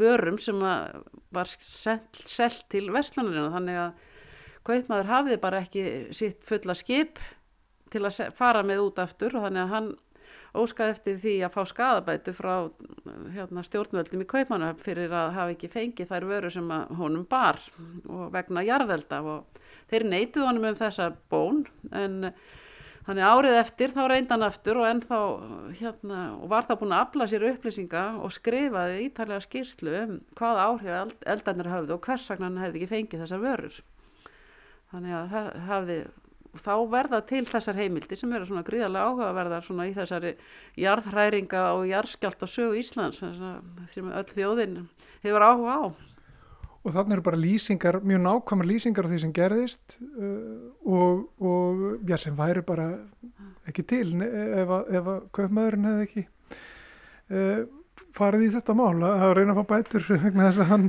vörum 0.00 0.40
sem 0.42 0.58
var 0.58 1.52
selt 1.62 2.64
til 2.72 2.88
vestlunarinn 2.94 3.54
þannig 3.54 3.78
að 3.84 4.08
kaupmaður 4.66 5.10
hafði 5.12 5.38
bara 5.44 5.60
ekki 5.62 5.84
sitt 6.18 6.42
fulla 6.48 6.74
skip 6.74 7.22
til 7.94 8.02
að 8.02 8.34
fara 8.34 8.64
með 8.66 8.82
út 8.88 8.98
aftur 9.04 9.38
og 9.38 9.46
þannig 9.46 9.62
að 9.62 9.74
hann 9.76 9.88
óskaði 10.54 10.94
eftir 10.94 11.20
því 11.22 11.34
að 11.46 11.54
fá 11.56 11.62
skadabætu 11.70 12.34
frá 12.36 12.54
hérna, 13.34 13.64
stjórnvöldum 13.66 14.24
í 14.24 14.28
kaupmanöf 14.30 14.82
fyrir 14.84 15.12
að 15.12 15.32
hafa 15.38 15.54
ekki 15.54 15.72
fengið 15.72 16.10
þær 16.12 16.28
vöru 16.30 16.50
sem 16.54 16.74
honum 16.98 17.24
bar 17.30 17.58
og 18.08 18.28
vegna 18.34 18.64
jarðvelda 18.66 19.22
og 19.22 19.62
þeir 19.90 20.06
neytuð 20.10 20.48
honum 20.48 20.68
um 20.70 20.78
þessa 20.78 21.10
bón 21.32 21.64
en 21.92 22.34
Þannig 23.04 23.24
árið 23.28 23.54
eftir 23.58 23.92
þá 23.92 24.04
reyndan 24.08 24.44
aftur 24.46 24.78
og 24.80 24.86
ennþá 24.88 25.16
hérna 25.76 26.20
og 26.38 26.46
var 26.48 26.64
það 26.64 26.78
búin 26.80 26.94
að 26.96 27.02
afla 27.04 27.26
sér 27.28 27.42
upplýsinga 27.50 28.04
og 28.24 28.32
skrifaði 28.32 29.02
ítalega 29.10 29.44
skýrslu 29.44 29.96
um 29.98 30.14
hvað 30.38 30.60
áhrif 30.62 31.18
eldarnir 31.34 31.68
hafði 31.68 31.92
og 31.98 32.06
hvers 32.06 32.24
vegna 32.32 32.48
hann 32.48 32.62
hefði 32.62 32.80
ekki 32.80 32.88
fengið 32.94 33.24
þessar 33.26 33.42
vörur. 33.42 33.76
Þannig 34.94 35.16
að 35.18 35.28
það 35.34 35.50
hafði, 35.68 35.98
þá 36.62 36.74
verða 36.90 37.20
til 37.26 37.44
þessar 37.48 37.78
heimildi 37.78 38.18
sem 38.18 38.32
eru 38.36 38.48
svona 38.48 38.64
gríðarlega 38.66 39.10
áhugaverðar 39.10 39.66
svona 39.66 39.86
í 39.88 39.94
þessari 39.96 40.34
jarðhræringa 40.80 41.62
og 41.74 41.86
jarðskjált 41.90 42.44
og 42.46 42.50
sögu 42.50 42.80
Íslands 42.80 43.20
sem 43.20 44.10
öll 44.10 44.26
þjóðin 44.32 44.82
hefur 45.24 45.46
áhuga 45.46 45.78
á. 45.78 45.84
Og 46.84 46.92
þannig 46.92 47.16
eru 47.16 47.24
bara 47.24 47.40
lýsingar, 47.40 47.98
mjög 48.04 48.20
nákvæmur 48.26 48.68
lýsingar 48.68 49.06
á 49.08 49.10
því 49.10 49.20
sem 49.22 49.32
gerðist 49.32 49.96
uh, 50.20 50.66
og, 50.84 51.22
og 51.40 51.86
já, 52.04 52.18
sem 52.20 52.36
væri 52.36 52.60
bara 52.66 52.90
ekki 53.64 53.86
til 53.88 54.10
ef 54.20 54.74
að 54.74 55.24
köpmaðurinn 55.32 55.88
hefði 55.88 56.04
ekki 56.04 56.26
uh, 57.32 57.64
farið 58.14 58.46
í 58.46 58.52
þetta 58.58 58.76
mál 58.76 59.00
að 59.00 59.32
reyna 59.38 59.54
að 59.54 59.62
fá 59.62 59.72
bætur 59.72 60.06
vegna 60.12 60.50
þess 60.50 60.62
að 60.62 60.70
hann, 60.70 60.86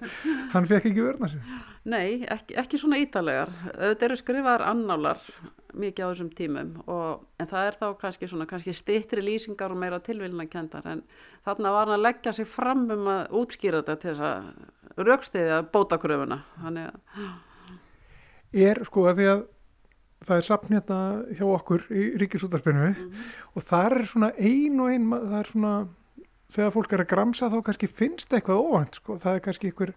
hann 0.56 0.68
fekk 0.72 0.90
ekki 0.90 1.06
verna 1.06 1.30
sér. 1.30 1.54
Nei, 1.86 2.24
ekki, 2.26 2.56
ekki 2.58 2.80
svona 2.82 2.98
ítalegar. 2.98 3.52
Þetta 3.78 4.08
eru 4.08 4.16
skrifaðar 4.18 4.64
annálar 4.66 5.22
mikið 5.76 6.06
á 6.06 6.10
þessum 6.10 6.30
tímum 6.36 6.70
og, 6.88 7.24
en 7.40 7.48
það 7.50 7.68
er 7.68 7.78
þá 7.80 7.86
kannski 8.00 8.28
svona 8.30 8.46
kannski 8.48 8.74
stittri 8.76 9.24
lýsingar 9.24 9.74
og 9.74 9.80
meira 9.80 9.98
tilvílina 10.04 10.46
kendar 10.50 10.86
en 10.88 11.02
þarna 11.46 11.72
var 11.74 11.90
hann 11.90 11.98
að 11.98 12.06
leggja 12.06 12.32
sig 12.36 12.48
fram 12.48 12.86
um 12.94 13.10
að 13.12 13.36
útskýra 13.40 13.82
þetta 13.82 13.98
til 14.02 14.14
þess 14.14 14.24
að 14.30 15.04
raukstiðja 15.10 15.60
bótakröfuna 15.74 16.40
Er 18.56 18.82
sko 18.86 19.04
að 19.10 19.20
því 19.20 19.28
að 19.34 19.44
það 20.26 20.40
er 20.40 20.48
sapn 20.48 20.76
hérna 20.78 21.00
hjá 21.36 21.44
okkur 21.50 21.86
í 21.92 22.06
ríkisútarpinu 22.22 22.88
mm 22.88 22.94
-hmm. 22.94 23.30
og 23.54 23.62
það 23.62 23.86
er 23.90 24.06
svona 24.12 24.30
ein 24.38 24.80
og 24.80 24.90
ein 24.90 25.10
það 25.10 25.38
er 25.40 25.50
svona, 25.52 25.74
þegar 26.54 26.74
fólk 26.74 26.92
er 26.94 27.02
að 27.02 27.10
gramsa 27.10 27.48
þá 27.52 27.56
kannski 27.66 27.88
finnst 27.90 28.34
eitthvað 28.36 28.60
óvænt 28.62 28.98
sko, 29.00 29.16
það 29.22 29.38
er 29.38 29.44
kannski 29.44 29.70
einhver 29.70 29.94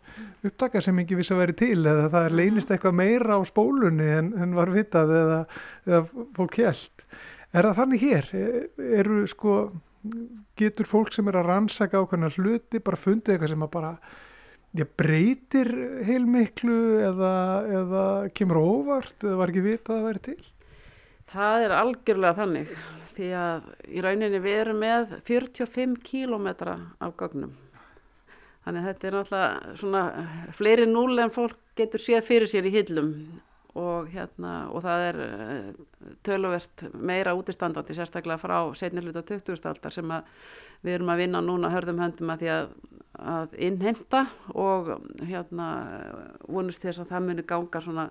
upptaka 0.49 0.81
sem 0.83 1.01
ekki 1.03 1.19
viss 1.19 1.33
að 1.33 1.43
veri 1.43 1.57
til 1.59 1.81
eða 1.83 2.07
það 2.09 2.29
er 2.29 2.37
leynist 2.39 2.71
eitthvað 2.73 2.97
meira 2.99 3.37
á 3.37 3.41
spólunni 3.47 4.07
en, 4.15 4.31
en 4.37 4.55
var 4.57 4.71
vitað 4.73 5.13
eða, 5.19 5.41
eða 5.87 6.01
fólk 6.37 6.57
held 6.61 7.05
er 7.49 7.67
það 7.69 7.77
þannig 7.81 8.05
hér? 8.05 8.31
E, 8.33 8.63
eru 9.01 9.19
sko 9.29 9.59
getur 10.59 10.87
fólk 10.87 11.13
sem 11.13 11.27
er 11.29 11.37
að 11.41 11.51
rannsaka 11.51 12.01
ákveðna 12.01 12.31
hluti 12.37 12.81
bara 12.83 12.99
fundið 12.99 13.35
eitthvað 13.35 13.53
sem 13.53 13.67
að 13.67 13.71
bara 13.75 13.93
Já, 14.77 14.83
breytir 15.01 15.65
heilmiklu 16.05 16.99
eða, 17.01 17.33
eða 17.73 18.03
kemur 18.37 18.59
óvart 18.61 19.23
eða 19.25 19.39
var 19.39 19.49
ekki 19.49 19.63
vita 19.65 19.95
að 19.95 20.03
væri 20.05 20.21
til? 20.27 20.43
Það 21.31 21.63
er 21.65 21.73
algjörlega 21.73 22.37
þannig 22.37 22.75
því 23.19 23.29
að 23.37 23.67
í 23.91 24.03
rauninni 24.03 24.39
við 24.43 24.61
erum 24.63 24.79
með 24.83 25.17
45 25.27 25.97
kílometra 26.07 26.77
af 27.03 27.15
gögnum. 27.19 27.53
Þannig 28.65 28.81
að 28.81 28.87
þetta 28.89 29.07
er 29.07 29.17
náttúrulega 29.17 29.75
svona 29.79 30.01
fleiri 30.57 30.87
núl 30.89 31.21
en 31.23 31.35
fólk 31.35 31.59
getur 31.79 32.03
séð 32.03 32.25
fyrir 32.27 32.51
sér 32.51 32.67
í 32.67 32.73
hillum 32.73 33.13
og, 33.79 34.09
hérna, 34.11 34.53
og 34.73 34.83
það 34.83 35.05
er 35.07 35.19
eh, 35.25 35.67
töluvert 36.25 36.85
meira 36.93 37.35
útistandandi 37.37 37.95
sérstaklega 37.95 38.41
frá 38.41 38.57
setni 38.75 39.03
hluta 39.05 39.23
20. 39.23 39.61
aldar 39.69 39.95
sem 39.95 40.15
við 40.83 40.97
erum 40.97 41.11
að 41.13 41.21
vinna 41.23 41.43
núna 41.43 41.71
hörðum 41.71 42.01
höndum 42.03 42.33
að 42.33 42.43
því 42.43 42.51
að 42.55 42.73
að 43.19 43.55
innheimta 43.59 44.25
og 44.55 44.91
hérna 45.27 45.69
vonust 46.47 46.83
þess 46.83 47.03
að 47.03 47.11
það 47.11 47.25
muni 47.25 47.45
ganga 47.47 47.81
svona 47.83 48.05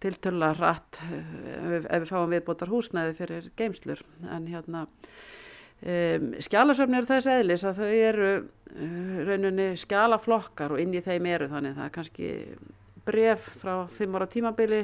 tiltöla 0.00 0.54
rætt 0.56 1.00
ef, 1.04 1.84
ef 1.84 2.02
við 2.02 2.08
fáum 2.08 2.32
viðbótar 2.32 2.72
húsnæði 2.72 3.16
fyrir 3.18 3.50
geimslur 3.58 4.00
en 4.32 4.48
hérna 4.48 4.86
um, 4.86 6.32
skjálasöfni 6.42 7.00
eru 7.00 7.10
þess 7.10 7.30
eðlis 7.34 7.66
að 7.68 7.82
þau 7.82 7.90
eru 7.90 8.30
uh, 8.38 9.20
rauninni 9.28 9.68
skjálaflokkar 9.80 10.76
og 10.76 10.82
inn 10.82 10.96
í 10.96 11.04
þeim 11.04 11.28
eru 11.30 11.50
þannig. 11.52 11.76
Það 11.76 11.86
er 11.86 11.94
kannski 11.96 12.32
bref 13.06 13.46
frá 13.60 13.74
fimm 13.96 14.18
ára 14.18 14.28
tímabili 14.30 14.82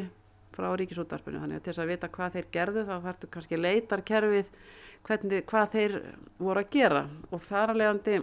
frá 0.57 0.71
ríkisúttarpinu 0.81 1.43
þannig 1.43 1.61
að 1.61 1.65
til 1.65 1.73
þess 1.73 1.85
að 1.85 1.93
vita 1.93 2.13
hvað 2.13 2.39
þeir 2.39 2.51
gerðu 2.55 2.87
þá 2.89 2.95
þartu 3.05 3.33
kannski 3.33 3.61
leitarkerfið 3.61 4.55
hvernig, 5.07 5.45
hvað 5.47 5.67
þeir 5.75 5.99
voru 6.41 6.63
að 6.63 6.73
gera. 6.73 7.03
Og 7.31 7.45
þar 7.45 7.73
að 7.73 7.83
leiðandi 7.83 8.21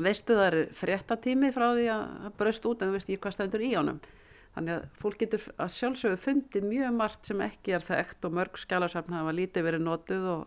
veistu 0.00 0.36
það 0.36 0.48
er 0.48 0.58
fréttatími 0.76 1.52
frá 1.52 1.70
því 1.74 1.86
að 1.92 2.02
það 2.24 2.36
bröst 2.40 2.68
út 2.68 2.82
en 2.82 2.90
þú 2.90 2.96
veist 2.96 3.08
ekki 3.08 3.22
hvað 3.24 3.36
stendur 3.36 3.64
í 3.64 3.72
ánum 3.76 4.02
þannig 4.56 4.74
að 4.74 4.82
fólk 5.00 5.18
getur 5.22 5.42
að 5.56 5.74
sjálfsögðu 5.76 6.18
fundið 6.20 6.64
mjög 6.68 6.92
margt 6.98 7.22
sem 7.28 7.40
ekki 7.44 7.70
er 7.76 7.84
þekkt 7.86 8.24
og 8.28 8.32
mörg 8.38 8.54
skjálasafn 8.60 9.16
hafa 9.16 9.32
lítið 9.36 9.66
verið 9.68 9.82
notuð 9.86 10.24
og 10.34 10.42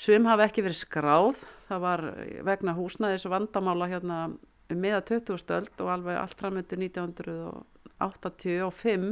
sum 0.00 0.24
hafa 0.30 0.46
ekki 0.48 0.64
verið 0.66 0.84
skráð 0.84 1.38
það 1.68 1.78
var 1.86 2.00
vegna 2.48 2.72
húsnæðis 2.78 3.30
vandamála 3.32 3.86
hérna 3.90 4.18
um 4.72 4.78
miða 4.78 5.00
20. 5.08 5.38
stöld 5.42 5.74
og 5.82 5.88
alveg 5.92 6.16
allt 6.20 6.38
framöndu 6.38 6.74
1985 6.78 9.06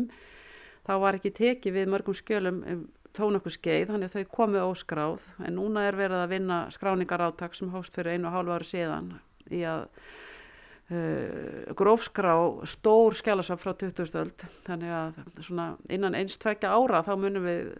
þá 0.86 0.94
var 1.02 1.12
ekki 1.18 1.32
tekið 1.36 1.72
við 1.76 1.86
mörgum 1.92 2.16
skjölum 2.16 2.58
um 2.64 2.80
þó 3.16 3.24
nokkuð 3.34 3.54
skeið, 3.56 3.88
þannig 3.90 4.06
að 4.06 4.14
þau 4.14 4.26
komið 4.36 4.66
óskráð 4.68 5.22
en 5.42 5.56
núna 5.58 5.80
er 5.88 5.94
verið 5.98 6.20
að 6.22 6.32
vinna 6.34 6.58
skráningar 6.74 7.24
áttak 7.26 7.52
sem 7.58 7.72
hóst 7.72 7.94
fyrir 7.96 8.12
einu 8.14 8.26
og 8.30 8.34
hálfu 8.36 8.52
ári 8.54 8.66
síðan 8.68 9.08
í 9.50 9.60
að 9.66 9.82
uh, 10.90 11.72
grófskrá 11.78 12.34
stór 12.68 13.16
skjálasafn 13.18 13.62
frá 13.62 13.74
20. 13.74 14.06
stöld 14.10 14.46
þannig 14.66 14.94
að 14.94 15.20
innan 15.92 16.16
eins 16.18 16.38
tvekja 16.40 16.72
ára 16.74 17.04
þá 17.06 17.12
munum 17.16 17.46
við 17.46 17.74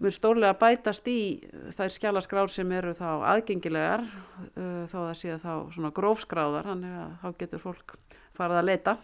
mun 0.00 0.14
stórlega 0.14 0.56
bætast 0.56 1.08
í 1.10 1.42
þær 1.76 1.92
skjálaskrár 1.92 2.52
sem 2.52 2.70
eru 2.72 2.94
þá 2.96 3.08
aðgengilegar 3.34 4.06
uh, 4.06 4.84
þá 4.88 4.96
það 4.96 5.12
séu 5.20 5.40
þá 5.42 5.90
grófskráðar 5.98 6.70
þannig 6.70 6.96
að 7.02 7.12
þá 7.20 7.28
getur 7.42 7.64
fólk 7.66 7.98
farið 8.38 8.62
að 8.62 8.68
leita 8.70 8.96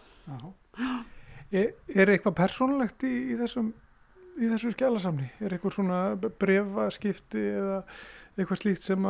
Er, 1.49 1.71
er 1.89 2.11
eitthvað 2.13 2.35
persónulegt 2.37 3.03
í, 3.07 3.13
í 3.33 3.37
þessum 3.39 3.71
í 4.39 4.47
þessu 4.47 4.71
skjálasamni? 4.73 5.27
Er 5.43 5.55
eitthvað 5.55 5.75
svona 5.75 5.99
brefaskipti 6.19 7.41
eða 7.59 7.79
eitthvað 8.43 8.61
slíkt 8.63 8.85
sem 8.85 9.05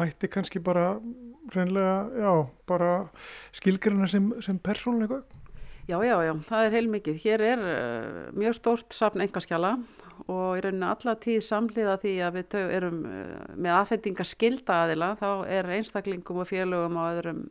mætti 0.00 0.30
kannski 0.32 0.62
bara 0.62 0.96
reynlega, 1.52 1.96
já, 2.16 2.32
bara 2.68 2.90
skilgjörna 3.56 4.08
sem, 4.08 4.32
sem 4.40 4.58
persónulega? 4.58 5.22
Já, 5.88 5.98
já, 6.06 6.14
já, 6.22 6.32
það 6.46 6.64
er 6.66 6.76
heilmikið. 6.76 7.16
Hér 7.24 7.42
er 7.42 7.62
uh, 7.66 8.18
mjög 8.38 8.54
stórt 8.60 8.94
safn 8.94 9.24
engaskjala 9.24 9.76
og 10.30 10.58
í 10.58 10.62
rauninu 10.62 10.86
alla 10.86 11.14
tíð 11.18 11.40
samliða 11.42 11.96
því 12.02 12.12
að 12.22 12.36
við 12.38 12.58
erum 12.62 13.00
uh, 13.08 13.32
með 13.56 13.78
aðfendinga 13.80 14.26
skilda 14.28 14.82
aðila, 14.84 15.14
þá 15.18 15.30
er 15.50 15.72
einstaklingum 15.78 16.44
og 16.44 16.50
félögum 16.52 17.00
og 17.02 17.16
öðrum 17.16 17.42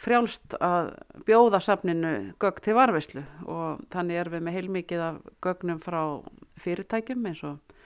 frjálst 0.00 0.56
að 0.64 0.94
bjóða 1.28 1.60
safninu 1.62 2.12
gögn 2.40 2.64
til 2.64 2.76
varveislu 2.78 3.22
og 3.44 3.82
þannig 3.92 4.20
erum 4.22 4.36
við 4.36 4.44
með 4.46 4.56
heilmikið 4.56 5.02
af 5.04 5.18
gögnum 5.44 5.82
frá 5.84 6.00
fyrirtækjum 6.64 7.26
eins 7.28 7.42
og 7.46 7.76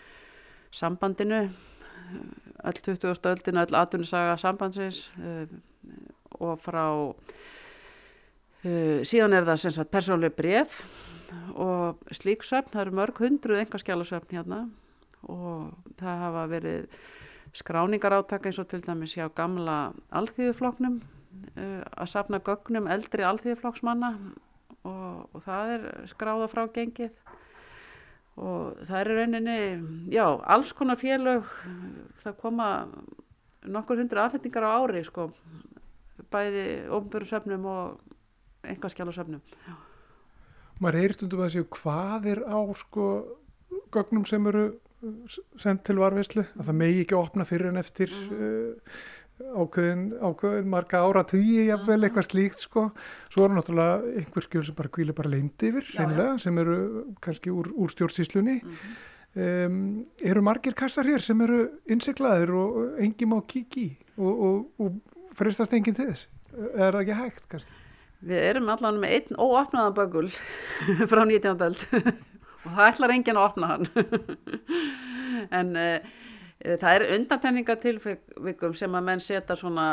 sambandinu 0.75 1.49
öll 2.65 2.81
20. 2.81 3.29
öldinu, 3.31 3.61
öll 3.61 3.75
atvinnisaga 3.79 4.37
sambandsins 4.41 5.11
uh, 5.21 5.47
og 6.41 6.61
frá 6.65 6.87
uh, 7.13 9.01
síðan 9.07 9.37
er 9.37 9.49
það 9.49 9.61
sem 9.65 9.75
sagt 9.77 9.93
persónlega 9.93 10.37
bref 10.37 10.83
og 11.59 11.99
slíksöfn, 12.15 12.71
það 12.73 12.85
eru 12.85 12.97
mörg 13.01 13.21
hundruð 13.25 13.63
engaskjálasöfn 13.65 14.37
hérna 14.37 14.61
og 15.31 15.75
það 15.99 16.23
hafa 16.23 16.47
verið 16.53 16.81
skráningar 17.55 18.17
átaka 18.19 18.51
eins 18.51 18.61
og 18.63 18.69
til 18.71 18.83
dæmis 18.85 19.15
hjá 19.17 19.29
gamla 19.35 19.93
alþýðufloknum 20.15 21.01
uh, 21.01 21.83
að 21.91 22.11
sapna 22.13 22.43
gögnum 22.45 22.91
eldri 22.91 23.27
alþýðuflokksmanna 23.27 24.15
og, 24.85 25.29
og 25.33 25.45
það 25.47 25.75
er 25.77 25.87
skráða 26.11 26.51
frá 26.53 26.67
gengið 26.75 27.13
og 28.37 28.81
það 28.89 29.01
er 29.01 29.11
rauninni, 29.19 29.59
já, 30.13 30.25
alls 30.51 30.73
konar 30.75 30.99
félög, 30.99 31.47
það 32.25 32.39
koma 32.43 32.69
nokkur 33.65 34.01
hundru 34.03 34.23
afhendingar 34.25 34.67
á 34.67 34.71
ári, 34.83 35.05
sko, 35.07 35.29
bæði 36.35 36.65
ofnbjörn 36.95 37.31
söfnum 37.31 37.69
og 37.71 38.15
engaskjála 38.67 39.15
söfnum. 39.15 39.43
Maður 40.83 41.01
heyrir 41.01 41.17
stundum 41.17 41.45
að 41.45 41.55
séu 41.55 41.69
hvað 41.77 42.31
er 42.33 42.43
á, 42.45 42.59
sko, 42.79 43.11
gögnum 43.95 44.27
sem 44.27 44.51
eru 44.51 44.67
sendt 45.61 45.85
til 45.87 46.01
varvislu, 46.01 46.47
að 46.57 46.71
það 46.71 46.81
megi 46.81 47.05
ekki 47.05 47.19
opna 47.19 47.47
fyrir 47.47 47.71
en 47.71 47.81
eftir 47.81 48.11
mm 48.11 48.31
-hmm. 48.31 48.73
uh, 48.73 49.03
ákveðin, 49.43 50.05
ákveðin 50.23 50.69
marga 50.71 51.01
ára 51.03 51.25
tugi 51.27 51.65
jafnvel 51.67 51.97
mhm. 51.97 52.07
eitthvað 52.07 52.29
slíkt 52.29 52.61
sko 52.63 52.85
svo 53.33 53.47
eru 53.47 53.57
náttúrulega 53.57 54.13
einhver 54.21 54.47
skjöl 54.47 54.63
sem 54.69 54.77
bara 54.79 54.93
kvíla 54.95 55.17
bara 55.17 55.33
leindi 55.33 55.73
yfir 55.73 55.89
reynilega 55.97 56.37
sem 56.43 56.61
eru 56.63 56.77
kannski 57.25 57.51
úr, 57.51 57.73
úr 57.75 57.91
stjórnsíslunni 57.91 58.61
mm 58.61 58.77
-hmm. 58.77 59.67
um, 59.67 60.07
eru 60.23 60.43
margir 60.43 60.75
kassar 60.75 61.07
hér 61.07 61.23
sem 61.23 61.41
eru 61.41 61.69
innseklaðir 61.87 62.55
og 62.55 62.99
engi 62.99 63.27
má 63.27 63.43
kiki 63.47 63.99
og, 64.17 64.41
og, 64.41 64.71
og 64.79 64.93
fristast 65.35 65.73
enginn 65.73 65.95
til 65.95 66.07
þess 66.13 66.29
er 66.75 66.93
það 66.95 67.01
ekki 67.01 67.19
hægt 67.23 67.49
kannski? 67.49 67.71
Við 68.25 68.41
erum 68.41 68.69
allan 68.69 69.01
með 69.01 69.11
einn 69.11 69.37
óopnaðan 69.37 69.95
bögul 69.95 70.31
frá 71.11 71.25
19. 71.27 71.61
öld 71.61 71.87
og 72.65 72.71
það 72.71 72.89
ætlar 72.89 73.11
enginn 73.11 73.37
að 73.37 73.49
opna 73.51 73.67
hann 73.67 73.87
en 75.51 75.77
en 75.77 75.77
uh, 75.77 75.99
það 76.65 76.97
er 76.97 77.07
undantenningatilvikum 77.19 78.75
sem 78.79 78.97
að 78.97 79.07
menn 79.11 79.23
setja 79.23 79.57
svona 79.61 79.87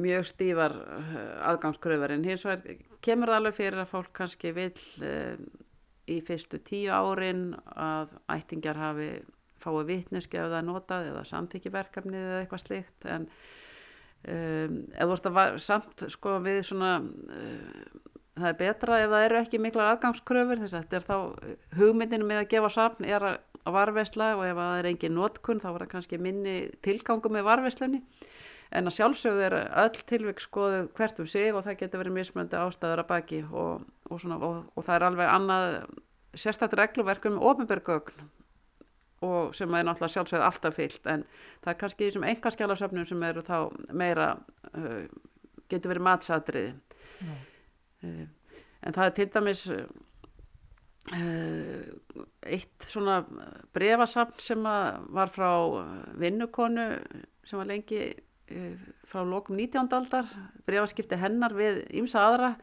mjög 0.00 0.26
stífar 0.30 0.74
eh, 0.96 1.22
aðgangskröfur. 1.52 2.14
En 2.16 2.26
hins 2.26 2.44
vegar 2.46 2.82
kemur 3.04 3.32
það 3.32 3.40
alveg 3.42 3.58
fyrir 3.60 3.82
að 3.82 3.92
fólk 3.92 4.12
kannski 4.16 4.52
vil 4.56 4.72
í 6.06 6.20
fyrstu 6.22 6.60
tíu 6.62 6.92
árin 6.94 7.50
að 7.74 8.14
ættingjar 8.30 8.78
hafi 8.78 9.10
fái 9.62 9.84
vittneski 9.88 10.38
ef 10.38 10.50
það 10.50 10.58
er 10.60 10.66
notað 10.68 11.08
eða 11.10 11.22
samtíkiverkefnið 11.30 12.26
eða 12.26 12.40
eitthvað 12.42 12.62
slikt 12.62 13.06
en 13.10 13.26
um, 13.26 14.76
ef 14.92 15.02
þú 15.02 15.08
veist 15.12 15.30
að 15.30 15.58
samt 15.64 16.06
sko 16.12 16.36
við 16.44 16.60
svona 16.68 16.92
uh, 17.00 18.12
það 18.36 18.48
er 18.50 18.58
betra 18.60 19.00
ef 19.02 19.12
það 19.14 19.26
eru 19.28 19.40
ekki 19.40 19.62
mikla 19.62 19.90
aðgangskröfur 19.94 20.62
þess 20.62 20.76
að 20.76 20.84
þetta 20.84 20.98
er 21.00 21.06
þá 21.08 21.78
hugmyndinu 21.80 22.28
með 22.28 22.42
að 22.42 22.50
gefa 22.54 22.72
safn 22.76 23.08
er 23.08 23.28
að 23.32 23.38
varvesla 23.74 24.32
og 24.36 24.46
ef 24.46 24.56
það 24.58 24.78
er 24.78 24.88
engin 24.92 25.16
notkun 25.16 25.60
þá 25.62 25.68
var 25.72 25.84
það 25.84 25.92
kannski 25.94 26.20
minni 26.22 26.56
tilgangu 26.84 27.32
með 27.32 27.46
varveslunni 27.48 28.02
en 28.74 28.90
að 28.90 28.96
sjálfsögðu 28.96 29.44
er 29.46 29.56
öll 29.84 30.00
tilvík 30.10 30.40
skoðu 30.42 30.86
hvert 30.96 31.20
um 31.22 31.28
sig 31.30 31.54
og 31.54 31.64
það 31.66 31.78
getur 31.82 32.02
verið 32.02 32.16
mismöndi 32.16 32.58
ástæður 32.58 33.04
að 33.04 33.10
baki 33.10 33.42
og, 33.50 33.84
og, 34.10 34.18
svona, 34.22 34.38
og, 34.42 34.64
og 34.74 34.86
það 34.86 34.96
er 34.96 35.06
alveg 35.10 35.34
annað 35.34 35.76
sérstaklega 36.36 36.82
regluverk 36.82 37.28
um 37.30 37.38
ofinbergögn 37.50 38.26
og 39.26 39.54
sem 39.56 39.74
er 39.74 39.86
náttúrulega 39.86 40.12
sjálfsögðu 40.12 40.46
alltaf 40.46 40.76
fyllt 40.76 41.06
en 41.08 41.24
það 41.64 41.72
er 41.72 41.78
kannski 41.80 42.08
þessum 42.08 42.26
engaskjálasöfnum 42.30 43.06
sem 43.08 43.22
eru 43.28 43.44
þá 43.46 43.56
meira 43.96 44.32
uh, 44.74 45.06
getur 45.70 45.94
verið 45.94 46.04
matsatriði. 46.06 46.74
Uh, 48.04 48.26
en 48.84 48.96
það 48.96 49.06
er 49.06 49.14
til 49.16 49.28
dæmis 49.32 49.62
eitt 51.14 52.82
svona 52.82 53.20
brefasafn 53.76 54.40
sem 54.42 54.62
var 54.62 55.30
frá 55.30 55.50
vinnukonu 56.18 56.86
sem 57.46 57.60
var 57.60 57.68
lengi 57.68 58.00
eh, 58.10 58.74
frá 59.06 59.22
lokum 59.22 59.56
19. 59.56 59.86
aldar 59.94 60.26
brefaskipti 60.66 61.18
hennar 61.20 61.54
við 61.54 61.84
ymsa 62.00 62.24
aðra 62.26 62.56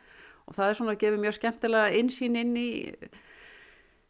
og 0.43 0.57
það 0.57 0.69
er 0.69 0.79
svona 0.79 0.95
að 0.95 1.03
gefa 1.05 1.21
mjög 1.23 1.37
skemmtilega 1.37 1.99
insýn 1.99 2.35
inn 2.39 2.57
í 2.59 2.69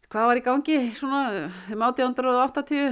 hvað 0.09 0.29
var 0.29 0.41
í 0.41 0.45
gangi 0.45 0.79
svona 0.97 1.21
um 1.69 1.85
1880 1.85 2.87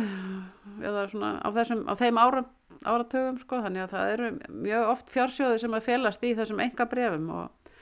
eða 0.81 1.07
svona 1.09 1.31
á, 1.41 1.49
þessum, 1.57 1.81
á 1.89 1.93
þeim 1.97 2.21
ára, 2.21 2.43
áratögum 2.85 3.41
sko 3.41 3.63
þannig 3.65 3.87
að 3.87 3.95
það 3.95 4.13
eru 4.13 4.29
mjög 4.67 4.93
oft 4.93 5.09
fjársjóður 5.13 5.65
sem 5.65 5.73
að 5.73 5.89
felast 5.89 6.21
í 6.25 6.35
þessum 6.37 6.61
enga 6.61 6.85
brefum 6.89 7.33
og, 7.33 7.73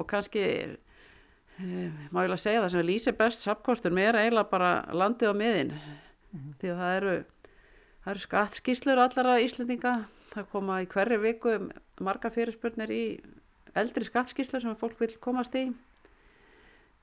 og 0.00 0.08
kannski 0.08 0.46
Eh, 0.48 0.81
má 1.60 2.24
ég 2.24 2.30
lega 2.30 2.40
segja 2.40 2.62
það 2.62 2.72
sem 2.74 2.86
lýsi 2.86 3.12
best 3.16 3.44
sapkostur 3.44 3.94
mér 3.94 4.16
eiginlega 4.18 4.50
bara 4.50 4.72
landið 4.92 5.32
á 5.32 5.34
miðin. 5.36 5.72
Mm 5.72 6.40
-hmm. 6.40 6.54
því 6.60 6.68
að 6.72 6.80
það 6.80 6.96
eru, 6.96 7.24
eru 8.06 8.18
skattskíslur 8.18 8.98
allara 8.98 9.40
íslendinga. 9.40 9.94
Það 10.32 10.50
koma 10.52 10.82
í 10.82 10.86
hverju 10.86 11.18
viku 11.20 11.70
marga 12.00 12.30
fyrirspurnir 12.30 12.90
í 12.90 13.20
eldri 13.74 14.04
skattskíslur 14.04 14.60
sem 14.62 14.76
fólk 14.76 14.98
vil 15.00 15.16
komast 15.20 15.54
í. 15.54 15.72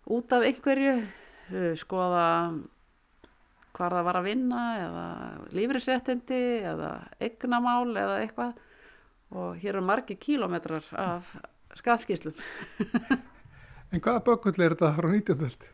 Út 0.05 0.31
af 0.33 0.43
einhverju 0.43 1.05
eh, 1.53 1.75
skoða 1.77 2.53
hvar 3.73 3.91
það 3.91 4.03
var 4.03 4.17
að 4.17 4.27
vinna 4.27 4.61
eða 4.77 5.05
lífrisréttindi 5.51 6.63
eða 6.65 7.07
eignamál 7.19 7.95
eða 7.95 8.19
eitthvað. 8.23 8.53
Og 9.29 9.57
hér 9.61 9.75
eru 9.75 9.85
margi 9.85 10.15
kílometrar 10.15 10.83
af 10.91 11.35
skattskíslum 11.77 12.33
En 13.89 14.01
hvaða 14.03 14.23
bökull 14.27 14.55
er 14.61 14.75
þetta 14.75 14.93
frá 14.97 15.09
19. 15.09 15.67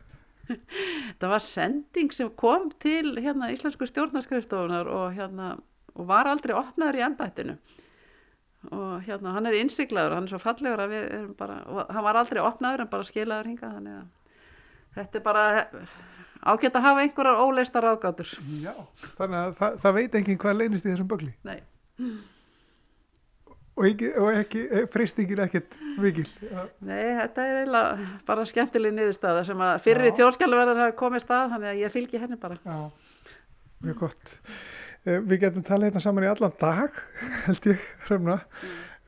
það 1.20 1.32
var 1.32 1.42
sending 1.42 2.12
sem 2.14 2.30
kom 2.38 2.70
til 2.82 3.16
hérna 3.18 3.50
Íslensku 3.54 3.88
stjórnarskrifstofunar 3.90 4.90
og 4.90 5.16
hérna 5.16 5.56
og 5.96 6.06
var 6.10 6.28
aldrei 6.30 6.54
opnaður 6.54 7.00
í 7.00 7.04
ennbættinu 7.06 7.56
og 8.74 9.06
hérna 9.06 9.32
hann 9.36 9.48
er 9.48 9.56
innsiglaður 9.58 10.16
hann 10.16 10.26
er 10.26 10.32
svo 10.32 10.40
fallegur 10.42 10.82
að 10.84 10.92
við 10.92 11.04
erum 11.06 11.32
bara 11.38 11.56
hann 11.90 12.06
var 12.06 12.18
aldrei 12.20 12.42
opnaður 12.42 12.84
en 12.84 12.92
bara 12.92 13.08
skilaður 13.08 13.50
hinga 13.52 13.72
þannig 13.74 13.98
að 13.98 14.06
þetta 14.96 15.18
er 15.18 15.24
bara 15.26 15.44
ágætt 16.46 16.78
að 16.78 16.86
hafa 16.86 17.04
einhverjar 17.04 17.42
óleista 17.42 17.82
ráðgátur. 17.82 18.32
Já, 18.62 18.72
þannig 19.18 19.38
að 19.40 19.52
það, 19.60 19.78
það 19.82 19.96
veit 19.98 20.16
enginn 20.20 20.40
hvað 20.42 20.58
leynist 20.60 20.86
í 20.86 20.92
þessum 20.92 21.10
bögli. 21.10 21.32
Nei. 21.46 21.58
Og 23.76 23.84
ekki, 23.84 24.08
ekki 24.40 24.62
freystingin 24.88 25.42
ekkert 25.44 25.74
vikil. 26.00 26.24
Nei, 26.80 27.12
þetta 27.18 27.44
er 27.44 27.58
eiginlega 27.60 28.06
bara 28.28 28.46
skemmtileg 28.48 28.94
niðurstaða 28.96 29.42
sem 29.44 29.60
að 29.66 29.82
fyrri 29.84 30.12
þjóðskjálfverðar 30.16 30.80
hafi 30.80 30.94
komið 30.96 31.24
stað, 31.26 31.50
þannig 31.52 31.72
að 31.72 31.80
ég 31.82 31.92
fylgi 31.92 32.22
henni 32.22 32.38
bara. 32.40 32.56
Já, 32.64 33.34
mjög 33.84 33.98
gott. 34.06 34.32
Uh, 35.04 35.18
við 35.28 35.42
getum 35.44 35.66
talað 35.66 35.90
hérna 35.90 36.04
saman 36.06 36.24
í 36.24 36.30
allan 36.30 36.56
dag, 36.62 37.02
held 37.50 37.68
ég, 37.68 37.84
hrefna. 38.08 38.38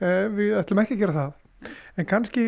Uh, 0.02 0.28
við 0.36 0.52
ætlum 0.60 0.84
ekki 0.84 0.98
að 0.98 1.02
gera 1.06 1.16
það. 1.16 1.72
En 1.96 2.10
kannski 2.12 2.46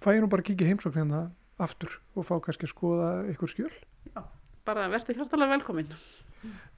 fæ 0.00 0.10
ég 0.14 0.24
nú 0.24 0.32
bara 0.32 0.46
að 0.46 0.48
kíkja 0.48 0.72
heimsókn 0.72 1.02
hérna 1.02 1.22
aftur 1.60 2.00
og 2.16 2.24
fá 2.30 2.34
kannski 2.48 2.64
að 2.64 2.72
skoða 2.72 3.12
ykkur 3.34 3.52
skjöl. 3.52 3.70
Já, 4.14 4.24
bara 4.64 4.88
verður 4.88 5.20
hjartalega 5.20 5.58
velkomin. 5.58 5.92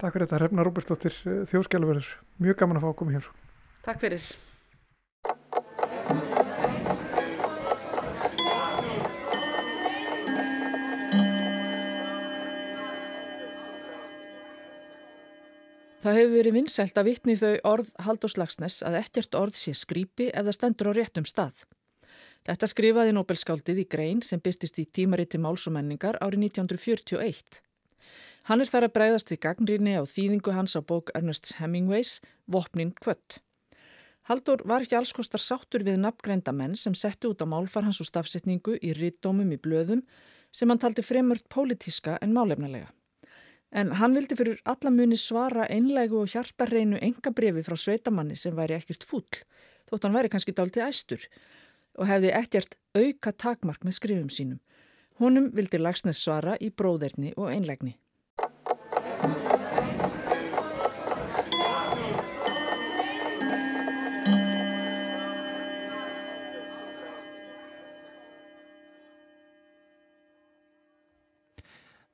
Takk 0.01 0.16
fyrir 0.16 0.26
þetta, 0.26 0.43
Hrefna 0.43 0.66
Róbersdóttir, 0.66 1.22
þjóðskjálfverður. 1.53 2.14
Mjög 2.43 2.62
gaman 2.64 2.80
að 2.80 2.88
fá 2.88 2.95
að 2.95 3.03
koma. 3.05 3.26
Takk 3.86 4.09
fyrir. 4.09 4.32
Það 16.01 16.16
hefur 16.16 16.30
verið 16.32 16.55
vinsælt 16.57 16.96
að 16.96 17.09
vitni 17.11 17.34
þau 17.36 17.57
orð 17.68 17.88
Haldur 18.01 18.32
Slagsnes 18.32 18.78
að 18.88 18.94
ekkert 19.03 19.36
orð 19.36 19.57
sé 19.61 19.74
skrýpi 19.76 20.30
eða 20.32 20.55
stendur 20.57 20.88
á 20.88 20.92
réttum 20.96 21.26
stað. 21.28 21.66
Þetta 22.48 22.68
skrifaði 22.72 23.12
Nobelskáldið 23.12 23.82
í 23.82 23.84
grein 23.92 24.22
sem 24.24 24.40
byrtist 24.40 24.78
í 24.80 24.86
tímariti 24.88 25.36
máls 25.36 25.66
og 25.68 25.74
menningar 25.76 26.16
árið 26.24 26.46
1941. 26.46 27.59
Hann 28.48 28.64
er 28.64 28.70
þar 28.72 28.86
að 28.86 28.94
breyðast 28.94 29.32
við 29.34 29.40
gagnrýni 29.44 29.92
á 30.01 30.05
þýðingu 30.09 30.55
hans 30.57 30.72
á 30.72 30.80
bók 30.80 31.12
Ernest 31.12 31.53
Hemingways, 31.59 32.14
Vopnin 32.48 32.94
kvött. 32.96 33.42
Haldur 34.30 34.64
var 34.64 34.86
ekki 34.86 34.96
allskostar 34.96 35.42
sáttur 35.44 35.84
við 35.84 36.01
nafngreinda 36.01 36.55
menn 36.57 36.78
sem 36.80 36.96
setti 36.96 37.28
út 37.28 37.44
á 37.44 37.46
málfar 37.51 37.84
hans 37.84 38.01
og 38.01 38.09
stafsetningu 38.09 38.78
í 38.80 38.94
rittdómum 38.96 39.53
í 39.53 39.61
blöðum 39.61 40.01
sem 40.48 40.72
hann 40.72 40.80
taldi 40.80 41.05
fremurt 41.05 41.44
pólitíska 41.53 42.16
en 42.24 42.32
málefnilega. 42.32 42.88
En 43.70 43.92
hann 44.00 44.16
vildi 44.18 44.34
fyrir 44.34 44.58
alla 44.66 44.90
muni 44.90 45.16
svara 45.20 45.68
einlegu 45.70 46.18
og 46.24 46.32
hjartarreinu 46.32 46.98
enga 46.98 47.30
brefi 47.30 47.62
frá 47.62 47.76
sveitamanni 47.78 48.36
sem 48.36 48.56
væri 48.56 48.74
ekkert 48.74 49.06
fúll, 49.06 49.42
þótt 49.86 50.06
hann 50.06 50.16
væri 50.16 50.32
kannski 50.32 50.54
dáltið 50.56 50.86
æstur 50.88 51.26
og 51.98 52.08
hefði 52.10 52.32
ekkert 52.34 52.74
auka 52.98 53.32
takmark 53.32 53.86
með 53.86 53.98
skrifum 54.00 54.30
sínum. 54.34 54.60
Honum 55.20 55.50
vildi 55.54 55.78
Lagsnes 55.78 56.22
svara 56.24 56.56
í 56.58 56.70
bróðerni 56.74 57.34
og 57.36 57.50
einlegni. 57.52 57.94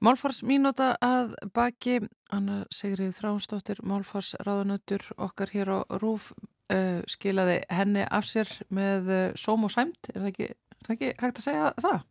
Málfars 0.05 0.43
mínúta 0.45 0.91
að 1.01 1.33
baki, 1.57 2.01
Anna 2.35 2.65
Sigrið 2.75 3.15
Þránsdóttir, 3.17 3.79
Málfars 3.87 4.35
ráðunötur 4.45 5.07
okkar 5.17 5.53
hér 5.55 5.71
á 5.73 5.79
Rúf 6.03 6.33
uh, 6.37 7.01
skilaði 7.09 7.63
henni 7.73 8.05
af 8.05 8.27
sér 8.29 8.51
með 8.69 9.09
uh, 9.09 9.23
sóm 9.41 9.65
og 9.65 9.73
sæmt, 9.73 10.11
er 10.13 10.21
það 10.21 10.33
ekki, 10.35 10.49
er 10.53 10.89
það 10.89 10.97
ekki 10.99 11.13
hægt 11.23 11.41
að 11.41 11.47
segja 11.49 11.71
það? 11.81 12.03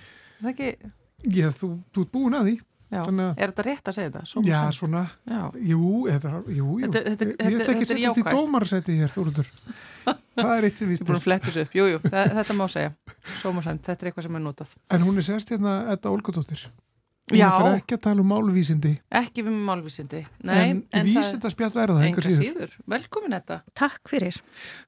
Er 0.00 0.42
það 0.42 0.50
ekki? 0.52 0.90
Já, 1.36 1.46
þú, 1.56 1.70
þú 1.94 2.04
ert 2.04 2.12
búin 2.18 2.36
að 2.36 2.50
því. 2.50 2.58
Já, 2.90 3.04
Þannig, 3.06 3.26
er 3.38 3.50
þetta 3.52 3.64
rétt 3.68 3.88
að 3.88 3.94
segja 3.96 4.10
þetta? 4.10 4.20
Sóm 4.26 4.46
já, 4.50 4.60
svona, 4.74 5.02
Já, 5.30 5.40
jú, 5.70 5.80
þetta, 6.10 6.30
jú, 6.50 6.54
jú. 6.58 6.78
Þetta- 6.82 7.02
þetta- 7.06 7.28
ég 7.30 7.58
ætla 7.60 7.74
ekki 7.76 7.84
að 7.86 7.90
setjast 7.92 8.18
í 8.18 8.24
dómarsæti 8.34 8.96
hér, 8.98 9.12
Þúruldur. 9.14 9.50
það 10.40 10.54
er 10.56 10.66
eitt 10.66 10.80
sem 10.82 10.88
ég 10.88 10.90
víst 10.90 11.04
er 11.04 11.06
búin 11.12 11.20
að 11.20 11.26
fletta 11.28 11.46
þessu 11.52 11.62
upp, 11.68 11.76
jú, 11.78 11.84
jú, 11.92 12.00
það, 12.08 12.32
þetta 12.40 12.56
má 12.58 12.64
segja, 12.74 12.90
sóm 13.38 13.60
og 13.62 13.66
sæmt, 13.68 13.84
þetta 13.86 14.02
er 14.04 14.10
eitthvað 14.10 14.26
sem 14.26 14.38
er 14.40 14.44
notað. 14.48 14.72
En 14.90 15.06
hún 15.06 15.22
er 15.22 15.28
sérst 15.28 15.54
hérna, 15.54 15.76
Edda 15.94 16.10
Olgadóttir. 16.10 16.64
Já. 17.38 17.46
ætlar 17.50 17.78
ekki 17.78 17.96
að 17.96 18.02
tala 18.06 18.24
um 18.24 18.30
málvísindi. 18.32 18.92
Ekki 19.20 19.44
við 19.46 19.54
með 19.54 19.66
málvísindi, 19.68 20.22
nei, 20.48 20.56
en, 20.62 20.82
en, 20.96 21.06
vísinda 21.06 21.52
spjall 21.52 21.70
er 21.70 21.92
það, 21.92 22.02
enga 22.06 22.08
enga 22.10 22.24
síður. 22.26 22.40
síður. 22.42 22.74
Velkomin 22.94 23.36
þetta. 23.36 23.60
Takk 23.78 24.10
fyrir. 24.10 24.40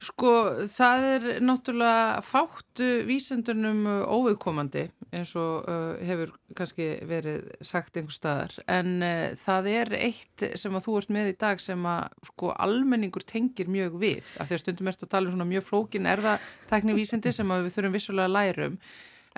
Sko, 0.02 0.32
það 0.72 1.06
er 1.12 1.28
náttúrulega 1.44 2.24
fátt 2.26 2.82
uh, 2.82 2.92
vísindunum 3.08 3.86
uh, 3.86 4.02
óviðkomandi 4.10 4.88
eins 5.12 5.34
og 5.36 5.68
uh, 5.68 6.00
hefur 6.00 6.32
kannski 6.56 6.86
verið 7.08 7.50
sagt 7.64 7.96
einhver 8.00 8.16
staðar 8.16 8.54
en 8.70 9.04
uh, 9.04 9.34
það 9.38 9.68
er 9.72 9.94
eitt 9.98 10.44
sem 10.58 10.76
að 10.76 10.86
þú 10.86 10.96
ert 11.00 11.12
með 11.12 11.32
í 11.32 11.38
dag 11.44 11.62
sem 11.62 11.88
að 11.88 12.28
sko 12.30 12.52
almenningur 12.56 13.26
tengir 13.28 13.70
mjög 13.72 13.98
við 14.00 14.30
af 14.40 14.48
því 14.48 14.56
að 14.56 14.62
stundum 14.64 14.92
ert 14.92 15.04
að 15.04 15.12
tala 15.12 15.28
um 15.28 15.36
svona 15.36 15.48
mjög 15.52 15.66
flókin 15.68 16.08
erðatækni 16.08 16.96
vísindi 16.96 17.32
sem 17.34 17.52
að 17.52 17.66
við 17.66 17.76
þurfum 17.76 17.98
vissulega 17.98 18.30
að 18.30 18.36
læra 18.38 18.70
um 18.70 18.78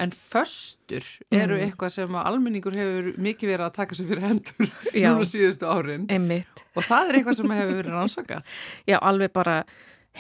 en 0.01 0.13
föstur 0.15 1.07
eru 1.35 1.59
eitthvað 1.61 1.95
sem 1.95 2.19
að 2.19 2.29
almenningur 2.31 2.77
hefur 2.79 3.09
mikið 3.23 3.53
verið 3.53 3.67
að 3.69 3.75
taka 3.79 3.99
sér 3.99 4.11
fyrir 4.11 4.27
hendur 4.29 4.69
núna 4.95 5.31
síðustu 5.31 5.71
árin. 5.71 6.07
Einmitt. 6.13 6.65
og 6.75 6.87
það 6.87 7.09
er 7.09 7.19
eitthvað 7.21 7.41
sem 7.41 7.57
hefur 7.57 7.81
verið 7.81 7.97
rannsakað. 7.97 8.55
Já, 8.91 8.99
alveg 9.01 9.35
bara 9.35 9.57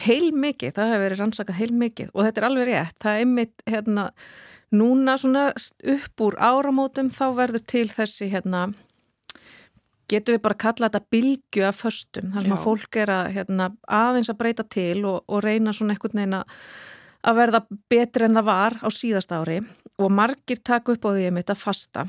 heil 0.04 0.32
mikið, 0.32 0.74
það 0.78 0.90
hefur 0.92 1.04
verið 1.06 1.22
rannsakað 1.22 1.60
heil 1.60 1.76
mikið 1.84 2.10
og 2.12 2.26
þetta 2.26 2.42
er 2.42 2.48
alveg 2.48 2.70
rétt, 2.70 2.98
það 3.02 3.12
er 3.18 3.26
einmitt 3.26 3.68
hérna, 3.70 4.08
núna 4.74 5.14
svona 5.20 5.44
upp 5.94 6.24
úr 6.26 6.38
áramótum 6.42 7.12
þá 7.14 7.24
verður 7.36 7.64
til 7.70 7.86
þessi 7.92 8.30
hérna 8.32 8.66
getum 10.10 10.36
við 10.36 10.42
bara 10.44 10.56
að 10.56 10.64
kalla 10.64 10.88
þetta 10.88 11.12
bylgju 11.14 11.68
af 11.68 11.78
föstum, 11.80 12.32
Já. 12.34 12.42
að 12.44 12.64
fólk 12.64 12.98
er 13.00 13.12
að 13.12 13.30
hérna, 13.38 13.70
aðeins 13.88 14.30
að 14.32 14.40
breyta 14.42 14.66
til 14.68 15.04
og, 15.08 15.22
og 15.28 15.44
reyna 15.44 15.72
svona 15.74 15.94
einhvern 15.94 16.20
veginn 16.20 16.36
að 16.40 16.58
að 17.24 17.38
verða 17.40 17.62
betri 17.90 18.28
en 18.28 18.36
það 18.38 18.48
var 18.50 18.76
á 18.84 18.88
síðast 18.92 19.32
ári 19.32 19.62
og 19.98 20.12
margir 20.12 20.60
taka 20.64 20.94
upp 20.94 21.08
á 21.08 21.10
því 21.14 21.26
einmitt 21.28 21.52
að 21.52 21.62
fasta. 21.62 22.06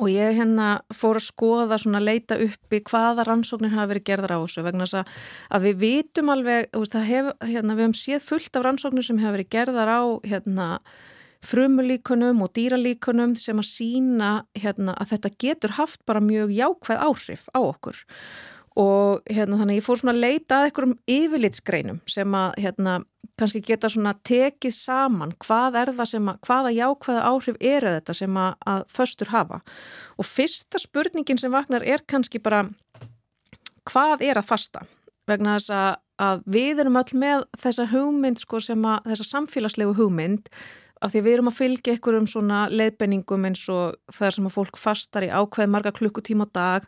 Og 0.00 0.08
ég 0.10 0.34
hérna 0.34 0.68
fór 0.96 1.20
að 1.20 1.26
skoða 1.28 1.76
svona 1.78 2.00
leita 2.02 2.38
uppi 2.40 2.80
hvaða 2.88 3.26
rannsóknir 3.28 3.74
hafa 3.76 3.92
verið 3.92 4.06
gerðar 4.08 4.34
á 4.34 4.38
þessu 4.42 4.64
vegna 4.66 4.86
þess 4.88 5.00
að, 5.04 5.66
við 5.66 5.76
vitum 5.82 6.32
alveg, 6.34 6.70
hef, 7.06 7.28
hérna, 7.44 7.76
við 7.76 7.84
hefum 7.84 7.98
séð 8.00 8.24
fullt 8.24 8.58
af 8.58 8.64
rannsóknir 8.64 9.06
sem 9.06 9.20
hafa 9.22 9.36
verið 9.36 9.52
gerðar 9.54 9.92
á 9.92 10.02
hérna 10.24 10.68
frumulíkunum 11.44 12.42
og 12.42 12.54
dýralíkunum 12.56 13.36
sem 13.38 13.60
að 13.60 13.68
sína 13.68 14.32
hérna 14.56 14.96
að 14.96 15.14
þetta 15.14 15.32
getur 15.44 15.76
haft 15.78 16.00
bara 16.08 16.24
mjög 16.24 16.54
jákvæð 16.56 17.04
áhrif 17.04 17.46
á 17.52 17.60
okkur 17.60 18.00
og 18.80 19.22
hérna 19.30 19.58
þannig 19.60 19.76
að 19.76 19.78
ég 19.78 19.86
fór 19.86 20.00
svona 20.00 20.14
að 20.16 20.22
leita 20.24 20.56
að 20.56 20.68
einhverjum 20.68 20.94
yfirlitsgreinum 21.14 22.00
sem 22.10 22.34
að 22.34 22.56
hérna 22.64 22.94
kannski 23.38 23.62
geta 23.66 23.90
svona 23.90 24.14
tekið 24.26 24.74
saman 24.74 25.34
hvað 25.42 25.78
er 25.80 25.92
það 25.94 26.10
sem 26.10 26.30
að, 26.30 26.40
hvaða 26.46 26.72
jákvæða 26.74 27.26
áhrif 27.30 27.58
eru 27.60 27.92
þetta 27.96 28.16
sem 28.18 28.38
að, 28.38 28.56
að 28.70 28.84
föstur 28.94 29.30
hafa. 29.34 29.60
Og 30.18 30.28
fyrsta 30.28 30.80
spurningin 30.82 31.40
sem 31.40 31.54
vaknar 31.54 31.86
er 31.86 32.02
kannski 32.06 32.42
bara 32.42 32.64
hvað 33.90 34.24
er 34.26 34.40
að 34.40 34.48
fasta? 34.50 34.84
Vegna 35.28 35.56
þess 35.58 35.74
að, 35.74 35.90
að 36.26 36.46
við 36.56 36.82
erum 36.84 36.98
öll 37.00 37.20
með 37.20 37.44
þessa 37.62 37.88
hugmynd 37.90 38.42
sko 38.42 38.62
sem 38.62 38.88
að 38.90 39.12
þessa 39.12 39.28
samfélagslegu 39.30 39.94
hugmynd 39.98 40.50
af 41.04 41.12
því 41.12 41.22
við 41.24 41.36
erum 41.36 41.50
að 41.50 41.58
fylgja 41.58 41.94
einhverjum 41.94 42.26
svona 42.30 42.64
leiðbenningum 42.72 43.46
eins 43.48 43.64
og 43.72 43.98
það 44.14 44.36
sem 44.36 44.48
að 44.48 44.56
fólk 44.56 44.80
fastar 44.80 45.26
í 45.26 45.32
ákveð 45.32 45.72
marga 45.72 45.92
klukkutíma 45.96 46.46
á 46.48 46.54
dag 46.54 46.86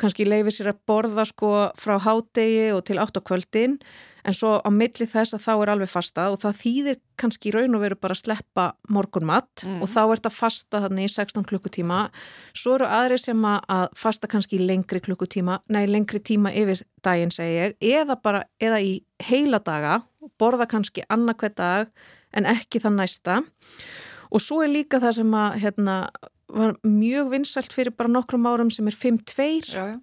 kannski 0.00 0.24
leifir 0.26 0.54
sér 0.54 0.72
að 0.72 0.80
borða 0.88 1.24
sko 1.28 1.52
frá 1.78 1.98
hádegi 2.02 2.72
og 2.74 2.82
til 2.88 2.98
átt 2.98 3.14
á 3.18 3.22
kvöldin 3.22 3.76
en 4.24 4.32
svo 4.34 4.56
á 4.64 4.70
milli 4.72 5.04
þess 5.06 5.36
að 5.36 5.42
þá 5.44 5.52
er 5.54 5.70
alveg 5.74 5.90
fasta 5.92 6.24
og 6.32 6.38
það 6.40 6.56
þýðir 6.62 6.96
kannski 7.20 7.52
raun 7.54 7.76
og 7.76 7.82
veru 7.84 7.98
bara 8.00 8.16
að 8.16 8.22
sleppa 8.24 8.64
morgunmatt 8.88 9.64
Mm. 9.64 9.82
og 9.84 9.88
þá 9.88 10.00
er 10.02 10.16
þetta 10.16 10.32
fasta 10.34 10.80
þannig 10.86 11.04
í 11.06 11.12
16 11.14 11.44
klukkutíma 11.50 11.98
svo 12.56 12.74
eru 12.78 12.88
aðri 12.88 13.18
sem 13.20 13.44
að, 13.44 13.88
fasta 13.94 14.26
kannski 14.26 14.58
lengri 14.58 15.00
klukkutíma, 15.04 15.60
nei 15.68 15.86
lengri 15.86 16.18
tíma 16.20 16.50
yfir 16.52 16.82
daginn 17.04 17.30
segi 17.30 17.54
ég, 17.60 17.76
eða 17.80 18.16
bara 18.22 18.44
eða 18.60 18.80
í 18.82 19.04
heila 19.22 19.60
daga, 19.62 20.02
borða 20.40 20.66
kannski 20.66 21.04
annarkveð 21.08 21.54
dag 21.60 21.92
en 22.34 22.46
ekki 22.50 22.80
þann 22.82 22.96
næsta 22.98 23.42
og 24.34 24.40
svo 24.42 24.64
er 24.64 24.72
líka 24.72 24.98
það 24.98 25.20
sem 25.20 25.34
að 25.38 25.58
hérna 25.62 25.96
var 26.48 26.74
mjög 26.84 27.30
vinsælt 27.32 27.72
fyrir 27.72 27.94
bara 27.96 28.08
nokkrum 28.12 28.46
árum 28.46 28.70
sem 28.70 28.86
er 28.90 28.96
5-2 28.96 29.46
Já, 29.72 29.84
já. 29.94 30.00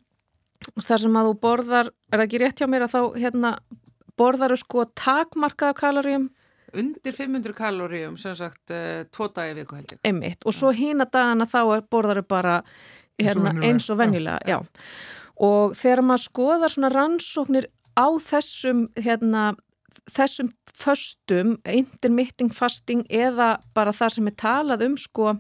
og 0.75 0.83
þar 0.85 1.03
sem 1.05 1.15
að 1.17 1.29
þú 1.29 1.35
borðar, 1.41 1.89
er 2.11 2.17
það 2.19 2.25
ekki 2.27 2.41
rétt 2.41 2.61
hjá 2.61 2.67
mér 2.69 2.85
að 2.87 2.93
þá 2.95 3.01
hérna 3.21 3.51
borðaru 4.17 4.57
sko 4.59 4.85
takmarkaða 4.97 5.77
kaloríum 5.79 6.29
Undir 6.71 7.11
500 7.11 7.51
kaloríum 7.57 8.13
sem 8.17 8.35
sagt 8.39 8.71
uh, 8.71 9.03
tvo 9.11 9.27
dagi 9.35 9.57
viku 9.57 9.75
held 9.75 9.91
ég. 9.91 9.99
einmitt 10.07 10.45
og 10.47 10.53
svo 10.55 10.71
hína 10.71 11.03
dagana 11.11 11.43
þá 11.49 11.59
er- 11.77 11.87
borðaru 11.91 12.23
bara 12.27 12.61
Eins 13.21 13.35
og 13.35 13.43
hérna, 13.43 13.63
eins 13.67 13.89
og 13.91 13.97
venjulega 13.99 14.39
já. 14.47 14.57
og 15.37 15.75
þegar 15.77 16.01
maður 16.07 16.23
skoðar 16.29 16.71
svona 16.73 16.89
rannsóknir 16.93 17.67
á 17.99 18.07
þessum 18.23 18.85
hérna, 18.95 19.51
þessum 20.09 20.53
föstum 20.81 21.57
intermitting 21.67 22.49
fasting 22.55 23.03
eða 23.11 23.57
bara 23.75 23.91
það 23.93 24.15
sem 24.15 24.27
er 24.31 24.37
talað 24.39 24.85
um 24.87 24.95
sko 24.97 25.35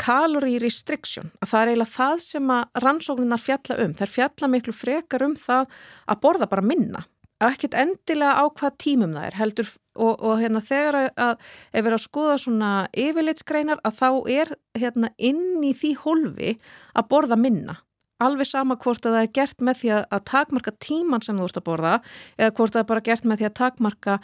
calorie 0.00 0.60
restriction, 0.62 1.32
að 1.40 1.50
það 1.50 1.60
er 1.60 1.70
eiginlega 1.72 1.94
það 1.96 2.16
sem 2.26 2.54
að 2.54 2.80
rannsókninar 2.84 3.42
fjalla 3.42 3.76
um. 3.84 3.94
Þær 3.96 4.12
fjalla 4.12 4.50
miklu 4.52 4.74
frekar 4.76 5.26
um 5.26 5.36
það 5.40 5.76
að 6.06 6.20
borða 6.24 6.48
bara 6.50 6.64
minna. 6.64 7.04
Ekkert 7.46 7.74
endilega 7.76 8.40
á 8.40 8.44
hvað 8.48 8.76
tímum 8.80 9.16
það 9.16 9.26
er 9.28 9.34
heldur 9.36 9.72
og, 10.00 10.12
og 10.24 10.38
hérna 10.40 10.62
þegar 10.64 10.96
að 11.12 11.32
ef 11.36 11.74
við 11.74 11.82
erum 11.82 11.96
að 11.98 12.04
skoða 12.06 12.36
svona 12.40 12.70
yfirleitsgreinar 12.96 13.82
að 13.84 13.98
þá 13.98 14.08
er 14.32 14.52
hérna 14.78 15.10
inn 15.18 15.64
í 15.64 15.74
því 15.76 15.90
hólfi 16.04 16.54
að 16.96 17.10
borða 17.10 17.36
minna. 17.40 17.76
Alveg 18.24 18.48
sama 18.48 18.78
hvort 18.80 19.04
að 19.04 19.18
það 19.18 19.26
er 19.26 19.34
gert 19.36 19.66
með 19.68 19.82
því 19.82 19.90
að 19.98 20.22
takmarka 20.30 20.72
tíman 20.80 21.24
sem 21.26 21.36
þú 21.36 21.50
ert 21.50 21.60
að 21.60 21.66
borða 21.66 21.92
eða 22.38 22.54
hvort 22.56 22.72
það 22.72 22.80
er 22.80 22.88
bara 22.94 23.04
gert 23.10 23.28
með 23.28 23.42
því 23.42 23.48
að 23.50 23.58
takmarka 23.60 24.16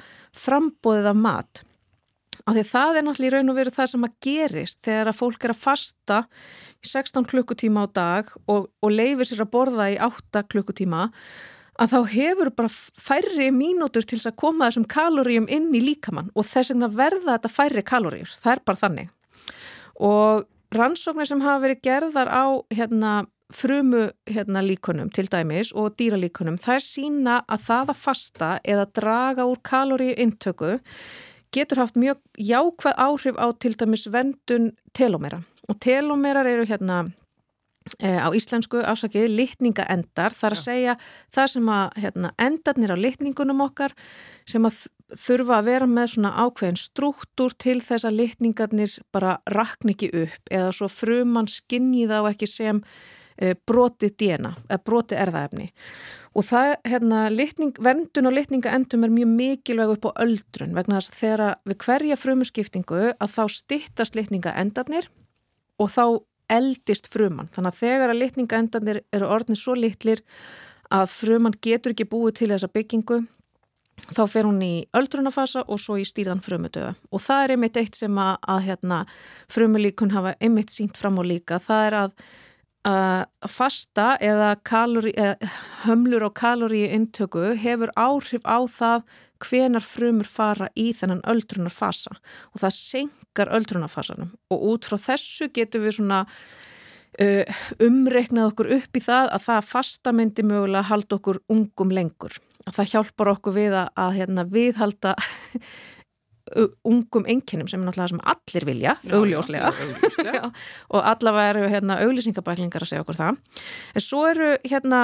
frambóðið 0.45 1.11
af 1.13 1.21
mat. 1.21 1.63
Af 2.43 2.57
því 2.57 2.63
það 2.67 2.99
er 2.99 3.07
náttúrulega 3.07 3.29
í 3.29 3.33
raun 3.37 3.53
og 3.53 3.59
veru 3.59 3.73
það 3.73 3.91
sem 3.93 4.07
að 4.07 4.15
gerist 4.27 4.79
þegar 4.83 5.11
að 5.11 5.19
fólk 5.19 5.45
er 5.45 5.53
að 5.55 5.63
fasta 5.63 6.21
í 6.83 6.91
16 6.91 7.27
klukkutíma 7.31 7.85
á 7.85 7.89
dag 7.95 8.31
og, 8.51 8.71
og 8.83 8.91
leifir 8.91 9.29
sér 9.29 9.45
að 9.45 9.53
borða 9.53 9.91
í 9.93 9.99
8 10.03 10.47
klukkutíma 10.51 11.09
að 11.81 11.93
þá 11.93 11.99
hefur 12.13 12.51
bara 12.57 12.71
færri 12.73 13.51
mínútur 13.55 14.05
til 14.07 14.21
að 14.21 14.39
koma 14.41 14.69
þessum 14.69 14.89
kaloríum 14.91 15.49
inn 15.53 15.71
í 15.75 15.83
líkamann 15.83 16.33
og 16.35 16.47
þess 16.49 16.73
vegna 16.73 16.91
verða 16.93 17.37
þetta 17.37 17.53
færri 17.53 17.85
kaloríur. 17.87 18.33
Það 18.43 18.53
er 18.53 18.65
bara 18.67 18.83
þannig. 18.83 19.13
Og 20.03 20.45
rannsóknir 20.77 21.29
sem 21.29 21.43
hafa 21.45 21.63
verið 21.65 21.83
gerðar 21.87 22.33
á 22.33 22.45
hérna, 22.75 23.13
frumu 23.53 24.07
hérna, 24.29 24.63
líkunum 24.65 25.11
til 25.13 25.29
dæmis 25.33 25.73
og 25.77 25.97
dýralíkunum, 26.01 26.59
það 26.61 26.79
er 26.79 26.87
sína 26.87 27.41
að 27.47 27.67
það 27.69 27.93
að 27.93 28.01
fasta 28.01 28.55
eða 28.65 28.89
draga 28.97 29.49
úr 29.49 29.61
kaloríu 29.65 30.17
intöku 30.17 30.79
getur 31.53 31.83
haft 31.83 31.99
mjög 32.01 32.21
jákvæð 32.39 33.01
áhrif 33.01 33.37
á 33.39 33.47
til 33.59 33.75
dæmis 33.79 34.07
vendun 34.13 34.73
telómera. 34.97 35.43
Og 35.69 35.79
telómerar 35.81 36.47
eru 36.49 36.65
hérna 36.67 37.13
e, 38.01 38.09
á 38.19 38.29
íslensku 38.33 38.83
ásakið 38.83 39.31
litningaendar. 39.37 40.35
Þar 40.35 40.57
að 40.57 40.65
segja 40.65 40.97
það 41.35 41.53
sem 41.55 41.71
að 41.77 42.01
hérna, 42.05 42.33
endarnir 42.39 42.95
á 42.95 42.97
litningunum 42.99 43.65
okkar 43.67 43.95
sem 44.49 44.65
að 44.67 44.87
þurfa 45.13 45.59
að 45.61 45.69
vera 45.69 45.89
með 45.89 46.15
svona 46.15 46.35
ákveðin 46.41 46.81
struktúr 46.81 47.57
til 47.61 47.81
þess 47.85 48.09
að 48.09 48.19
litningarnir 48.23 48.99
bara 49.13 49.39
rakn 49.53 49.93
ekki 49.93 50.09
upp 50.25 50.53
eða 50.53 50.73
svo 50.73 50.89
frumann 50.89 51.51
skinnji 51.53 52.07
þá 52.09 52.31
ekki 52.31 52.49
sem 52.49 52.81
e, 53.37 53.53
broti 53.69 54.09
eða 54.17 54.81
broti 54.87 55.19
erðaefni 55.21 55.69
og 55.69 56.22
það, 56.41 56.75
hérna, 56.89 57.27
litning, 57.29 57.75
vendun 57.77 58.31
og 58.31 58.33
litningaendum 58.39 59.05
er 59.05 59.13
mjög 59.13 59.33
mikilvæg 59.37 59.95
upp 59.99 60.07
á 60.09 60.25
öldrun 60.25 60.73
vegna 60.73 61.01
þess 61.01 61.13
að 61.13 61.19
þegar 61.21 61.43
við 61.69 61.79
hverja 61.85 62.17
frumuskiptingu 62.17 63.03
að 63.13 63.35
þá 63.35 63.43
stittast 63.53 64.17
litningaendarnir 64.17 65.11
og 65.77 65.93
þá 65.93 66.05
eldist 66.53 67.11
fruman. 67.13 67.51
Þannig 67.53 67.73
að 67.75 67.81
þegar 67.83 68.13
að 68.13 68.21
litningaendarnir 68.23 69.03
eru 69.13 69.29
orðin 69.29 69.61
svo 69.61 69.77
litlir 69.77 70.25
að 70.93 71.13
fruman 71.13 71.57
getur 71.61 71.93
ekki 71.93 72.09
búið 72.09 72.41
til 72.41 72.51
þessa 72.53 72.73
byggingu 72.73 73.23
þá 74.17 74.23
fer 74.31 74.49
hún 74.49 74.63
í 74.65 74.75
öldrunafasa 74.97 75.67
og 75.69 75.81
svo 75.81 75.99
í 76.01 76.07
stýrðan 76.09 76.43
frumudöða 76.45 76.95
og 77.13 77.23
það 77.23 77.45
er 77.45 77.55
einmitt 77.55 77.77
eitt 77.81 77.99
sem 77.99 78.19
að, 78.19 78.33
að 78.49 78.63
hérna, 78.69 79.03
frumulíkun 79.53 80.15
hafa 80.15 80.35
einmitt 80.41 80.73
sínt 80.73 80.99
fram 80.99 81.21
á 81.21 81.23
líka, 81.29 81.61
það 81.63 81.87
er 81.87 81.99
að 82.01 82.15
að 82.89 83.51
fasta 83.51 84.17
eða, 84.23 84.55
kalori, 84.67 85.13
eða 85.15 85.51
hömlur 85.85 86.27
og 86.27 86.35
kaloríu 86.39 86.89
intöku 86.91 87.53
hefur 87.59 87.93
áhrif 87.95 88.43
á 88.43 88.59
það 88.67 89.05
hvenar 89.43 89.83
frumur 89.83 90.27
fara 90.27 90.69
í 90.79 90.91
þennan 90.95 91.23
öldrunarfasa 91.31 92.15
og 92.15 92.63
það 92.63 92.75
senkar 92.79 93.53
öldrunarfasanum. 93.55 94.35
Og 94.51 94.67
út 94.73 94.87
frá 94.87 94.99
þessu 94.99 95.51
getur 95.55 95.85
við 95.87 95.99
svona 95.99 96.25
uh, 96.27 97.63
umreiknað 97.83 98.53
okkur 98.53 98.73
upp 98.79 98.99
í 98.99 99.05
það 99.05 99.31
að 99.37 99.47
það 99.49 99.71
fasta 99.71 100.15
myndi 100.15 100.47
mögulega 100.47 100.91
halda 100.91 101.19
okkur 101.19 101.43
ungum 101.53 101.95
lengur. 101.95 102.39
Að 102.67 102.79
það 102.79 102.93
hjálpar 102.95 103.33
okkur 103.37 103.59
við 103.59 103.79
að, 103.79 103.89
að 103.99 104.15
hérna, 104.21 104.47
viðhalda 104.51 105.17
ungum 106.89 107.27
enginum 107.31 107.69
sem 107.71 107.81
er 107.81 107.89
náttúrulega 107.89 108.13
sem 108.13 108.23
allir 108.35 108.67
vilja, 108.69 108.95
já, 109.03 109.17
augljóslega 109.17 109.73
já, 109.73 109.87
augljóslega. 109.87 110.53
og 110.95 111.09
allavega 111.13 111.55
eru 111.55 111.73
hérna, 111.73 111.99
auglýsingabæklingar 112.07 112.85
að 112.85 112.93
segja 112.93 113.05
okkur 113.07 113.21
það 113.21 113.41
en 113.95 114.07
svo 114.07 114.23
eru 114.31 114.53
hérna 114.69 115.03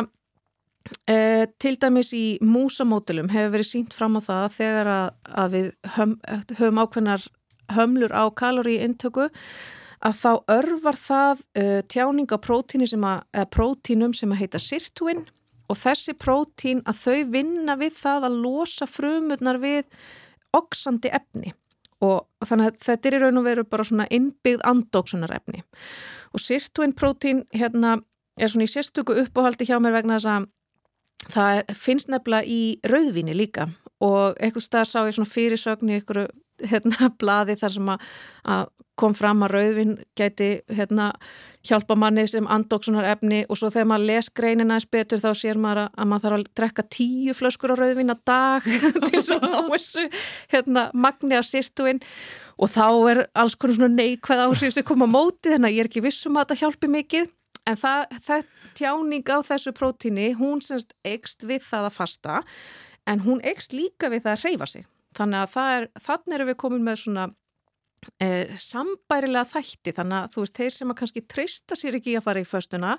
e, 1.07 1.47
til 1.61 1.75
dæmis 1.81 2.13
í 2.17 2.27
músamótilum 2.45 3.33
hefur 3.33 3.57
verið 3.57 3.71
sínt 3.73 3.97
fram 3.97 4.19
á 4.19 4.23
það 4.25 4.47
þegar 4.59 4.93
að, 4.95 5.09
að 5.45 5.57
við 5.57 5.73
höfum, 5.97 6.15
höfum 6.61 6.83
ákveðnar 6.85 7.27
hömlur 7.77 8.15
á 8.17 8.25
kaloríintöku 8.33 9.29
að 9.99 10.21
þá 10.21 10.31
örvar 10.55 11.01
það 11.01 11.43
e, 11.59 11.67
tjáning 11.91 12.31
á 12.31 12.39
prótínum 12.39 14.15
sem 14.15 14.33
að 14.33 14.41
heita 14.43 14.63
sirtuin 14.63 15.27
og 15.69 15.77
þessi 15.77 16.15
prótín 16.17 16.81
að 16.89 17.03
þau 17.03 17.19
vinna 17.35 17.77
við 17.81 17.99
það 17.99 18.29
að 18.29 18.39
losa 18.45 18.89
frumurnar 18.89 19.61
við 19.63 19.85
oksandi 20.57 21.11
efni. 21.13 21.55
Og 22.05 22.23
þannig 22.47 22.71
að 22.71 22.85
þetta 22.87 23.09
er 23.09 23.17
í 23.17 23.23
raun 23.25 23.41
og 23.41 23.49
veru 23.49 23.65
bara 23.67 23.85
svona 23.85 24.07
innbyggð 24.15 24.63
andóksunar 24.71 25.33
efni 25.35 25.65
og 26.31 26.41
sirtuin 26.41 26.95
prótín 26.95 27.43
hérna 27.55 27.97
er 28.39 28.51
svona 28.53 28.69
í 28.69 28.71
sérstöku 28.71 29.17
uppáhaldi 29.25 29.67
hjá 29.67 29.79
mér 29.83 29.97
vegna 29.97 30.19
þess 30.19 30.31
að 30.31 30.49
það 31.35 31.73
finnst 31.75 32.11
nefnilega 32.13 32.47
í 32.47 32.61
rauðvíni 32.87 33.35
líka. 33.35 33.69
Og 34.05 34.37
eitthvað 34.39 34.67
stað 34.69 34.91
sá 34.91 34.99
ég 35.03 35.17
svona 35.17 35.33
fyrirsögn 35.33 35.91
í 35.91 35.97
einhverju 35.99 36.29
hérna 36.71 37.11
blaði 37.21 37.57
þar 37.59 37.75
sem 37.75 37.91
að, 37.95 38.05
að 38.47 38.71
kom 38.99 39.15
fram 39.17 39.45
að 39.47 39.55
rauðvin 39.55 39.95
gæti 40.19 40.49
hérna, 40.75 41.13
hjálpa 41.69 41.97
manni 41.99 42.25
sem 42.31 42.47
andóksunar 42.51 43.07
efni 43.13 43.43
og 43.49 43.59
svo 43.61 43.71
þegar 43.73 43.89
maður 43.93 44.09
les 44.11 44.29
greinina 44.35 44.77
eins 44.79 44.87
betur 44.91 45.23
þá 45.23 45.31
sér 45.37 45.61
maður 45.61 45.85
að, 45.85 45.89
að 45.95 46.11
maður 46.11 46.25
þarf 46.25 46.39
að 46.39 46.51
drekka 46.61 46.85
tíu 46.97 47.37
flöskur 47.37 47.75
á 47.75 47.77
rauðvin 47.79 48.13
að 48.15 48.23
dag 48.31 48.69
til 49.09 49.23
svona 49.25 49.51
á 49.59 49.63
þessu 49.73 50.07
hérna, 50.53 50.85
magni 50.95 51.39
á 51.39 51.43
sýrtuin 51.47 52.03
og 52.59 52.73
þá 52.75 52.87
er 53.13 53.23
alls 53.39 53.57
konar 53.59 53.79
svona 53.79 53.95
neikvæð 53.95 54.45
áhrif 54.47 54.77
sem 54.77 54.87
koma 54.87 55.09
á 55.11 55.15
móti 55.15 55.53
þannig 55.53 55.71
að 55.71 55.77
ég 55.77 55.85
er 55.85 55.91
ekki 55.91 56.05
vissum 56.05 56.39
að 56.39 56.49
þetta 56.49 56.61
hjálpi 56.65 56.93
mikið. 56.95 57.35
En 57.69 57.77
það, 57.77 58.05
það 58.25 58.47
tjáning 58.79 59.27
á 59.29 59.39
þessu 59.45 59.75
prótíni 59.77 60.31
hún 60.39 60.63
semst 60.65 60.95
ekst 61.07 61.45
við 61.45 61.67
það 61.67 61.91
að 61.91 61.99
fasta 61.99 62.39
en 63.09 63.25
hún 63.25 63.43
ekst 63.47 63.75
líka 63.77 64.09
við 64.13 64.25
það 64.25 64.35
að 64.35 64.47
reyfa 64.47 64.69
sig. 64.73 64.87
Þannig 65.19 65.43
að 65.43 65.59
er, 65.75 65.87
þannig 66.07 66.39
erum 66.39 66.51
við 66.51 66.59
komin 66.63 66.87
með 66.87 67.01
svona 67.03 67.27
Eh, 68.23 68.55
sambærilega 68.55 69.47
þætti. 69.49 69.93
Þannig 69.97 70.17
að 70.19 70.33
þú 70.35 70.43
veist, 70.45 70.59
þeir 70.59 70.75
sem 70.75 70.93
að 70.93 70.99
kannski 71.01 71.23
treysta 71.27 71.79
sér 71.79 71.99
ekki 71.99 72.15
að 72.19 72.25
fara 72.29 72.43
í 72.43 72.47
föstuna 72.47 72.97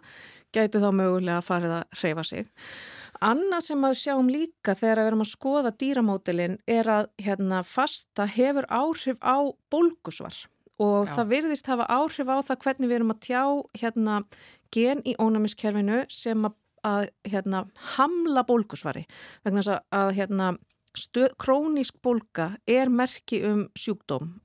gætu 0.56 0.82
þá 0.84 0.90
mögulega 0.96 1.40
að 1.40 1.48
fara 1.48 1.72
að 1.78 2.00
reyfa 2.02 2.26
sig. 2.28 2.50
Annað 3.24 3.66
sem 3.66 3.86
að 3.88 3.98
sjáum 4.00 4.32
líka 4.32 4.76
þegar 4.76 5.02
við 5.02 5.10
erum 5.12 5.24
að 5.24 5.32
skoða 5.32 5.74
dýramótilin 5.80 6.58
er 6.68 6.90
að 6.92 7.10
hérna, 7.20 7.62
fasta 7.68 8.28
hefur 8.28 8.68
áhrif 8.68 9.20
á 9.24 9.38
bólgusvar. 9.72 10.36
Og 10.80 11.08
Já. 11.08 11.14
það 11.18 11.32
virðist 11.34 11.72
hafa 11.72 11.88
áhrif 11.92 12.32
á 12.32 12.38
það 12.48 12.62
hvernig 12.64 12.90
við 12.90 12.98
erum 13.00 13.14
að 13.16 13.22
tjá 13.28 13.44
hérna, 13.82 14.18
gen 14.72 15.04
í 15.08 15.16
ónæmiskerfinu 15.20 16.04
sem 16.12 16.44
að, 16.48 16.56
að 16.88 17.08
hérna, 17.28 17.64
hamla 17.96 18.44
bólgusvari. 18.48 19.06
Vegna 19.48 19.64
að, 19.64 19.82
að 19.96 20.14
hérna, 20.20 20.52
stöð, 20.96 21.34
krónísk 21.40 22.00
bólga 22.04 22.54
er 22.68 22.92
merki 22.92 23.44
um 23.48 23.66
sjúkdóm 23.80 24.38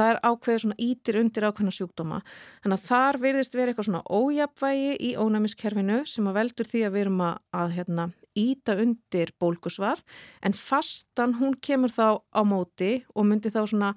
það 0.00 0.12
er 0.12 0.20
ákveðið 0.24 0.62
svona 0.64 0.78
ítir 0.86 1.18
undir 1.20 1.46
ákveðna 1.48 1.74
sjúkdóma. 1.76 2.22
Þannig 2.64 2.78
að 2.78 2.86
þar 2.86 3.20
verðist 3.24 3.56
verið 3.56 3.72
eitthvað 3.72 3.88
svona 3.90 4.02
ójapvægi 4.08 4.96
í 4.96 5.12
ónæmiskerfinu 5.20 6.00
sem 6.08 6.30
að 6.30 6.40
veldur 6.40 6.70
því 6.70 6.82
að 6.86 6.96
við 6.96 7.04
erum 7.04 7.22
að, 7.26 7.76
hérna, 7.76 8.08
íta 8.38 8.76
undir 8.80 9.32
bólkusvar 9.42 10.02
en 10.46 10.56
fastan 10.56 11.36
hún 11.40 11.56
kemur 11.60 11.92
þá 11.92 12.22
á 12.30 12.40
móti 12.46 12.92
og 13.14 13.26
myndi 13.28 13.52
þá 13.52 13.62
svona 13.66 13.94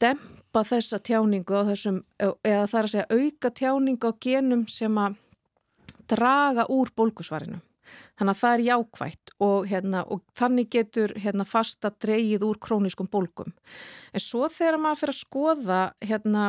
dempa 0.00 0.62
þessa 0.64 0.98
tjáningu 1.04 1.64
þessum, 1.68 2.02
eða 2.18 2.66
það 2.66 2.78
er 2.80 2.86
að 2.86 2.92
segja 2.94 3.10
auka 3.20 3.50
tjáningu 3.60 4.10
á 4.10 4.12
genum 4.24 4.64
sem 4.70 4.96
að 4.98 5.18
draga 6.10 6.64
úr 6.72 6.90
bólkusvarinu 6.96 7.60
Þannig 8.20 8.34
að 8.34 8.40
það 8.40 8.54
er 8.54 8.64
jákvægt 8.66 9.32
og, 9.40 9.56
hérna, 9.70 10.02
og 10.04 10.22
þannig 10.36 10.70
getur 10.74 11.14
hérna, 11.16 11.46
fasta 11.48 11.92
dreyið 12.04 12.44
úr 12.48 12.60
króniskum 12.60 13.08
bólgum. 13.10 13.54
En 14.12 14.24
svo 14.24 14.48
þegar 14.52 14.80
maður 14.82 15.02
fyrir 15.02 15.16
að 15.16 15.20
skoða 15.22 15.80
hérna, 16.04 16.44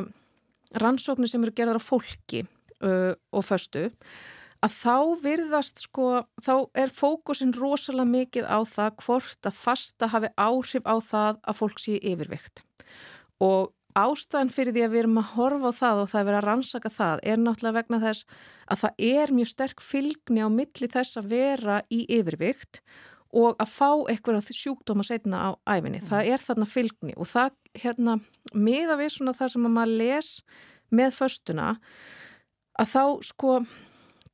rannsóknir 0.82 1.32
sem 1.32 1.44
eru 1.46 1.56
gerðar 1.56 1.80
á 1.80 1.84
fólki 1.84 2.46
uh, 2.84 3.14
og 3.32 3.46
föstu, 3.48 3.90
að 4.62 4.76
þá 4.78 4.98
virðast 5.24 5.86
sko, 5.88 6.10
þá 6.44 6.54
er 6.78 6.94
fókusin 6.94 7.54
rosalega 7.58 8.10
mikið 8.10 8.50
á 8.52 8.60
það 8.68 8.98
hvort 9.06 9.50
að 9.50 9.58
fasta 9.58 10.12
hafi 10.14 10.30
áhrif 10.38 10.86
á 10.86 10.96
það 11.02 11.40
að 11.42 11.62
fólk 11.62 11.82
sé 11.82 11.98
yfirvikt. 11.98 12.64
Og 13.42 13.72
ástæðan 13.98 14.52
fyrir 14.54 14.76
því 14.76 14.84
að 14.86 14.92
við 14.94 15.02
erum 15.04 15.22
að 15.22 15.30
horfa 15.36 15.72
á 15.72 15.80
það 15.82 16.02
og 16.02 16.10
það 16.12 16.22
er 16.22 16.28
verið 16.28 16.40
að 16.40 16.48
rannsaka 16.48 16.92
það 16.96 17.24
er 17.24 17.40
náttúrulega 17.42 17.78
vegna 17.78 18.00
þess 18.02 18.26
að 18.72 18.82
það 18.84 19.06
er 19.12 19.34
mjög 19.38 19.50
sterk 19.52 19.86
fylgni 19.86 20.44
á 20.46 20.50
milli 20.52 20.92
þess 20.96 21.22
að 21.22 21.32
vera 21.32 21.78
í 21.92 22.02
yfirvikt 22.18 22.82
og 23.32 23.62
að 23.64 23.72
fá 23.72 23.90
eitthvað 24.12 24.52
sjúkdóma 24.52 25.06
setna 25.08 25.46
á 25.48 25.50
æfinni. 25.64 26.02
Mm. 26.02 26.08
Það 26.10 26.32
er 26.34 26.44
þarna 26.44 26.68
fylgni 26.68 27.16
og 27.16 27.30
það 27.32 27.54
hérna 27.80 28.18
miða 28.54 28.98
við 29.00 29.14
svona 29.16 29.36
það 29.38 29.54
sem 29.54 29.70
að 29.70 29.76
maður 29.78 29.96
les 30.02 30.32
með 30.92 31.16
föstuna 31.16 31.70
að 32.82 32.92
þá 32.92 33.04
sko 33.30 33.54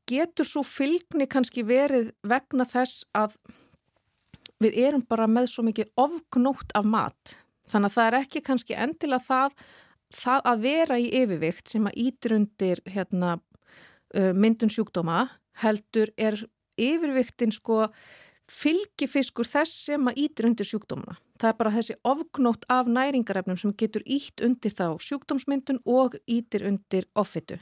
getur 0.09 0.47
svo 0.47 0.63
fylgni 0.65 1.27
kannski 1.29 1.65
verið 1.67 2.13
vegna 2.25 2.65
þess 2.65 3.05
að 3.17 3.35
við 4.63 4.79
erum 4.87 5.03
bara 5.05 5.27
með 5.29 5.51
svo 5.51 5.65
mikið 5.67 5.91
ofgnótt 5.99 6.73
af 6.77 6.87
mat. 6.87 7.37
Þannig 7.67 7.89
að 7.89 7.97
það 7.97 8.07
er 8.07 8.19
ekki 8.21 8.43
kannski 8.47 8.77
endilega 8.77 9.25
það, 9.27 9.57
það 10.15 10.47
að 10.51 10.61
vera 10.67 10.99
í 10.99 11.07
yfirvikt 11.21 11.73
sem 11.73 11.89
að 11.89 11.99
ítir 12.05 12.35
undir 12.37 12.83
hérna, 12.87 13.37
myndun 14.13 14.71
sjúkdóma 14.71 15.25
heldur 15.63 16.13
er 16.17 16.39
yfirviktin 16.77 17.51
sko 17.51 17.87
fylgifiskur 18.51 19.47
þess 19.47 19.87
sem 19.89 20.07
að 20.07 20.21
ítir 20.23 20.47
undir 20.47 20.67
sjúkdómana. 20.67 21.17
Það 21.37 21.49
er 21.51 21.57
bara 21.59 21.73
þessi 21.75 21.95
ofgnótt 22.07 22.63
af 22.73 22.87
næringarefnum 22.89 23.57
sem 23.61 23.73
getur 23.77 24.05
ítt 24.09 24.41
undir 24.41 24.73
þá 24.73 24.97
sjúkdómsmyndun 25.03 25.83
og 25.85 26.15
ítir 26.25 26.65
undir 26.65 27.05
offitu. 27.19 27.59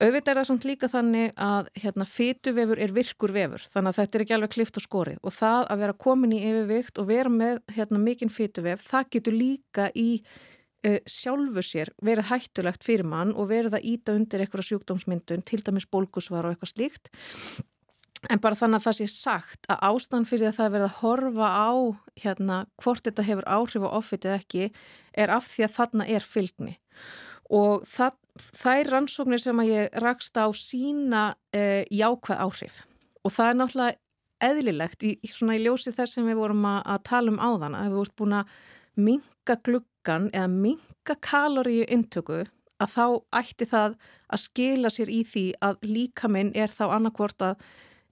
Auðvitað 0.00 0.32
er 0.32 0.40
það 0.40 0.48
samt 0.50 0.66
líka 0.68 0.90
þannig 0.92 1.30
að 1.40 1.70
hérna, 1.78 2.08
fytuvefur 2.08 2.82
er 2.82 2.92
virkur 2.96 3.32
vefur 3.36 3.62
þannig 3.72 3.92
að 3.92 4.00
þetta 4.00 4.18
er 4.18 4.24
ekki 4.24 4.36
alveg 4.36 4.52
klift 4.56 4.80
og 4.80 4.84
skorið 4.84 5.22
og 5.22 5.36
það 5.36 5.70
að 5.72 5.84
vera 5.84 5.96
komin 6.06 6.34
í 6.36 6.42
yfirvikt 6.50 7.00
og 7.00 7.08
vera 7.12 7.32
með 7.32 7.62
hérna, 7.76 8.02
mikinn 8.02 8.32
fytuvef 8.32 8.84
það 8.84 9.08
getur 9.16 9.38
líka 9.38 9.88
í 9.96 10.10
uh, 10.20 10.98
sjálfu 11.08 11.64
sér 11.64 11.92
verið 12.04 12.28
hættulegt 12.32 12.84
fyrir 12.84 13.08
mann 13.08 13.32
og 13.32 13.48
verið 13.54 13.78
að 13.78 13.88
íta 13.94 14.18
undir 14.18 14.44
eitthvað 14.44 14.68
sjúkdómsmyndun 14.68 15.46
til 15.48 15.62
dæmis 15.64 15.88
bólkusvar 15.88 16.44
og 16.44 16.56
eitthvað 16.56 16.74
slíkt 16.74 17.12
en 18.30 18.42
bara 18.42 18.58
þannig 18.58 18.80
að 18.80 18.86
það 18.86 18.96
sé 18.98 19.06
sagt 19.12 19.68
að 19.72 19.82
ástand 19.90 20.28
fyrir 20.28 20.50
að 20.50 20.58
það 20.58 20.72
verið 20.74 20.86
að 20.86 20.98
horfa 21.00 21.50
á 21.52 21.70
hérna 22.22 22.58
hvort 22.82 23.04
þetta 23.06 23.26
hefur 23.26 23.48
áhrif 23.56 23.86
á 23.86 23.90
offitið 23.98 24.34
ekki 24.36 24.64
er 25.16 25.32
af 25.34 25.46
því 25.50 25.66
að 25.66 25.76
þarna 25.76 26.08
er 26.16 26.26
fylgni. 26.26 26.74
Og 27.56 27.84
það, 27.86 28.16
þær 28.58 28.90
rannsóknir 28.94 29.42
sem 29.42 29.62
að 29.62 29.70
ég 29.70 30.00
rakst 30.02 30.38
á 30.38 30.46
sína 30.56 31.22
e, 31.54 31.84
jákvæð 31.94 32.42
áhrif. 32.42 32.80
Og 33.22 33.34
það 33.34 33.50
er 33.50 33.60
náttúrulega 33.60 34.00
eðlilegt 34.46 35.06
í, 35.06 35.14
í 35.22 35.60
ljósi 35.62 35.94
þess 35.94 36.18
sem 36.18 36.26
við 36.26 36.40
vorum 36.40 36.66
að, 36.68 36.82
að 36.84 37.06
tala 37.08 37.32
um 37.32 37.40
áðan 37.40 37.78
að 37.78 37.88
við 37.88 38.00
vorum 38.00 38.18
búin 38.20 38.36
að 38.40 38.58
minga 38.96 39.56
gluggan 39.64 40.28
eða 40.32 40.50
minga 40.52 41.16
kaloríu 41.20 41.86
intöku 41.88 42.44
að 42.82 42.92
þá 42.92 43.06
ætti 43.40 43.68
það 43.70 43.96
að 44.26 44.42
skila 44.42 44.92
sér 44.92 45.12
í 45.12 45.22
því 45.24 45.44
að 45.64 45.86
líkaminn 45.86 46.52
er 46.56 46.72
þá 46.72 46.84
annarkvort 46.90 47.44
að 47.46 47.62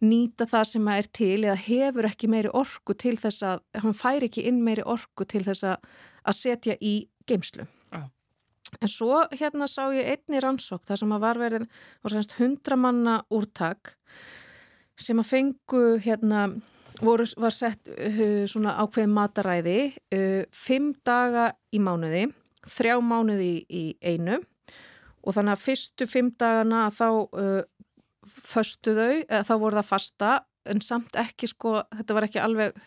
nýta 0.03 0.47
það 0.51 0.67
sem 0.73 0.89
er 0.89 1.09
til 1.15 1.39
eða 1.45 1.57
hefur 1.61 2.09
ekki 2.09 2.31
meiri 2.31 2.51
orku 2.53 2.97
til 2.99 3.15
þess 3.21 3.45
að, 3.47 3.63
hann 3.79 3.97
fær 3.97 4.27
ekki 4.27 4.47
inn 4.49 4.63
meiri 4.65 4.83
orku 4.83 5.27
til 5.29 5.45
þess 5.47 5.67
að, 5.75 5.89
að 6.25 6.39
setja 6.41 6.77
í 6.81 6.97
geimslu. 7.29 7.69
En 8.83 8.91
svo 8.91 9.23
hérna 9.31 9.69
sá 9.71 9.87
ég 9.95 10.09
einni 10.11 10.41
rannsók 10.43 10.83
þar 10.89 10.99
sem 10.99 11.13
að 11.15 11.25
var 11.25 11.39
verið 11.39 11.67
hundra 12.39 12.79
manna 12.79 13.17
úrtak 13.31 13.95
sem 14.99 15.19
að 15.19 15.31
fengu 15.31 15.83
hérna 16.03 16.49
voru, 17.03 17.27
var 17.39 17.55
sett 17.55 17.91
uh, 17.91 18.45
svona 18.51 18.77
ákveð 18.83 19.11
mataræði 19.11 19.79
uh, 20.15 20.43
fimm 20.55 20.93
daga 21.07 21.53
í 21.75 21.81
mánuði, 21.83 22.29
þrjá 22.67 22.99
mánuði 23.03 23.51
í, 23.51 23.65
í 23.69 23.85
einu 24.03 24.41
og 25.25 25.37
þannig 25.37 25.57
að 25.57 25.65
fyrstu 25.65 26.09
fimm 26.11 26.33
dagana 26.39 26.87
þá 26.95 27.09
uh, 27.11 27.63
föstu 28.45 28.95
þau, 28.97 29.23
eða 29.25 29.43
þá 29.49 29.55
voru 29.63 29.81
það 29.81 29.91
fasta 29.91 30.35
en 30.65 30.81
samt 30.85 31.17
ekki 31.21 31.49
sko, 31.51 31.75
þetta 31.93 32.17
var 32.17 32.27
ekki 32.29 32.41
alveg, 32.41 32.79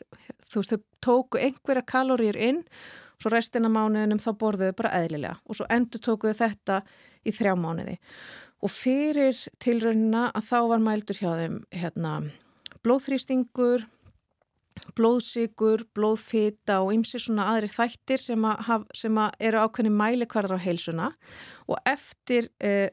þú 0.49 0.62
veist, 0.62 0.74
þau 0.74 0.86
tóku 1.08 1.41
einhverja 1.41 1.86
kaloríur 1.88 2.39
inn 2.39 2.64
svo 3.18 3.32
restina 3.34 3.70
mánuðinum 3.74 4.22
þá 4.22 4.32
borðuðu 4.41 4.78
bara 4.78 4.95
eðlilega 5.01 5.38
og 5.45 5.60
svo 5.60 5.68
endur 5.74 6.01
tókuðu 6.05 6.38
þetta 6.38 6.82
í 7.26 7.34
þrjá 7.34 7.53
mánuði. 7.60 7.97
Og 8.66 8.74
fyrir 8.74 9.38
tilraunina 9.62 10.32
að 10.34 10.47
þá 10.49 10.58
var 10.72 10.82
mældur 10.82 11.20
hjá 11.20 11.30
þeim 11.38 11.60
hérna, 11.76 12.14
blóðþrýstingur 12.86 13.86
blóðsigur, 14.97 15.86
blóðfita 15.95 16.82
og 16.84 16.93
ymsi 16.95 17.22
svona 17.22 17.47
aðri 17.53 17.70
þættir 17.72 18.22
sem, 18.22 18.45
að, 18.45 18.86
sem 18.95 19.20
að 19.22 19.38
eru 19.49 19.64
ákveðni 19.64 19.93
mælikvarðar 19.93 20.62
á 20.62 20.66
heilsuna. 20.66 21.10
Og 21.68 21.80
eftir 21.88 22.49
eh, 22.64 22.89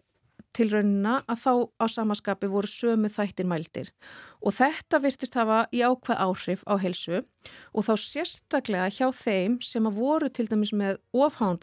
tilraunina 0.57 1.17
að 1.31 1.43
þá 1.45 1.53
á 1.83 1.87
samaskapi 1.97 2.51
voru 2.53 2.71
sömu 2.71 3.11
þættir 3.13 3.49
mældir 3.51 3.91
og 4.45 4.57
þetta 4.57 5.01
virtist 5.05 5.39
hafa 5.39 5.65
í 5.75 5.83
ákveð 5.85 6.23
áhrif 6.27 6.65
á 6.69 6.75
helsu 6.81 7.23
og 7.73 7.87
þá 7.87 7.93
sérstaklega 8.01 8.93
hjá 8.93 9.09
þeim 9.15 9.59
sem 9.65 9.89
að 9.89 10.01
voru 10.01 10.31
til 10.31 10.49
dæmis 10.51 10.75
með 10.77 11.01
ofháðan 11.13 11.61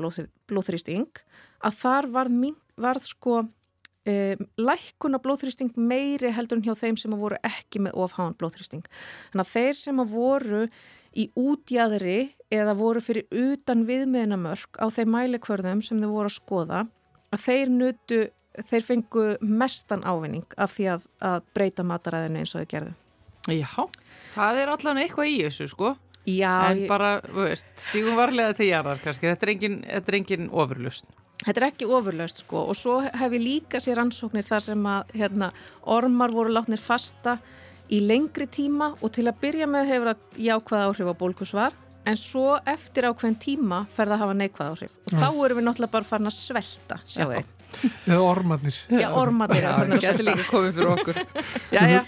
blóðþrýsting 0.52 1.24
að 1.62 1.82
þar 1.82 2.10
varð, 2.16 2.46
varð 2.82 3.10
sko 3.10 3.42
um, 3.42 4.48
lækkuna 4.58 5.22
blóðþrýsting 5.22 5.76
meiri 5.78 6.32
heldur 6.36 6.60
en 6.60 6.66
hjá 6.66 6.76
þeim 6.78 6.98
sem 7.00 7.14
að 7.14 7.24
voru 7.26 7.40
ekki 7.48 7.84
með 7.86 7.98
ofháðan 8.02 8.38
blóðþrýsting. 8.40 8.88
Þannig 9.32 9.46
að 9.46 9.54
þeir 9.54 9.80
sem 9.82 10.02
að 10.02 10.16
voru 10.16 10.64
í 11.12 11.28
útjæðri 11.36 12.20
eða 12.52 12.76
voru 12.80 13.04
fyrir 13.04 13.28
utan 13.32 13.86
viðmiðnamörk 13.88 14.80
á 14.80 14.88
þeim 14.94 15.12
mælikvörðum 15.16 15.82
sem 15.84 16.00
þau 16.00 16.12
voru 16.12 16.32
að 16.32 16.38
skoða 16.38 16.86
að 17.32 17.44
þeir 17.46 17.74
nutu 17.76 18.22
þeir 18.68 18.86
fengu 18.86 19.26
mestan 19.42 20.04
ávinning 20.04 20.46
af 20.58 20.76
því 20.76 20.88
að, 20.96 21.08
að 21.24 21.48
breyta 21.56 21.86
mataræðinu 21.88 22.42
eins 22.42 22.56
og 22.56 22.64
þau 22.64 22.72
gerðu. 22.76 22.94
Já, 23.50 23.72
það 24.36 24.62
er 24.62 24.72
allan 24.76 25.02
eitthvað 25.02 25.32
í 25.32 25.38
þessu 25.48 25.70
sko. 25.72 25.96
Já. 26.30 26.70
En 26.70 26.84
bara, 26.90 27.16
veist, 27.34 27.72
stígum 27.82 28.20
varlega 28.20 28.54
til 28.58 28.70
jarðar 28.70 29.02
kannski, 29.02 29.32
þetta 29.32 29.48
er 29.48 29.54
engin, 29.56 29.80
þetta 29.88 30.12
er 30.12 30.18
engin 30.20 30.52
ofurlust. 30.54 31.10
Þetta 31.42 31.58
er 31.58 31.66
ekki 31.72 31.88
ofurlust 31.90 32.44
sko 32.44 32.68
og 32.70 32.78
svo 32.78 33.00
hef 33.02 33.34
ég 33.34 33.42
líka 33.42 33.80
sér 33.82 34.04
ansóknir 34.04 34.46
þar 34.46 34.66
sem 34.68 34.84
að 34.86 35.16
hérna, 35.18 35.50
ormar 35.90 36.34
voru 36.36 36.54
látnir 36.54 36.82
fasta 36.82 37.40
í 37.92 38.04
lengri 38.06 38.46
tíma 38.46 38.92
og 39.02 39.10
til 39.16 39.26
að 39.26 39.40
byrja 39.42 39.70
með 39.70 39.90
hefur 39.90 40.12
það 40.12 40.44
jákvæða 40.46 40.92
áhrif 40.92 41.10
á 41.10 41.16
bólkusvar 41.24 41.80
en 42.06 42.18
svo 42.18 42.60
eftir 42.70 43.08
ákveðin 43.10 43.40
tíma 43.42 43.82
fer 43.90 44.10
það 44.12 44.16
að 44.16 44.24
hafa 44.24 44.38
neikvæða 44.38 44.76
áhrif 44.76 44.94
og 45.02 45.18
þá 45.18 45.28
erum 45.32 45.60
við 45.60 45.68
náttúrulega 45.68 45.96
bara 45.98 46.10
farin 46.12 46.30
að 46.30 46.38
svelta, 46.38 47.00
sjáu 47.10 47.32
þið. 47.34 47.50
Eða 48.06 48.20
ormarnir. 48.26 48.78
Já, 48.92 49.08
ormarnir. 49.18 49.64
Það 49.64 49.94
getur 50.04 50.28
líka 50.28 50.48
komið 50.50 50.76
fyrir 50.80 50.92
okkur. 50.96 51.22
Já, 51.76 51.82
já, 51.88 52.02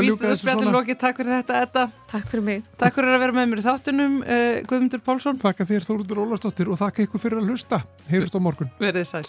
vísið 0.00 0.30
að 0.30 0.38
spjallin 0.40 0.72
loki. 0.72 0.96
Takk 1.00 1.20
fyrir 1.20 1.34
þetta, 1.40 1.58
Edda. 1.66 1.84
Takk 2.08 2.30
fyrir 2.30 2.46
mig. 2.46 2.64
Takk 2.80 2.96
fyrir 2.96 3.12
að 3.18 3.22
vera 3.26 3.36
með 3.36 3.50
mér 3.50 3.60
í 3.60 3.66
þáttunum, 3.66 4.16
uh, 4.24 4.48
Guðmundur 4.70 5.04
Pálsson. 5.04 5.38
Takk 5.42 5.60
að 5.60 5.74
þér, 5.74 5.86
Þóruldur 5.90 6.24
Ólastóttir, 6.24 6.72
og 6.72 6.80
þakka 6.80 7.04
ykkur 7.04 7.24
fyrir 7.26 7.42
að 7.42 7.52
hlusta. 7.52 7.84
Heyrust 8.08 8.36
á 8.36 8.40
morgun. 8.40 8.72
Verðið 8.80 9.08
sæl. 9.12 9.28